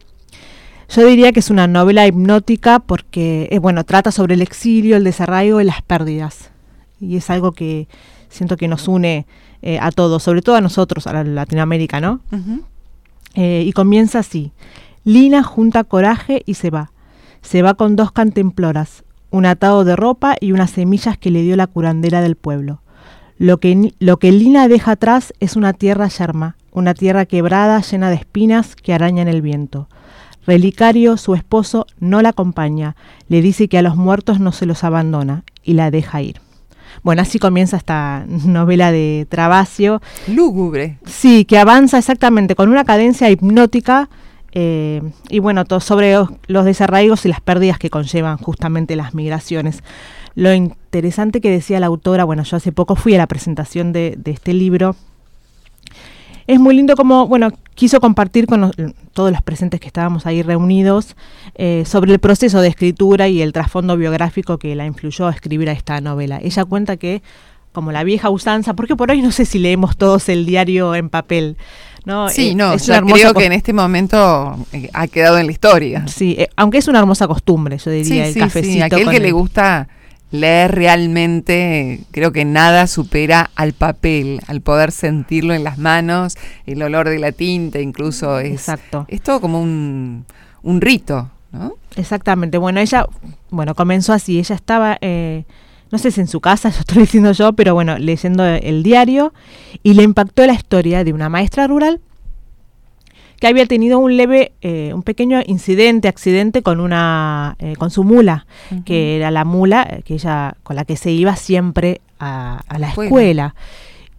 Yo 0.89 1.05
diría 1.05 1.31
que 1.31 1.39
es 1.39 1.49
una 1.49 1.67
novela 1.67 2.05
hipnótica 2.07 2.79
porque, 2.79 3.47
eh, 3.51 3.59
bueno, 3.59 3.83
trata 3.83 4.11
sobre 4.11 4.33
el 4.33 4.41
exilio, 4.41 4.97
el 4.97 5.03
desarraigo 5.03 5.61
y 5.61 5.63
las 5.63 5.81
pérdidas. 5.81 6.51
Y 6.99 7.17
es 7.17 7.29
algo 7.29 7.51
que 7.51 7.87
siento 8.29 8.57
que 8.57 8.67
nos 8.67 8.87
une 8.87 9.25
eh, 9.61 9.79
a 9.79 9.91
todos, 9.91 10.23
sobre 10.23 10.41
todo 10.41 10.55
a 10.55 10.61
nosotros, 10.61 11.07
a 11.07 11.23
Latinoamérica, 11.23 12.01
¿no? 12.01 12.19
Eh, 13.35 13.63
y 13.65 13.71
comienza 13.71 14.19
así. 14.19 14.51
Lina 15.03 15.43
junta 15.43 15.83
coraje 15.83 16.43
y 16.45 16.55
se 16.55 16.69
va. 16.69 16.91
Se 17.41 17.61
va 17.61 17.73
con 17.73 17.95
dos 17.95 18.11
cantemploras, 18.11 19.03
un 19.33 19.47
atado 19.47 19.83
de 19.83 19.95
ropa 19.95 20.35
y 20.39 20.51
unas 20.51 20.69
semillas 20.69 21.17
que 21.17 21.31
le 21.31 21.41
dio 21.41 21.55
la 21.55 21.65
curandera 21.65 22.21
del 22.21 22.35
pueblo. 22.35 22.81
Lo 23.39 23.57
que, 23.57 23.91
lo 23.97 24.17
que 24.17 24.31
Lina 24.31 24.67
deja 24.67 24.91
atrás 24.91 25.33
es 25.39 25.55
una 25.55 25.73
tierra 25.73 26.07
yerma, 26.07 26.55
una 26.71 26.93
tierra 26.93 27.25
quebrada 27.25 27.81
llena 27.81 28.11
de 28.11 28.15
espinas 28.17 28.75
que 28.75 28.93
arañan 28.93 29.27
el 29.27 29.41
viento. 29.41 29.89
Relicario, 30.45 31.17
su 31.17 31.33
esposo, 31.33 31.87
no 31.99 32.21
la 32.21 32.29
acompaña, 32.29 32.95
le 33.27 33.41
dice 33.41 33.67
que 33.67 33.79
a 33.79 33.81
los 33.81 33.95
muertos 33.95 34.39
no 34.39 34.51
se 34.51 34.67
los 34.67 34.83
abandona 34.83 35.43
y 35.63 35.73
la 35.73 35.89
deja 35.89 36.21
ir. 36.21 36.39
Bueno, 37.01 37.23
así 37.23 37.39
comienza 37.39 37.75
esta 37.75 38.25
novela 38.27 38.91
de 38.91 39.25
Travasio. 39.29 39.99
Lúgubre. 40.27 40.99
Sí, 41.07 41.43
que 41.45 41.57
avanza 41.57 41.97
exactamente 41.97 42.53
con 42.53 42.69
una 42.69 42.83
cadencia 42.83 43.31
hipnótica 43.31 44.09
eh, 44.55 45.01
y 45.29 45.39
bueno, 45.39 45.65
todo 45.65 45.79
sobre 45.79 46.15
los 46.47 46.65
desarraigos 46.65 47.25
y 47.25 47.29
las 47.29 47.41
pérdidas 47.41 47.79
que 47.79 47.89
conllevan 47.89 48.37
justamente 48.37 48.95
las 48.95 49.15
migraciones. 49.15 49.83
Lo 50.35 50.53
interesante 50.53 51.41
que 51.41 51.49
decía 51.49 51.79
la 51.79 51.87
autora, 51.87 52.23
bueno, 52.23 52.43
yo 52.43 52.57
hace 52.57 52.71
poco 52.71 52.95
fui 52.95 53.15
a 53.15 53.17
la 53.17 53.27
presentación 53.27 53.93
de, 53.93 54.17
este 54.25 54.53
libro. 54.53 54.95
Es 56.45 56.59
muy 56.59 56.75
lindo 56.75 56.95
como, 56.95 57.27
bueno, 57.27 57.49
quiso 57.73 57.99
compartir 57.99 58.47
con 58.47 58.71
todos 59.13 59.31
los 59.31 59.41
presentes 59.41 59.79
que 59.79 59.87
estábamos 59.87 60.25
ahí 60.25 60.43
reunidos 60.43 61.15
eh, 61.55 61.83
sobre 61.85 62.11
el 62.11 62.19
proceso 62.19 62.61
de 62.61 62.67
escritura 62.67 63.29
y 63.29 63.41
el 63.41 63.53
trasfondo 63.53 63.95
biográfico 63.95 64.57
que 64.57 64.75
la 64.75 64.85
influyó 64.85 65.27
a 65.27 65.31
escribir 65.31 65.69
a 65.69 65.71
esta 65.71 66.01
novela. 66.01 66.39
Ella 66.43 66.65
cuenta 66.65 66.97
que, 66.97 67.23
como 67.71 67.91
la 67.91 68.03
vieja 68.03 68.29
usanza, 68.29 68.75
porque 68.75 68.95
por 68.95 69.09
hoy 69.09 69.21
no 69.21 69.31
sé 69.31 69.45
si 69.45 69.57
leemos 69.57 69.95
todos 69.95 70.27
el 70.29 70.45
diario 70.45 70.95
en 70.95 71.09
papel, 71.09 71.57
¿no? 72.05 72.29
Sí, 72.29 72.49
eh, 72.49 72.55
no, 72.55 72.75
yo 72.77 73.01
creo 73.05 73.33
que 73.33 73.45
en 73.45 73.53
este 73.53 73.73
momento 73.73 74.57
eh, 74.71 74.89
ha 74.93 75.07
quedado 75.07 75.37
en 75.37 75.45
la 75.47 75.51
historia. 75.51 76.05
Sí, 76.07 76.35
eh, 76.37 76.49
aunque 76.55 76.77
es 76.77 76.87
una 76.87 76.99
hermosa 76.99 77.27
costumbre, 77.27 77.77
yo 77.77 77.91
diría, 77.91 78.27
el 78.27 78.35
cafecito. 78.35 78.73
Sí, 78.73 78.81
aquel 78.81 79.09
que 79.09 79.19
le 79.19 79.31
gusta 79.31 79.87
leer 80.31 80.73
realmente, 80.73 82.01
creo 82.11 82.31
que 82.31 82.43
nada 82.43 82.87
supera 82.87 83.51
al 83.55 83.73
papel, 83.73 84.41
al 84.47 84.61
poder 84.61 84.91
sentirlo 84.91 85.53
en 85.53 85.63
las 85.63 85.77
manos, 85.77 86.35
el 86.65 86.81
olor 86.81 87.07
de 87.07 87.19
la 87.19 87.31
tinta, 87.31 87.79
incluso 87.79 88.39
es, 88.39 88.53
Exacto. 88.53 89.05
es 89.09 89.21
todo 89.21 89.39
como 89.39 89.61
un, 89.61 90.25
un 90.63 90.81
rito, 90.81 91.29
¿no? 91.51 91.75
Exactamente. 91.95 92.57
Bueno, 92.57 92.79
ella, 92.79 93.05
bueno, 93.51 93.75
comenzó 93.75 94.11
así. 94.11 94.39
Ella 94.39 94.55
estaba 94.55 94.97
no 95.93 95.99
sé 95.99 96.09
si 96.09 96.21
en 96.21 96.27
su 96.27 96.41
casa, 96.41 96.69
yo 96.71 96.79
estoy 96.79 97.03
diciendo 97.03 97.31
yo, 97.33 97.53
pero 97.53 97.75
bueno, 97.75 97.99
leyendo 97.99 98.43
el 98.43 98.81
diario 98.81 99.31
y 99.83 99.93
le 99.93 100.01
impactó 100.01 100.45
la 100.47 100.53
historia 100.53 101.03
de 101.03 101.13
una 101.13 101.29
maestra 101.29 101.67
rural 101.67 102.01
que 103.39 103.45
había 103.45 103.67
tenido 103.67 103.99
un 103.99 104.17
leve, 104.17 104.53
eh, 104.61 104.91
un 104.95 105.03
pequeño 105.03 105.41
incidente, 105.45 106.07
accidente 106.07 106.63
con 106.63 106.79
una, 106.79 107.57
eh, 107.59 107.75
con 107.75 107.91
su 107.91 108.03
mula, 108.03 108.47
que 108.85 109.17
era 109.17 109.29
la 109.29 109.45
mula 109.45 109.85
eh, 109.87 110.01
que 110.03 110.15
ella, 110.15 110.55
con 110.63 110.77
la 110.77 110.85
que 110.85 110.95
se 110.95 111.11
iba 111.11 111.35
siempre 111.35 112.01
a, 112.19 112.63
la 112.75 112.89
escuela. 112.89 113.53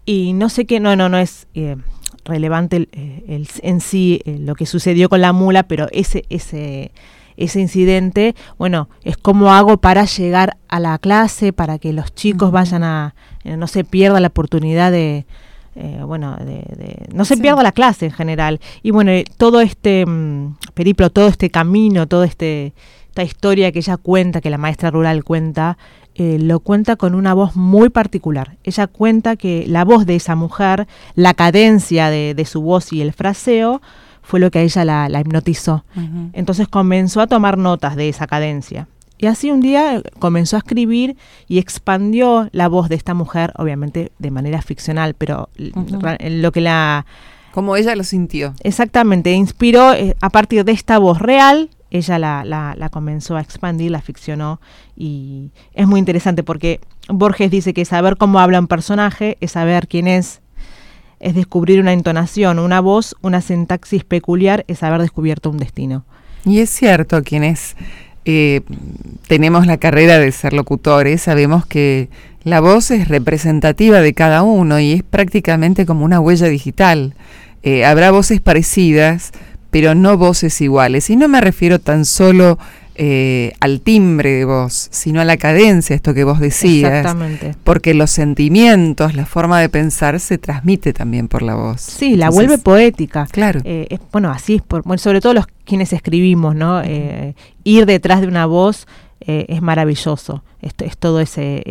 Y 0.05 0.33
no 0.35 0.51
sé 0.51 0.67
qué, 0.67 0.79
no, 0.79 0.95
no, 0.95 1.09
no 1.09 1.19
es 1.19 1.49
relevante 2.25 2.77
el, 2.77 3.49
en 3.63 3.81
sí 3.81 4.21
lo 4.27 4.55
que 4.55 4.67
sucedió 4.67 5.09
con 5.09 5.23
la 5.23 5.33
mula, 5.33 5.65
pero 5.65 5.89
ese, 5.91 6.25
ese 6.29 6.93
ese 7.37 7.61
incidente, 7.61 8.35
bueno, 8.59 8.89
es 9.03 9.17
cómo 9.17 9.53
hago 9.53 9.79
para 9.79 10.05
llegar 10.05 10.57
a 10.69 10.81
la 10.81 10.99
clase, 10.99 11.53
para 11.53 11.79
que 11.79 11.93
los 11.93 12.15
chicos 12.15 12.51
vayan 12.51 12.85
a, 12.85 13.15
eh, 13.45 13.57
no 13.57 13.67
se 13.67 13.85
pierda 13.85 14.21
la 14.21 14.29
oportunidad 14.29 14.93
de, 14.93 15.27
eh, 15.77 16.01
bueno, 16.05 16.37
de, 16.37 17.07
no 17.13 17.25
se 17.25 17.37
pierda 17.37 17.63
la 17.63 17.73
clase 17.73 18.07
en 18.07 18.13
general. 18.13 18.61
Y 18.83 18.91
bueno, 18.91 19.11
eh, 19.11 19.25
todo 19.37 19.61
este 19.61 20.07
mm, 20.07 20.57
periplo, 20.75 21.11
todo 21.11 21.29
este 21.29 21.51
camino, 21.51 22.07
toda 22.07 22.27
este, 22.27 22.73
esta 23.09 23.23
historia 23.23 23.73
que 23.73 23.81
ella 23.81 23.97
cuenta, 23.97 24.41
que 24.41 24.51
la 24.51 24.59
maestra 24.59 24.91
rural 24.91 25.25
cuenta, 25.25 25.77
lo 26.17 26.61
cuenta 26.61 26.95
con 26.95 27.17
una 27.17 27.35
voz 27.35 27.57
muy 27.57 27.89
particular. 27.89 28.57
Ella 28.63 28.87
cuenta 28.87 29.35
que 29.35 29.65
la 29.67 29.85
voz 29.85 30.07
de 30.07 30.15
esa 30.15 30.37
mujer, 30.37 30.87
la 31.17 31.35
cadencia 31.35 32.09
de, 32.09 32.35
de 32.35 32.45
su 32.45 32.63
voz 32.63 32.93
y 32.93 33.03
el 33.03 33.13
fraseo, 33.13 33.83
fue 34.25 34.41
lo 34.41 34.51
que 34.51 34.59
a 34.59 34.63
ella 34.63 34.85
la, 34.85 35.09
la 35.09 35.21
hipnotizó. 35.21 35.85
Entonces 36.33 36.67
comenzó 36.67 37.21
a 37.21 37.27
tomar 37.29 37.59
notas 37.59 37.95
de 37.95 38.09
esa 38.09 38.27
cadencia. 38.27 38.89
Y 39.19 39.27
así 39.27 39.51
un 39.53 39.61
día 39.61 40.03
comenzó 40.19 40.57
a 40.57 40.59
escribir 40.59 41.17
y 41.47 41.59
expandió 41.59 42.49
la 42.51 42.67
voz 42.69 42.89
de 42.89 42.97
esta 42.97 43.15
mujer, 43.15 43.53
obviamente 43.57 44.11
de 44.19 44.31
manera 44.33 44.61
ficcional, 44.61 45.15
pero 45.15 45.49
lo 45.57 46.51
que 46.53 46.61
la 46.61 47.07
Como 47.53 47.77
ella 47.77 47.95
lo 47.95 48.03
sintió. 48.03 48.55
exactamente 48.65 49.33
inspiró 49.33 49.93
eh, 49.95 50.17
a 50.21 50.31
partir 50.31 50.65
de 50.65 50.73
esta 50.73 50.99
voz 50.99 51.21
real, 51.21 51.71
ella 51.91 52.19
la, 52.19 52.45
la- 52.45 52.75
la 52.77 52.89
comenzó 52.89 53.37
a 53.37 53.41
expandir, 53.41 53.93
la 53.93 54.01
ficcionó 54.03 54.61
y 54.97 55.53
es 55.75 55.87
muy 55.87 56.01
interesante 56.01 56.43
porque 56.43 56.81
Borges 57.09 57.51
dice 57.53 57.73
que 57.73 57.85
saber 57.85 58.17
cómo 58.17 58.41
habla 58.41 58.59
un 58.59 58.67
personaje 58.67 59.37
es 59.41 59.53
saber 59.53 59.87
quién 59.87 60.09
es, 60.09 60.41
es 61.25 61.35
descubrir 61.35 61.81
una 61.81 61.95
entonación, 61.95 62.59
una 62.59 62.81
voz, 62.81 63.17
una 63.23 63.41
sintaxis 63.41 64.05
peculiar, 64.05 64.65
es 64.69 64.83
haber 64.83 65.01
descubierto 65.01 65.49
un 65.51 65.57
destino. 65.57 66.05
Y 66.45 66.61
es 66.61 66.69
cierto, 66.69 67.23
quienes 67.23 67.77
eh, 68.27 68.61
tenemos 69.27 69.67
la 69.67 69.79
carrera 69.79 70.19
de 70.19 70.31
ser 70.33 70.53
locutores, 70.53 71.23
sabemos 71.23 71.65
que 71.65 72.11
la 72.45 72.61
voz 72.61 72.91
es 72.91 73.09
representativa 73.09 74.03
de 74.03 74.13
cada 74.13 74.43
uno 74.43 74.79
y 74.79 74.93
es 74.93 75.03
prácticamente 75.03 75.87
como 75.87 76.05
una 76.05 76.21
huella 76.21 76.47
digital. 76.49 77.15
Eh, 77.63 77.87
habrá 77.87 78.11
voces 78.11 78.43
parecidas, 78.43 79.33
pero 79.71 79.95
no 79.95 80.19
voces 80.19 80.61
iguales. 80.61 81.09
Y 81.09 81.17
no 81.17 81.27
me 81.27 81.41
refiero 81.41 81.79
tan 81.79 82.05
solo 82.05 82.59
eh, 82.97 83.53
al 83.61 83.81
timbre 83.81 84.31
de 84.31 84.45
voz, 84.45 84.89
sino 84.91 85.21
a 85.21 85.25
la 85.25 85.37
cadencia, 85.37 85.97
esto 85.97 86.15
que 86.15 86.25
vos 86.25 86.39
decías. 86.41 86.93
Exactamente. 86.93 87.55
Porque 87.65 87.95
los 87.95 88.11
sentimientos, 88.11 89.15
la 89.15 89.27
forma 89.27 89.61
de 89.61 89.69
pensar 89.69 90.21
se 90.21 90.39
transmite 90.39 90.93
también 90.93 91.29
por 91.29 91.43
la 91.43 91.55
voz. 91.55 91.81
Sí, 91.81 92.17
la 92.17 92.31
vuelve 92.31 92.59
poética. 92.59 93.27
Claro. 93.31 93.61
Eh, 93.65 93.87
es- 93.91 94.01
bueno, 94.13 94.31
así 94.31 94.57
es, 94.57 94.63
por, 94.63 94.83
bueno, 94.85 94.99
sobre 94.99 95.21
todo 95.21 95.35
los 95.35 95.47
quienes 95.65 95.93
escribimos, 95.93 96.55
¿no? 96.55 96.83
Eh, 96.83 97.35
ir 97.65 97.87
detrás 97.87 98.21
de 98.21 98.29
una 98.29 98.47
voz 98.47 98.87
es 99.21 99.63
maravilloso. 99.63 100.45
Es, 100.61 100.75
es 100.79 100.99
todo 100.99 101.21
ese... 101.21 101.63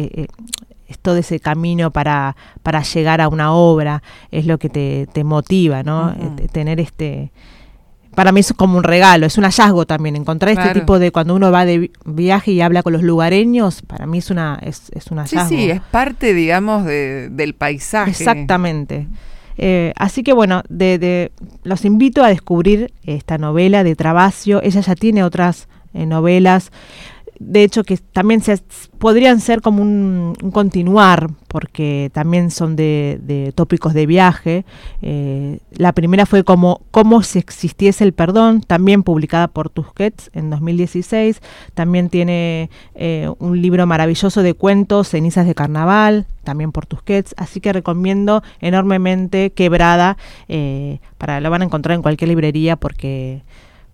es 0.88 1.00
todo 1.00 1.18
ese 1.18 1.40
camino 1.40 1.92
para, 1.92 2.36
para 2.62 2.84
llegar 2.84 3.20
a 3.22 3.28
una 3.28 3.52
obra, 3.54 4.04
es 4.32 4.46
lo 4.46 4.58
que 4.60 4.70
te, 4.70 5.08
te 5.12 5.24
motiva, 5.24 5.84
¿no? 5.84 6.16
Tener 6.52 6.80
este... 6.80 7.32
Para 8.16 8.32
mí 8.32 8.40
es 8.42 8.54
como 8.54 8.78
un 8.78 8.84
regalo, 8.84 9.26
es 9.26 9.38
un 9.38 9.44
hallazgo 9.44 9.86
también. 9.86 10.16
Encontrar 10.16 10.54
Claro. 10.54 10.70
este 10.70 10.80
tipo 10.82 11.00
de... 11.00 11.12
Cuando 11.12 11.36
uno 11.36 11.52
va 11.52 11.66
de 11.66 11.78
vi- 11.80 11.92
viaje 12.06 12.52
y 12.52 12.62
habla 12.62 12.84
con 12.84 12.94
los 12.94 13.02
lugareños, 13.04 13.82
para 13.82 14.06
mí 14.06 14.20
es, 14.20 14.30
una, 14.30 14.60
es, 14.62 14.92
es 14.94 15.08
un 15.08 15.26
Sí, 15.28 15.36
hallazgo. 15.36 15.50
sí, 15.58 15.70
es 15.72 15.82
parte, 15.82 16.34
digamos, 16.34 16.86
de- 16.86 17.30
del 17.30 17.54
paisaje. 17.56 18.12
Exactamente. 18.12 19.08
Eh, 19.58 19.94
así 19.98 20.24
que 20.24 20.34
bueno, 20.34 20.64
de, 20.70 20.98
de- 21.00 21.32
los 21.64 21.86
invito 21.86 22.24
a 22.24 22.28
descubrir 22.30 22.92
esta 23.04 23.38
novela 23.38 23.84
de 23.84 23.96
Travasio. 23.96 24.62
Ella 24.64 24.82
ya 24.82 24.96
tiene 24.96 25.24
otras 25.24 25.68
eh, 25.94 26.06
novelas. 26.06 26.72
De 27.46 27.64
hecho, 27.64 27.84
que 27.84 27.98
también 27.98 28.42
se, 28.42 28.58
podrían 29.00 29.40
ser 29.40 29.62
como 29.62 29.82
un, 29.82 30.36
continuar, 30.54 31.30
porque 31.48 32.10
también 32.14 32.52
son 32.52 32.76
de, 32.76 33.20
de 33.22 33.52
tópicos 33.52 33.94
de 33.94 34.06
viaje. 34.06 34.66
Eh, 35.02 35.60
la 35.72 35.92
primera 35.92 36.26
fue 36.26 36.44
como 36.44 36.82
Cómo 36.92 37.22
si 37.24 37.40
existiese 37.40 38.04
el 38.04 38.14
perdón, 38.14 38.62
también 38.62 39.04
publicada 39.04 39.48
por 39.48 39.70
Tusquets 39.70 40.30
en 40.34 40.50
2016. 40.50 41.42
También 41.74 42.10
tiene 42.10 42.70
eh, 42.96 43.30
un 43.40 43.62
libro 43.62 43.86
maravilloso 43.86 44.42
de 44.42 44.54
cuentos, 44.54 45.10
Cenizas 45.10 45.46
de 45.46 45.56
Carnaval, 45.56 46.26
también 46.44 46.72
por 46.72 46.86
Tusquets. 46.86 47.34
Así 47.38 47.60
que 47.60 47.74
recomiendo 47.74 48.44
enormemente 48.62 49.52
Quebrada. 49.52 50.18
eh, 50.48 51.00
para 51.18 51.40
Lo 51.40 51.50
van 51.50 51.62
a 51.62 51.66
encontrar 51.66 51.96
en 51.96 52.02
cualquier 52.02 52.30
librería 52.30 52.76
porque 52.76 53.44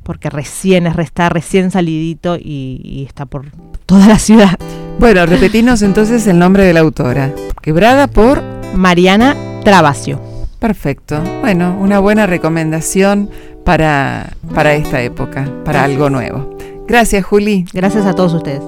porque 0.09 0.31
recién 0.31 0.87
es 0.87 0.97
está 0.97 1.29
recién 1.29 1.69
salidito 1.69 2.35
y, 2.35 2.81
y 2.83 3.05
está 3.07 3.27
por 3.27 3.45
toda 3.85 4.07
la 4.07 4.17
ciudad. 4.17 4.57
Bueno, 4.97 5.23
repetimos 5.27 5.83
entonces 5.83 6.25
el 6.25 6.39
nombre 6.39 6.63
de 6.63 6.73
la 6.73 6.79
autora. 6.79 7.31
Quebrada 7.61 8.07
por... 8.07 8.41
Mariana 8.73 9.35
Travasio. 9.63 10.19
Perfecto. 10.57 11.21
Bueno, 11.41 11.77
una 11.79 11.99
buena 11.99 12.25
recomendación 12.25 13.29
para, 13.63 14.33
para 14.55 14.73
esta 14.73 14.99
época, 15.03 15.47
para 15.63 15.83
algo 15.83 16.09
nuevo. 16.09 16.57
Gracias, 16.87 17.23
Juli. 17.23 17.65
Gracias 17.71 18.07
a 18.07 18.15
todos 18.15 18.33
ustedes. 18.33 18.63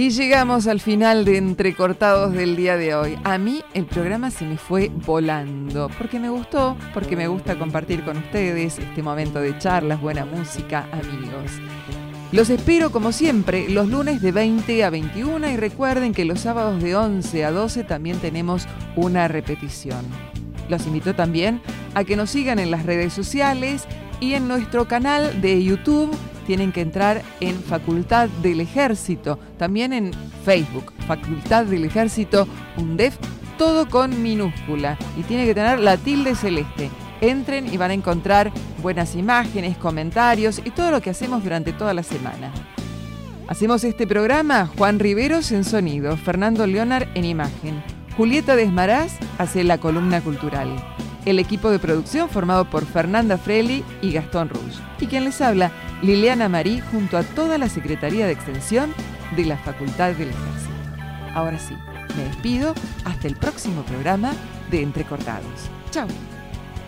Y 0.00 0.08
llegamos 0.08 0.66
al 0.66 0.80
final 0.80 1.26
de 1.26 1.36
Entrecortados 1.36 2.32
del 2.32 2.56
día 2.56 2.78
de 2.78 2.94
hoy. 2.94 3.18
A 3.22 3.36
mí 3.36 3.62
el 3.74 3.84
programa 3.84 4.30
se 4.30 4.46
me 4.46 4.56
fue 4.56 4.90
volando, 5.04 5.90
porque 5.98 6.18
me 6.18 6.30
gustó, 6.30 6.74
porque 6.94 7.16
me 7.16 7.28
gusta 7.28 7.58
compartir 7.58 8.02
con 8.02 8.16
ustedes 8.16 8.78
este 8.78 9.02
momento 9.02 9.42
de 9.42 9.58
charlas, 9.58 10.00
buena 10.00 10.24
música, 10.24 10.88
amigos. 10.90 11.52
Los 12.32 12.48
espero 12.48 12.90
como 12.90 13.12
siempre 13.12 13.68
los 13.68 13.88
lunes 13.88 14.22
de 14.22 14.32
20 14.32 14.84
a 14.84 14.88
21 14.88 15.50
y 15.50 15.58
recuerden 15.58 16.14
que 16.14 16.24
los 16.24 16.40
sábados 16.40 16.82
de 16.82 16.96
11 16.96 17.44
a 17.44 17.50
12 17.50 17.84
también 17.84 18.16
tenemos 18.20 18.66
una 18.96 19.28
repetición. 19.28 20.06
Los 20.70 20.86
invito 20.86 21.14
también 21.14 21.60
a 21.94 22.04
que 22.04 22.16
nos 22.16 22.30
sigan 22.30 22.58
en 22.58 22.70
las 22.70 22.86
redes 22.86 23.12
sociales 23.12 23.84
y 24.18 24.32
en 24.32 24.48
nuestro 24.48 24.88
canal 24.88 25.42
de 25.42 25.62
YouTube 25.62 26.10
tienen 26.50 26.72
que 26.72 26.80
entrar 26.80 27.22
en 27.38 27.62
Facultad 27.62 28.28
del 28.42 28.60
Ejército, 28.60 29.38
también 29.56 29.92
en 29.92 30.10
Facebook, 30.44 30.92
Facultad 31.06 31.64
del 31.66 31.84
Ejército 31.84 32.48
UNDEF, 32.76 33.16
todo 33.56 33.88
con 33.88 34.20
minúscula 34.20 34.98
y 35.16 35.22
tiene 35.22 35.46
que 35.46 35.54
tener 35.54 35.78
la 35.78 35.96
tilde 35.96 36.34
celeste. 36.34 36.90
Entren 37.20 37.72
y 37.72 37.76
van 37.76 37.92
a 37.92 37.94
encontrar 37.94 38.50
buenas 38.82 39.14
imágenes, 39.14 39.76
comentarios 39.76 40.60
y 40.64 40.70
todo 40.70 40.90
lo 40.90 41.00
que 41.00 41.10
hacemos 41.10 41.44
durante 41.44 41.72
toda 41.72 41.94
la 41.94 42.02
semana. 42.02 42.50
Hacemos 43.46 43.84
este 43.84 44.08
programa 44.08 44.66
Juan 44.76 44.98
Riveros 44.98 45.52
en 45.52 45.62
sonido, 45.62 46.16
Fernando 46.16 46.66
Leonard 46.66 47.06
en 47.14 47.26
imagen, 47.26 47.80
Julieta 48.16 48.56
Desmaraz 48.56 49.12
hace 49.38 49.62
la 49.62 49.78
columna 49.78 50.20
cultural. 50.20 50.68
El 51.26 51.38
equipo 51.38 51.70
de 51.70 51.78
producción 51.78 52.28
formado 52.28 52.64
por 52.64 52.86
Fernanda 52.86 53.38
Freli 53.38 53.84
y 54.02 54.10
Gastón 54.10 54.48
Rouge. 54.48 54.80
Y 54.98 55.06
quien 55.06 55.24
les 55.24 55.40
habla, 55.42 55.70
Liliana 56.02 56.48
Marí, 56.48 56.80
junto 56.80 57.18
a 57.18 57.22
toda 57.22 57.58
la 57.58 57.68
Secretaría 57.68 58.26
de 58.26 58.32
Extensión 58.32 58.94
de 59.36 59.44
la 59.44 59.56
Facultad 59.58 60.12
del 60.12 60.30
Ejército. 60.30 60.70
Ahora 61.34 61.58
sí, 61.58 61.76
me 62.16 62.24
despido 62.24 62.74
hasta 63.04 63.28
el 63.28 63.36
próximo 63.36 63.82
programa 63.82 64.32
de 64.70 64.82
Entrecortados. 64.82 65.70
Chao. 65.90 66.08